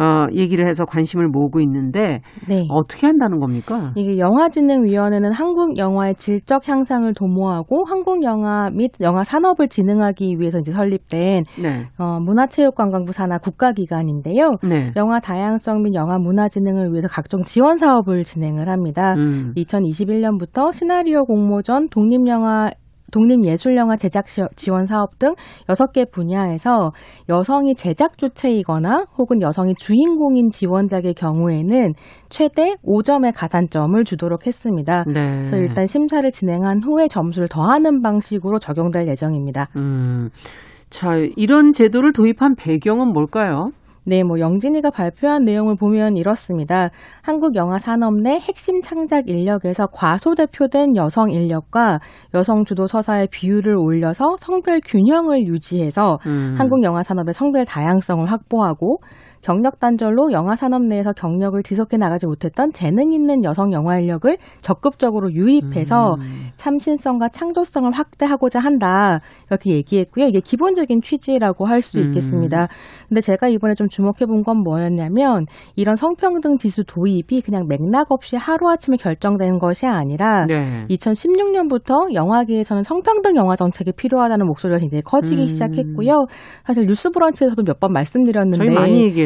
어, 0.00 0.26
얘기를 0.32 0.66
해서 0.66 0.86
관심을 0.86 1.28
모으고 1.28 1.60
있는데 1.60 2.22
네. 2.48 2.66
어떻게 2.70 3.06
한다는 3.06 3.38
겁니까? 3.38 3.92
이게 3.96 4.16
영화진흥위원회는 4.18 5.30
한국 5.32 5.76
영화의 5.76 6.14
질적 6.14 6.66
향상을 6.66 7.12
도모하고 7.12 7.84
한국 7.86 8.22
영화 8.22 8.70
및 8.70 8.92
영화 9.02 9.24
산업을 9.24 9.68
진흥하기 9.68 10.36
위해서 10.38 10.58
이제 10.58 10.72
설립된 10.72 11.44
네, 11.62 11.86
어, 11.98 12.18
문화체육관광부 12.20 13.12
산하 13.12 13.36
국가기관인데요. 13.38 14.56
네. 14.62 14.92
영화 14.96 15.20
다양성 15.20 15.82
및 15.82 15.94
영화 15.94 16.18
문화 16.18 16.48
진흥을 16.48 16.92
위해서 16.92 17.06
각종 17.08 17.42
지원 17.44 17.76
사업을 17.76 18.24
진행을 18.24 18.70
합니다. 18.70 19.12
음, 19.18 19.52
2021년부터 19.56 20.72
시나리오 20.72 21.24
공모전, 21.26 21.88
독립영화 21.90 22.70
독립예술영화 23.10 23.96
제작 23.96 24.28
시- 24.28 24.42
지원 24.56 24.86
사업 24.86 25.18
등 25.18 25.34
6개 25.68 26.10
분야에서 26.10 26.92
여성이 27.28 27.74
제작 27.74 28.18
주체이거나 28.18 29.06
혹은 29.18 29.40
여성이 29.42 29.74
주인공인 29.76 30.50
지원작의 30.50 31.14
경우에는 31.14 31.92
최대 32.28 32.74
5점의 32.84 33.32
가산점을 33.34 34.02
주도록 34.04 34.46
했습니다. 34.46 35.04
네. 35.06 35.12
그래서 35.12 35.56
일단 35.56 35.86
심사를 35.86 36.28
진행한 36.30 36.82
후에 36.82 37.08
점수를 37.08 37.48
더하는 37.48 38.02
방식으로 38.02 38.58
적용될 38.58 39.08
예정입니다. 39.08 39.68
음, 39.76 40.30
자 40.90 41.12
이런 41.36 41.72
제도를 41.72 42.12
도입한 42.12 42.52
배경은 42.58 43.12
뭘까요? 43.12 43.70
네, 44.04 44.22
뭐 44.22 44.40
영진이가 44.40 44.90
발표한 44.90 45.44
내용을 45.44 45.76
보면 45.76 46.16
이렇습니다. 46.16 46.90
한국 47.22 47.54
영화 47.54 47.78
산업 47.78 48.14
내 48.14 48.32
핵심 48.32 48.80
창작 48.80 49.28
인력에서 49.28 49.86
과소대표된 49.86 50.96
여성 50.96 51.30
인력과 51.30 52.00
여성 52.34 52.64
주도 52.64 52.86
서사의 52.86 53.28
비율을 53.30 53.76
올려서 53.76 54.36
성별 54.38 54.80
균형을 54.84 55.46
유지해서 55.46 56.18
음, 56.26 56.54
한국 56.58 56.82
영화 56.82 57.02
산업의 57.02 57.34
성별 57.34 57.64
다양성을 57.64 58.24
확보하고 58.26 58.98
경력 59.42 59.78
단절로 59.80 60.32
영화 60.32 60.54
산업 60.54 60.82
내에서 60.82 61.12
경력을 61.12 61.62
지속해 61.62 61.96
나가지 61.96 62.26
못했던 62.26 62.70
재능 62.72 63.12
있는 63.12 63.44
여성 63.44 63.72
영화 63.72 63.98
인력을 63.98 64.36
적극적으로 64.60 65.32
유입해서 65.32 66.16
음, 66.20 66.48
참신성과 66.56 67.28
창조성을 67.30 67.90
확대하고자 67.92 68.58
한다. 68.58 69.20
이렇게 69.48 69.72
얘기했고요. 69.74 70.26
이게 70.26 70.40
기본적인 70.40 71.00
취지라고 71.02 71.66
할수 71.66 71.98
음. 71.98 72.06
있겠습니다. 72.06 72.68
근데 73.08 73.20
제가 73.20 73.48
이번에 73.48 73.74
좀 73.74 73.88
주목해 73.88 74.26
본 74.26 74.40
건 74.42 74.62
뭐였냐면 74.62 75.44
이런 75.76 75.96
성평등 75.96 76.56
지수 76.56 76.82
도입이 76.84 77.42
그냥 77.44 77.66
맥락 77.68 78.10
없이 78.10 78.36
하루 78.36 78.70
아침에 78.70 78.96
결정된 78.96 79.58
것이 79.58 79.86
아니라 79.86 80.46
네. 80.46 80.86
2016년부터 80.88 82.14
영화계에서는 82.14 82.82
성평등 82.82 83.36
영화 83.36 83.56
정책이 83.56 83.92
필요하다는 83.92 84.46
목소리가 84.46 84.78
굉장히 84.80 85.02
커지기 85.02 85.42
음. 85.42 85.46
시작했고요. 85.46 86.26
사실 86.64 86.86
뉴스 86.86 87.10
브런치에서도 87.10 87.62
몇 87.64 87.80
번 87.80 87.92
말씀드렸는데 87.94 88.62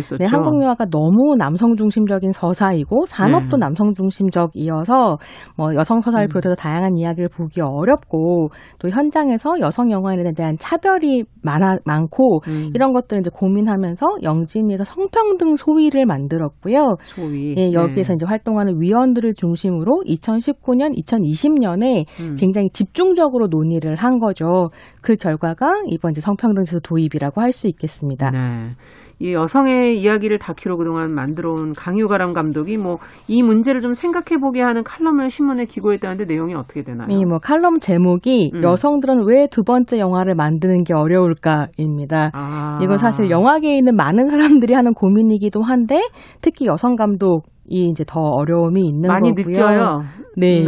얘기했었죠. 0.05 0.17
네, 0.19 0.27
한국 0.27 0.61
영화가 0.61 0.87
너무 0.91 1.35
남성 1.39 1.77
중심적인 1.77 2.33
서사이고 2.33 3.07
산업도 3.07 3.57
네. 3.57 3.61
남성 3.61 3.95
중심적이어서 3.95 5.19
뭐 5.57 5.75
여성 5.75 6.01
서사를 6.01 6.27
음. 6.27 6.29
비롯해서 6.29 6.55
다양한 6.55 6.97
이야기를 6.97 7.29
보기 7.29 7.61
어렵고 7.61 8.51
또 8.79 8.89
현장에서 8.89 9.61
여성 9.61 9.91
영화인에 9.91 10.33
대한 10.33 10.57
차별이 10.59 11.25
많아 11.43 11.79
많고 11.85 12.41
음, 12.49 12.71
이런 12.75 12.93
것들을 12.93 13.21
이제 13.21 13.31
고민하면서 13.33 14.07
영진이에서 14.23 14.85
성평등 14.85 15.57
소위를 15.57 16.07
만들었고요. 16.07 16.97
소위 17.01 17.55
예, 17.57 17.73
여기에서 17.73 18.13
네. 18.13 18.17
이제 18.17 18.27
활동하는 18.27 18.81
위원들을 18.81 19.35
중심으로 19.35 20.03
2019년, 20.07 20.97
2020년에 20.99 22.05
음. 22.21 22.37
굉장히 22.37 22.69
집중적으로 22.71 23.47
논의를 23.49 23.97
한 23.97 24.19
거죠. 24.19 24.71
그 25.01 25.17
결과가 25.17 25.83
이번 25.89 26.13
이제 26.13 26.21
성평등 26.21 26.65
지수 26.65 26.81
도입이라고 26.81 27.41
할 27.41 27.55
수 27.55 27.69
있겠습니다. 27.69 28.31
네. 28.31 28.75
이 29.21 29.33
여성의 29.33 30.01
이야기를 30.01 30.39
다큐로 30.39 30.77
그동안 30.77 31.13
만들어온 31.15 31.73
강유가람 31.75 32.33
감독이 32.33 32.77
뭐 32.77 32.99
이 33.29 33.43
문제를 33.43 33.81
좀 33.81 33.95
생각해 33.95 34.39
보게 34.41 34.61
하는 34.61 34.83
칼럼을 34.85 35.29
신문에 35.31 35.65
기고했다는데 35.67 36.25
내용이 36.27 36.55
어떻게 36.55 36.83
되나요? 36.83 37.09
이 37.11 37.25
뭐 37.25 37.39
칼럼 37.39 37.79
제목이 37.81 38.51
음. 38.55 38.63
여성들은 38.63 39.27
왜 39.27 39.47
두 39.51 39.63
번째 39.63 39.99
영화를 39.99 40.35
만드는 40.35 40.85
게 40.85 40.95
어려울까입니다. 40.95 42.31
아. 42.35 42.79
이건 42.83 42.97
사실 42.99 43.31
영화계에 43.31 43.77
있는 43.77 43.95
많은 43.97 44.29
사람들이 44.29 44.75
하는 44.75 44.93
고민이기도 44.95 45.63
한데 45.63 46.01
특히 46.41 46.67
여성 46.67 46.97
감독 46.97 47.43
이 47.69 47.89
이제 47.89 48.05
더 48.07 48.21
어려움이 48.21 48.81
있는 48.83 49.09
많이 49.09 49.35
거고요. 49.35 49.55
느껴요. 49.55 50.03
네. 50.37 50.63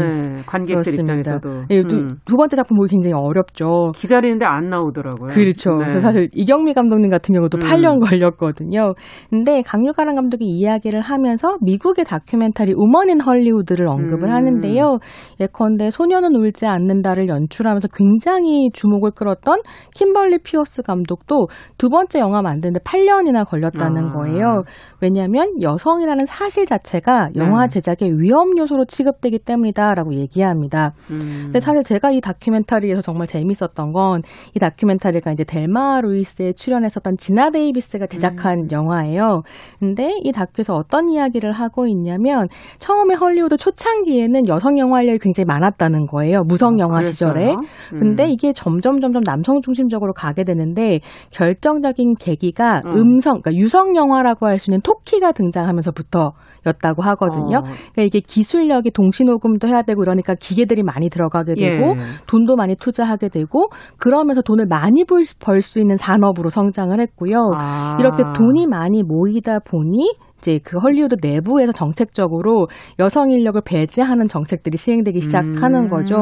관객들 0.47 0.93
그렇습니다. 0.93 1.15
입장에서도 1.15 1.65
예, 1.71 1.83
두, 1.83 1.97
음. 1.97 2.17
두 2.25 2.37
번째 2.37 2.57
작품 2.57 2.77
보기 2.77 2.91
굉장히 2.91 3.15
어렵죠. 3.15 3.93
기다리는데 3.95 4.47
안 4.47 4.71
나오더라고요. 4.71 5.33
그렇죠. 5.33 5.71
네. 5.71 5.79
그래서 5.79 6.01
사실 6.01 6.29
이경미 6.33 6.73
감독님 6.75 7.11
같은 7.11 7.35
경우도 7.35 7.59
음. 7.59 7.61
8년 7.61 8.01
걸렸거든요. 8.09 8.95
근데 9.29 9.63
강유가람 9.63 10.15
감독이 10.15 10.45
이야기를 10.47 11.01
하면서 11.01 11.57
미국의 11.63 12.05
다큐멘터리 12.05 12.73
우먼인 12.77 13.21
헐리우드를 13.21 13.89
언급을 13.89 14.29
음. 14.29 14.35
하는데요. 14.35 14.99
예컨대 15.41 15.91
소녀는 15.91 16.35
울지 16.37 16.67
않는다를 16.67 17.29
연출하면서 17.29 17.89
굉장히 17.95 18.71
주목을 18.73 19.11
끌었던 19.11 19.59
킴벌리 19.95 20.39
피어스 20.45 20.83
감독도 20.83 21.49
두 21.77 21.89
번째 21.89 22.21
영화 22.21 22.41
만드는데 22.41 22.81
8년이나 22.81 23.47
걸렸다는 23.47 24.07
아. 24.07 24.13
거예요. 24.13 24.63
왜냐하면 25.01 25.51
여성이라는 25.61 26.25
사실 26.27 26.65
자체 26.67 26.86
가 27.01 27.29
영화 27.37 27.67
네. 27.67 27.69
제작의 27.69 28.19
위험 28.21 28.57
요소로 28.57 28.85
취급되기 28.87 29.41
때문이다라고 29.41 30.15
얘기합니다. 30.15 30.93
음. 31.11 31.43
근데 31.47 31.61
사실 31.61 31.83
제가 31.83 32.11
이 32.13 32.21
다큐멘터리에서 32.21 33.03
정말 33.03 33.27
재밌었던 33.27 33.93
건 33.93 34.21
이 34.55 34.59
다큐멘터리가 34.59 35.33
이제 35.33 35.45
델마 35.45 36.01
루이스에 36.03 36.53
출연했었던 36.53 37.17
지나 37.19 37.51
데이비스가 37.51 38.07
제작한 38.07 38.59
음. 38.65 38.69
영화예요. 38.71 39.43
근데 39.79 40.09
이 40.23 40.33
다큐에서 40.33 40.75
어떤 40.75 41.09
이야기를 41.09 41.53
하고 41.53 41.87
있냐면 41.87 42.49
처음에 42.79 43.15
헐리우드 43.15 43.57
초창기에는 43.57 44.49
여성 44.49 44.79
영화 44.79 45.03
인력이 45.03 45.19
굉장히 45.19 45.47
많았다는 45.47 46.07
거예요. 46.07 46.43
무성 46.45 46.79
영화 46.79 46.97
아, 46.97 46.99
그랬어요? 47.01 47.13
시절에. 47.13 47.55
음. 47.93 47.99
근데 47.99 48.29
이게 48.29 48.53
점점 48.53 49.01
점점 49.01 49.23
남성 49.25 49.61
중심적으로 49.61 50.13
가게 50.13 50.45
되는데 50.45 51.01
결정적인 51.31 52.15
계기가 52.19 52.81
음. 52.87 52.97
음성, 52.97 53.41
그러니까 53.41 53.55
유성 53.55 53.97
영화라고 53.97 54.47
할 54.47 54.57
수 54.57 54.71
있는 54.71 54.81
토키가 54.81 55.33
등장하면서부터 55.33 56.33
기술이었다고 56.77 57.03
하거든요. 57.03 57.59
어. 57.59 57.63
그러니까 57.63 58.03
이게 58.03 58.21
기술력이 58.21 58.91
동시녹음도 58.91 59.69
해야 59.69 59.83
되고 59.83 60.03
이러니까 60.03 60.35
기계들이 60.35 60.83
많이 60.83 61.09
들어가게 61.09 61.55
되고 61.55 61.91
예. 61.91 61.97
돈도 62.27 62.57
많이 62.57 62.75
투자하게 62.77 63.29
되고 63.29 63.69
그러면서 63.99 64.43
돈을 64.43 64.67
많이 64.67 65.05
벌 65.05 65.63
수 65.63 65.81
있는 65.81 65.97
산업으로 65.97 66.51
성장을 66.51 66.99
했고요. 67.01 67.51
아. 67.55 67.97
이렇게 67.99 68.23
돈이 68.37 68.67
많이 68.67 69.03
모이다 69.03 69.61
보니 69.61 70.15
이제 70.39 70.61
그 70.63 70.79
헐리우드 70.79 71.17
내부에서 71.23 71.73
정책적으로 71.73 72.69
여성 72.99 73.31
인력을 73.31 73.61
배제하는 73.65 74.29
정책들이 74.29 74.77
시행되기 74.77 75.21
시작하는 75.21 75.85
음. 75.85 75.89
거죠. 75.89 76.17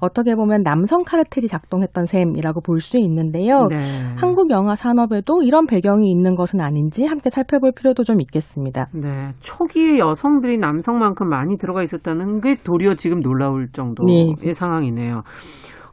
어떻게 0.00 0.34
보면 0.36 0.62
남성 0.62 1.02
카르텔이 1.02 1.48
작동했던 1.48 2.06
셈이라고 2.06 2.60
볼 2.60 2.84
수 2.84 2.98
있는데요. 2.98 3.68
네. 3.68 3.78
한국 4.16 4.50
영화 4.50 4.74
산업에도 4.76 5.42
이런 5.42 5.66
배경이 5.66 6.10
있는 6.10 6.34
것은 6.34 6.60
아닌지 6.60 7.06
함께 7.06 7.30
살펴볼 7.30 7.72
필요도 7.72 8.04
좀 8.04 8.20
있겠습니다. 8.20 8.88
네. 8.92 9.30
초기에 9.40 9.98
여성들이 9.98 10.58
남성만큼 10.58 11.28
많이 11.28 11.56
들어가 11.56 11.82
있었다는 11.82 12.40
게 12.42 12.56
도리어 12.62 12.94
지금 12.94 13.20
놀라울 13.20 13.68
정도의 13.72 14.34
네. 14.42 14.52
상황이네요. 14.52 15.22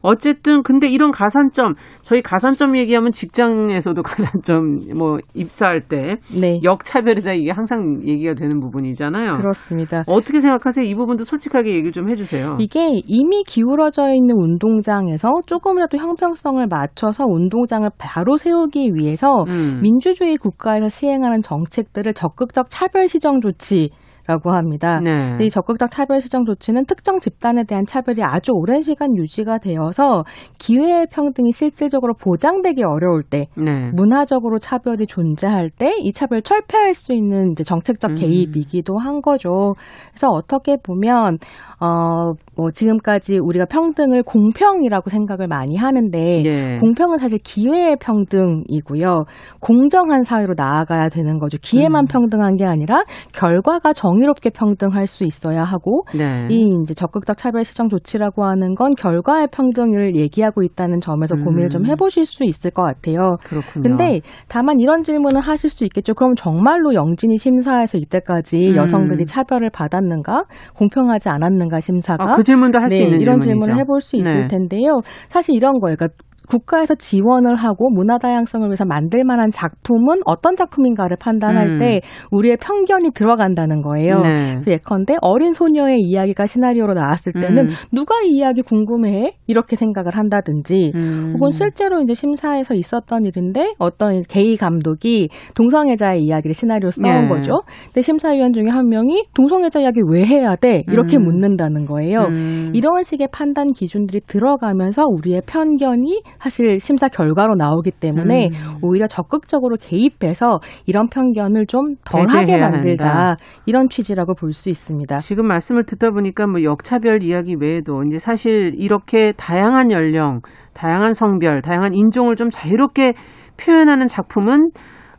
어쨌든 0.02 0.62
근데 0.62 0.88
이런 0.88 1.10
가산점 1.10 1.74
저희 2.02 2.22
가산점 2.22 2.76
얘기하면 2.76 3.12
직장에서도 3.12 4.02
가산점 4.02 4.96
뭐 4.96 5.18
입사할 5.34 5.80
때 5.88 6.16
네. 6.38 6.60
역차별이다 6.62 7.32
이게 7.34 7.50
항상 7.50 8.00
얘기가 8.06 8.34
되는 8.34 8.60
부분이잖아요. 8.60 9.38
그렇습니다. 9.38 10.04
어떻게 10.06 10.40
생각하세요? 10.40 10.84
이 10.84 10.94
부분도 10.94 11.24
솔직하게 11.24 11.70
얘기를 11.70 11.92
좀 11.92 12.10
해주세요. 12.10 12.56
이게 12.58 13.00
이미 13.06 13.42
기울어져 13.44 14.12
있는 14.14 14.34
운동장에서 14.36 15.30
조금이라도 15.46 15.98
형평성을 15.98 16.64
맞춰서 16.68 17.24
운동장을 17.24 17.88
바로 17.98 18.36
세우기 18.36 18.92
위해서 18.94 19.44
음. 19.48 19.80
민주주의 19.82 20.36
국가에서 20.36 20.88
시행하는 20.88 21.40
정책들을 21.40 22.12
적극적 22.12 22.66
차별 22.68 23.08
시정 23.08 23.40
조치 23.40 23.90
라고 24.26 24.50
합니다. 24.52 25.00
네. 25.00 25.38
이 25.40 25.48
적극적 25.48 25.90
차별 25.90 26.20
시정 26.20 26.44
조치는 26.44 26.86
특정 26.86 27.20
집단에 27.20 27.64
대한 27.64 27.84
차별이 27.86 28.22
아주 28.22 28.52
오랜 28.52 28.80
시간 28.80 29.16
유지가 29.16 29.58
되어서 29.58 30.24
기회의 30.58 31.06
평등이 31.10 31.52
실질적으로 31.52 32.14
보장되기 32.14 32.82
어려울 32.84 33.22
때 33.22 33.46
네. 33.56 33.90
문화적으로 33.92 34.58
차별이 34.58 35.06
존재할 35.06 35.70
때 35.70 35.92
이 36.02 36.12
차별을 36.12 36.42
철폐할 36.42 36.94
수 36.94 37.12
있는 37.12 37.52
이제 37.52 37.62
정책적 37.62 38.12
음. 38.12 38.14
개입이기도 38.16 38.98
한 38.98 39.20
거죠. 39.20 39.74
그래서 40.10 40.28
어떻게 40.28 40.76
보면 40.82 41.38
어 41.82 42.32
뭐 42.54 42.70
지금까지 42.70 43.38
우리가 43.38 43.64
평등을 43.64 44.22
공평이라고 44.22 45.10
생각을 45.10 45.48
많이 45.48 45.76
하는데 45.76 46.44
예. 46.44 46.78
공평은 46.80 47.18
사실 47.18 47.38
기회의 47.42 47.96
평등이고요. 47.96 49.24
공정한 49.60 50.22
사회로 50.22 50.54
나아가야 50.56 51.08
되는 51.08 51.38
거죠. 51.38 51.56
기회만 51.60 52.04
음. 52.04 52.06
평등한 52.06 52.56
게 52.56 52.66
아니라 52.66 53.04
결과가 53.32 53.94
정의롭게 53.94 54.50
평등할 54.50 55.06
수 55.06 55.24
있어야 55.24 55.62
하고 55.62 56.04
네. 56.16 56.46
이 56.50 56.76
이제 56.82 56.92
적극적 56.92 57.36
차별 57.38 57.64
시정 57.64 57.88
조치라고 57.88 58.44
하는 58.44 58.74
건 58.74 58.90
결과의 58.98 59.48
평등을 59.50 60.14
얘기하고 60.14 60.62
있다는 60.62 61.00
점에서 61.00 61.36
음. 61.36 61.44
고민을 61.44 61.70
좀 61.70 61.86
해보실 61.86 62.26
수 62.26 62.44
있을 62.44 62.70
것 62.70 62.82
같아요. 62.82 63.36
그렇군요. 63.44 63.82
근데 63.82 64.20
다만 64.48 64.78
이런 64.78 65.02
질문을 65.02 65.40
하실 65.40 65.70
수 65.70 65.84
있겠죠. 65.84 66.14
그럼 66.14 66.34
정말로 66.34 66.94
영진이 66.94 67.38
심사에서 67.38 67.96
이때까지 67.96 68.72
음. 68.72 68.76
여성들이 68.76 69.24
차별을 69.24 69.70
받았는가, 69.70 70.44
공평하지 70.76 71.30
않았는가 71.30 71.71
심사가 71.80 72.32
아, 72.32 72.36
그 72.36 72.42
질문도 72.42 72.78
할수 72.78 72.96
네, 72.96 73.04
있는 73.04 73.20
이런 73.20 73.38
질문이죠. 73.38 73.64
질문을 73.64 73.80
해볼 73.80 74.00
수 74.00 74.16
있을 74.16 74.42
네. 74.42 74.48
텐데요. 74.48 75.00
사실 75.28 75.54
이런 75.54 75.78
거예요. 75.80 75.96
그러니까 75.96 76.16
국가에서 76.48 76.94
지원을 76.94 77.56
하고 77.56 77.90
문화 77.90 78.18
다양성을 78.18 78.66
위해서 78.68 78.84
만들 78.84 79.24
만한 79.24 79.50
작품은 79.50 80.20
어떤 80.24 80.56
작품인가를 80.56 81.16
판단할 81.18 81.68
음. 81.68 81.78
때 81.78 82.00
우리의 82.30 82.56
편견이 82.58 83.12
들어간다는 83.12 83.82
거예요. 83.82 84.20
네. 84.20 84.60
예컨대 84.66 85.16
어린 85.20 85.52
소녀의 85.52 86.00
이야기가 86.00 86.46
시나리오로 86.46 86.94
나왔을 86.94 87.32
때는 87.32 87.66
음. 87.66 87.68
누가 87.92 88.16
이 88.22 88.36
이야기 88.36 88.62
궁금해해? 88.62 89.34
이렇게 89.46 89.76
생각을 89.76 90.16
한다든지 90.16 90.92
음. 90.94 91.32
혹은 91.34 91.52
실제로 91.52 92.00
이제 92.00 92.14
심사에서 92.14 92.74
있었던 92.74 93.24
일인데 93.24 93.72
어떤 93.78 94.22
게이 94.22 94.56
감독이 94.56 95.28
동성애자의 95.54 96.22
이야기를 96.22 96.54
시나리오 96.54 96.90
써온 96.90 97.24
예. 97.24 97.28
거죠. 97.28 97.62
근데 97.86 98.00
심사위원 98.00 98.52
중에 98.52 98.68
한 98.68 98.88
명이 98.88 99.26
동성애자 99.34 99.80
이야기 99.80 100.00
왜 100.08 100.24
해야 100.24 100.56
돼? 100.56 100.84
이렇게 100.88 101.16
음. 101.16 101.24
묻는다는 101.24 101.86
거예요. 101.86 102.20
음. 102.30 102.72
이런 102.74 103.02
식의 103.02 103.28
판단 103.32 103.72
기준들이 103.72 104.20
들어가면서 104.26 105.04
우리의 105.06 105.42
편견이 105.46 106.22
사실 106.42 106.80
심사 106.80 107.06
결과로 107.06 107.54
나오기 107.54 107.92
때문에 108.00 108.48
음. 108.48 108.78
오히려 108.82 109.06
적극적으로 109.06 109.76
개입해서 109.80 110.58
이런 110.86 111.06
편견을 111.08 111.66
좀 111.66 111.94
덜하게 112.04 112.58
만들자 112.58 113.08
한다. 113.08 113.36
이런 113.64 113.88
취지라고 113.88 114.34
볼 114.34 114.52
수 114.52 114.68
있습니다. 114.68 115.16
지금 115.18 115.46
말씀을 115.46 115.84
듣다 115.84 116.10
보니까 116.10 116.48
뭐 116.48 116.64
역차별 116.64 117.22
이야기 117.22 117.54
외에도 117.58 118.02
이제 118.02 118.18
사실 118.18 118.72
이렇게 118.76 119.32
다양한 119.36 119.92
연령, 119.92 120.40
다양한 120.74 121.12
성별, 121.12 121.62
다양한 121.62 121.94
인종을 121.94 122.34
좀 122.34 122.50
자유롭게 122.50 123.12
표현하는 123.56 124.08
작품은 124.08 124.70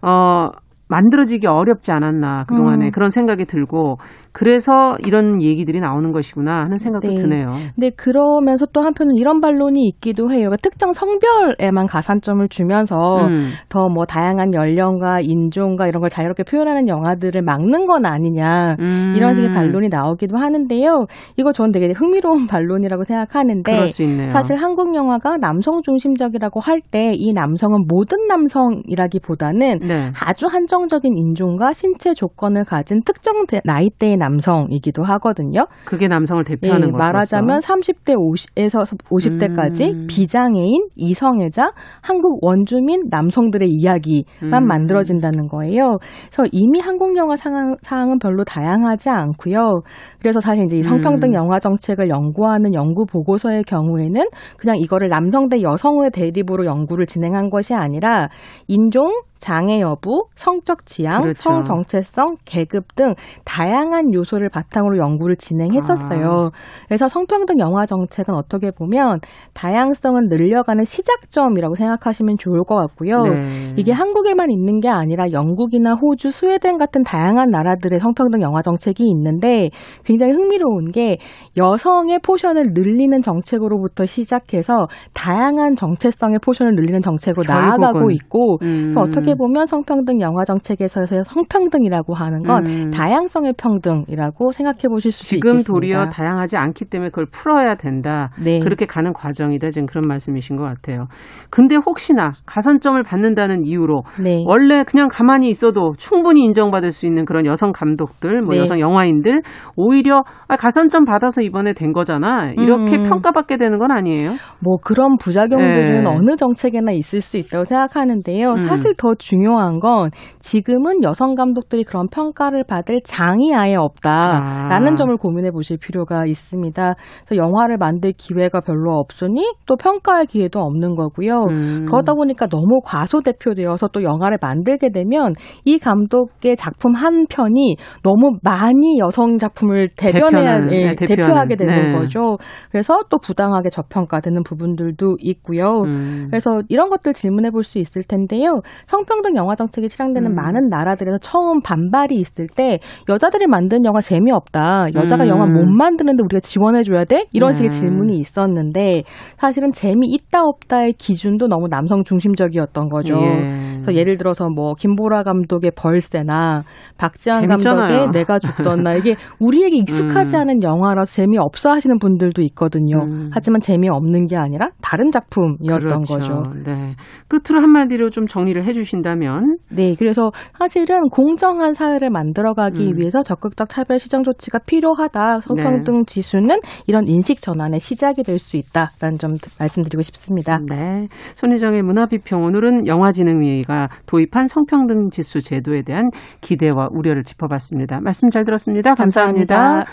어 0.01 0.49
만들어지기 0.89 1.47
어렵지 1.47 1.91
않았나 1.93 2.43
그동안에 2.47 2.87
음. 2.87 2.91
그런 2.91 3.09
생각이 3.09 3.45
들고 3.45 3.95
그래서 4.33 4.95
이런 5.05 5.41
얘기들이 5.41 5.79
나오는 5.79 6.11
것이구나 6.11 6.63
하는 6.65 6.77
생각도 6.77 7.07
네. 7.07 7.15
드네요. 7.15 7.51
근데 7.75 7.91
그러면서 7.91 8.65
또 8.73 8.81
한편은 8.81 9.15
이런 9.15 9.39
반론이 9.41 9.79
있기도 9.89 10.31
해요. 10.31 10.49
그러니까 10.49 10.57
특정 10.57 10.91
성별에만 10.91 11.85
가산점을 11.87 12.47
주면서 12.49 13.27
음. 13.27 13.51
더뭐 13.69 14.05
다양한 14.07 14.53
연령과 14.53 15.19
인종과 15.21 15.87
이런 15.87 16.01
걸 16.01 16.09
자유롭게 16.09 16.43
표현하는 16.43 16.87
영화들을 16.87 17.41
막는 17.43 17.85
건 17.85 18.05
아니냐. 18.05 18.75
음. 18.79 19.13
이런 19.15 19.33
식의 19.35 19.51
반론이 19.51 19.89
나오기도 19.89 20.37
하는데요. 20.37 21.05
이거 21.37 21.51
저는 21.51 21.71
되게 21.71 21.93
흥미로운 21.95 22.47
반론이라고 22.47 23.03
생각하는데 23.03 23.71
그럴 23.71 23.87
수 23.87 24.01
있네요. 24.03 24.29
사실 24.31 24.55
한국 24.57 24.95
영화가 24.95 25.37
남성 25.37 25.81
중심적이라고 25.81 26.59
할 26.59 26.79
때 26.91 27.13
이 27.15 27.33
남성은 27.33 27.85
모든 27.87 28.27
남성이라기보다는 28.27 29.79
네. 29.79 30.11
아주 30.25 30.47
한정적인 30.47 31.17
인종과 31.17 31.73
신체 31.73 32.13
조건을 32.13 32.65
가진 32.65 33.01
특정 33.03 33.45
대- 33.45 33.61
나이대의 33.63 34.17
남성이기도 34.23 35.03
하거든요. 35.03 35.65
그게 35.85 36.07
남성을 36.07 36.43
예, 36.47 36.55
대표하는 36.55 36.91
것으로서 36.91 37.11
말하자면 37.11 37.59
30대 37.59 38.15
50에서 38.15 38.85
50대까지 39.09 39.93
음. 39.93 40.07
비장애인, 40.07 40.87
이성애자, 40.95 41.71
한국 42.01 42.39
원주민 42.41 43.03
남성들의 43.09 43.67
이야기만 43.69 44.63
음. 44.63 44.67
만들어진다는 44.67 45.47
거예요. 45.47 45.97
그래서 46.31 46.49
이미 46.51 46.79
한국 46.79 47.15
영화 47.17 47.35
상황, 47.35 47.75
상황은 47.81 48.19
별로 48.19 48.43
다양하지 48.43 49.09
않고요. 49.09 49.81
그래서 50.19 50.39
사실 50.39 50.65
이제 50.65 50.77
이 50.77 50.83
성평등 50.83 51.31
음. 51.31 51.33
영화 51.33 51.59
정책을 51.59 52.09
연구하는 52.09 52.73
연구 52.73 53.05
보고서의 53.05 53.63
경우에는 53.63 54.21
그냥 54.57 54.77
이거를 54.77 55.09
남성 55.09 55.49
대 55.49 55.61
여성의 55.61 56.11
대립으로 56.11 56.65
연구를 56.65 57.05
진행한 57.05 57.49
것이 57.49 57.73
아니라 57.73 58.29
인종, 58.67 59.11
장애 59.43 59.81
여부, 59.81 60.27
성적 60.35 60.85
지향, 60.85 61.21
그렇죠. 61.21 61.41
성 61.41 61.63
정체성, 61.63 62.37
계급 62.45 62.95
등 62.95 63.13
다양한 63.43 64.13
요소를 64.13 64.47
바탕으로 64.47 64.97
연구를 64.99 65.35
진행했었어요. 65.35 66.51
그래서 66.87 67.09
성평등 67.09 67.59
영화 67.59 67.85
정책은 67.85 68.33
어떻게 68.35 68.71
보면 68.71 69.19
다양성을 69.53 70.29
늘려가는 70.29 70.85
시작점이라고 70.85 71.75
생각하시면 71.75 72.37
좋을 72.39 72.63
것 72.63 72.75
같고요. 72.75 73.23
네. 73.23 73.73
이게 73.75 73.91
한국에만 73.91 74.49
있는 74.49 74.79
게 74.79 74.87
아니라 74.87 75.29
영국이나 75.33 75.91
호주, 75.91 76.31
스웨덴 76.31 76.77
같은 76.77 77.03
다양한 77.03 77.49
나라들의 77.49 77.99
성평등 77.99 78.41
영화 78.41 78.61
정책이 78.61 79.03
있는데 79.09 79.71
굉장히 80.05 80.31
흥미로운 80.31 80.91
게 80.93 81.17
여성의 81.57 82.19
포션을 82.23 82.71
늘리는 82.73 83.19
정책으로부터 83.21 84.05
시작해서 84.05 84.87
다양한 85.13 85.75
정체성의 85.75 86.39
포션을 86.41 86.75
늘리는 86.75 87.01
정책으로 87.01 87.43
결국은. 87.43 87.79
나아가고 87.81 88.11
있고 88.11 88.57
음. 88.61 88.93
그래서 88.93 89.32
어떻게 89.33 89.35
보면 89.35 89.65
성평등 89.65 90.21
영화 90.21 90.45
정책에서의 90.45 91.23
성평등이라고 91.25 92.13
하는 92.13 92.43
건 92.43 92.65
음. 92.67 92.91
다양성의 92.91 93.53
평등이라고 93.57 94.51
생각해 94.51 94.87
보실 94.89 95.11
수 95.11 95.23
지금 95.23 95.51
있겠습니다. 95.51 95.73
도리어 95.73 96.09
다양하지 96.09 96.57
않기 96.57 96.85
때문에 96.85 97.09
그걸 97.09 97.25
풀어야 97.31 97.75
된다. 97.75 98.31
네. 98.43 98.59
그렇게 98.59 98.85
가는 98.85 99.11
과정이다. 99.13 99.71
지금 99.71 99.85
그런 99.87 100.07
말씀이신 100.07 100.55
것 100.55 100.63
같아요. 100.63 101.07
근데 101.49 101.75
혹시나 101.75 102.31
가산점을 102.45 103.01
받는다는 103.03 103.65
이유로 103.65 104.03
네. 104.23 104.43
원래 104.47 104.83
그냥 104.83 105.07
가만히 105.11 105.49
있어도 105.49 105.93
충분히 105.97 106.43
인정받을 106.43 106.91
수 106.91 107.05
있는 107.05 107.25
그런 107.25 107.45
여성 107.45 107.71
감독들, 107.71 108.41
뭐 108.41 108.53
네. 108.53 108.61
여성 108.61 108.79
영화인들 108.79 109.41
오히려 109.75 110.23
아, 110.47 110.55
가산점 110.55 111.05
받아서 111.05 111.41
이번에 111.41 111.73
된 111.73 111.91
거잖아. 111.93 112.51
이렇게 112.51 112.97
음. 112.97 113.03
평가받게 113.09 113.57
되는 113.57 113.79
건 113.79 113.91
아니에요? 113.91 114.31
뭐 114.59 114.77
그런 114.83 115.17
부작용들은 115.17 116.03
네. 116.03 116.09
어느 116.09 116.35
정책에나 116.35 116.91
있을 116.91 117.21
수 117.21 117.37
있다고 117.37 117.65
생각하는데요. 117.65 118.51
음. 118.51 118.57
사실 118.57 118.93
더 118.97 119.13
중요한 119.23 119.79
건 119.79 120.09
지금은 120.39 121.03
여성 121.03 121.35
감독들이 121.35 121.83
그런 121.83 122.07
평가를 122.07 122.63
받을 122.63 123.01
장이 123.03 123.53
아예 123.55 123.75
없다라는 123.75 124.93
아. 124.93 124.95
점을 124.95 125.15
고민해 125.17 125.51
보실 125.51 125.77
필요가 125.77 126.25
있습니다. 126.25 126.93
그래서 127.25 127.41
영화를 127.41 127.77
만들 127.77 128.13
기회가 128.13 128.59
별로 128.59 128.93
없으니 128.93 129.43
또 129.65 129.75
평가할 129.75 130.25
기회도 130.25 130.59
없는 130.59 130.95
거고요. 130.95 131.45
음. 131.49 131.85
그러다 131.85 132.13
보니까 132.13 132.45
너무 132.47 132.81
과소대표되어서 132.83 133.87
또 133.89 134.03
영화를 134.03 134.37
만들게 134.41 134.91
되면 134.91 135.33
이 135.65 135.79
감독의 135.79 136.55
작품 136.55 136.93
한 136.93 137.25
편이 137.27 137.77
너무 138.03 138.37
많이 138.43 138.99
여성 138.99 139.37
작품을 139.37 139.87
대변해야 139.95 140.67
예, 140.71 140.93
네. 140.93 140.95
대표하게 140.95 141.55
되는 141.55 141.93
네. 141.93 141.97
거죠. 141.97 142.37
그래서 142.71 142.99
또 143.09 143.17
부당하게 143.17 143.69
저평가되는 143.69 144.43
부분들도 144.43 145.17
있고요. 145.19 145.81
음. 145.81 146.27
그래서 146.29 146.61
이런 146.69 146.89
것들 146.89 147.13
질문해 147.13 147.49
볼 147.49 147.63
수 147.63 147.79
있을 147.79 148.03
텐데요. 148.03 148.61
성평 148.87 149.12
등 149.21 149.35
영화 149.35 149.55
정책이 149.55 149.87
실행되는 149.89 150.31
음. 150.31 150.35
많은 150.35 150.69
나라들에서 150.69 151.17
처음 151.19 151.61
반발이 151.61 152.15
있을 152.15 152.47
때 152.47 152.79
여자들이 153.09 153.47
만든 153.47 153.85
영화 153.85 154.01
재미없다. 154.01 154.87
여자가 154.95 155.25
음. 155.25 155.29
영화 155.29 155.45
못 155.45 155.63
만드는데 155.65 156.23
우리가 156.23 156.39
지원해 156.39 156.83
줘야 156.83 157.05
돼? 157.05 157.25
이런 157.31 157.51
네. 157.51 157.55
식의 157.55 157.69
질문이 157.69 158.17
있었는데 158.17 159.03
사실은 159.37 159.71
재미있다 159.71 160.41
없다의 160.41 160.93
기준도 160.93 161.47
너무 161.47 161.67
남성 161.67 162.03
중심적이었던 162.03 162.89
거죠. 162.89 163.15
예. 163.15 163.62
그래서 163.83 163.99
예를 163.99 164.17
들어서 164.17 164.49
뭐 164.49 164.73
김보라 164.75 165.23
감독의 165.23 165.71
벌새나 165.75 166.63
박지한. 166.97 167.47
감독의 167.47 168.11
내가 168.11 168.39
죽던 168.39 168.79
날 168.79 168.99
이게 168.99 169.15
우리에게 169.39 169.77
익숙하지 169.77 170.35
음. 170.35 170.41
않은 170.41 170.63
영화라 170.63 171.05
재미없어 171.05 171.71
하시는 171.71 171.97
분들도 171.97 172.41
있거든요. 172.43 172.99
음. 173.03 173.29
하지만 173.33 173.59
재미없는 173.61 174.27
게 174.27 174.37
아니라 174.37 174.69
다른 174.81 175.09
작품이었던 175.11 176.03
그렇죠. 176.03 176.13
거죠. 176.13 176.43
네. 176.63 176.95
끝으로 177.27 177.61
한마디로 177.61 178.09
좀 178.11 178.27
정리를 178.27 178.63
해 178.63 178.73
주신다면 178.73 179.57
네, 179.69 179.95
그래서 179.97 180.29
사실은 180.59 181.09
공정한 181.09 181.73
사회를 181.73 182.09
만들어가기 182.11 182.91
음. 182.93 182.97
위해서 182.97 183.23
적극적 183.23 183.69
차별 183.69 183.97
시정 183.99 184.21
조치가 184.23 184.59
필요하다. 184.67 185.39
성평등 185.41 186.05
지수는 186.05 186.57
이런 186.87 187.07
인식 187.07 187.41
전환의 187.41 187.79
시작이 187.79 188.21
될 188.21 188.43
수 188.43 188.57
있다라는 188.57 189.17
점 189.17 189.37
말씀드리고 189.57 190.01
싶습니다. 190.01 190.59
네. 190.69 191.07
손희정의 191.35 191.81
문화비평 191.81 192.43
오늘은 192.43 192.87
영화진흥위가 192.87 193.72
도입한 194.05 194.47
성평등 194.47 195.09
지수 195.09 195.41
제도에 195.41 195.81
대한 195.81 196.09
기대와 196.41 196.89
우려를 196.91 197.23
짚어봤습니다. 197.23 197.99
말씀 198.01 198.29
잘 198.29 198.45
들었습니다. 198.45 198.95
감사합니다. 198.95 199.55
감사합니다. 199.55 199.91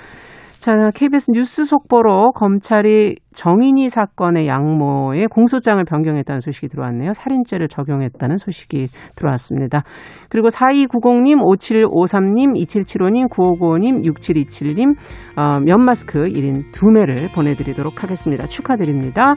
자, 0.61 0.91
KBS 0.95 1.31
뉴스 1.33 1.65
속보로 1.65 2.33
검찰이 2.33 3.17
정인이 3.33 3.89
사건의 3.89 4.47
양모에 4.47 5.25
공소장을 5.31 5.83
변경했다는 5.87 6.41
소식이 6.41 6.69
들어왔네요. 6.69 7.15
살인죄를 7.15 7.69
적용했다는 7.69 8.37
소식이 8.37 8.89
들어왔습니다. 9.17 9.85
그리고 10.29 10.49
4290님, 10.49 11.41
5753님, 11.41 12.61
2775님, 12.61 13.31
9595님, 13.31 14.05
6727님, 14.05 14.97
어, 15.39 15.61
면마스크 15.61 16.25
1인 16.25 16.71
2매를 16.73 17.35
보내드리도록 17.35 18.03
하겠습니다. 18.03 18.47
축하드립니다. 18.47 19.37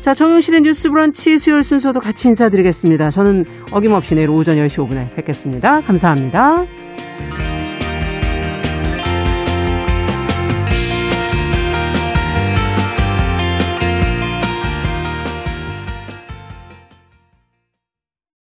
자, 0.00 0.14
정용실의 0.14 0.62
뉴스 0.62 0.90
브런치 0.90 1.38
수요일 1.38 1.62
순서도 1.62 2.00
같이 2.00 2.28
인사드리겠습니다. 2.28 3.10
저는 3.10 3.44
어김없이 3.72 4.14
내일 4.14 4.30
오전 4.30 4.56
10시 4.56 4.88
5분에 4.88 5.14
뵙겠습니다. 5.14 5.80
감사합니다. 5.80 6.66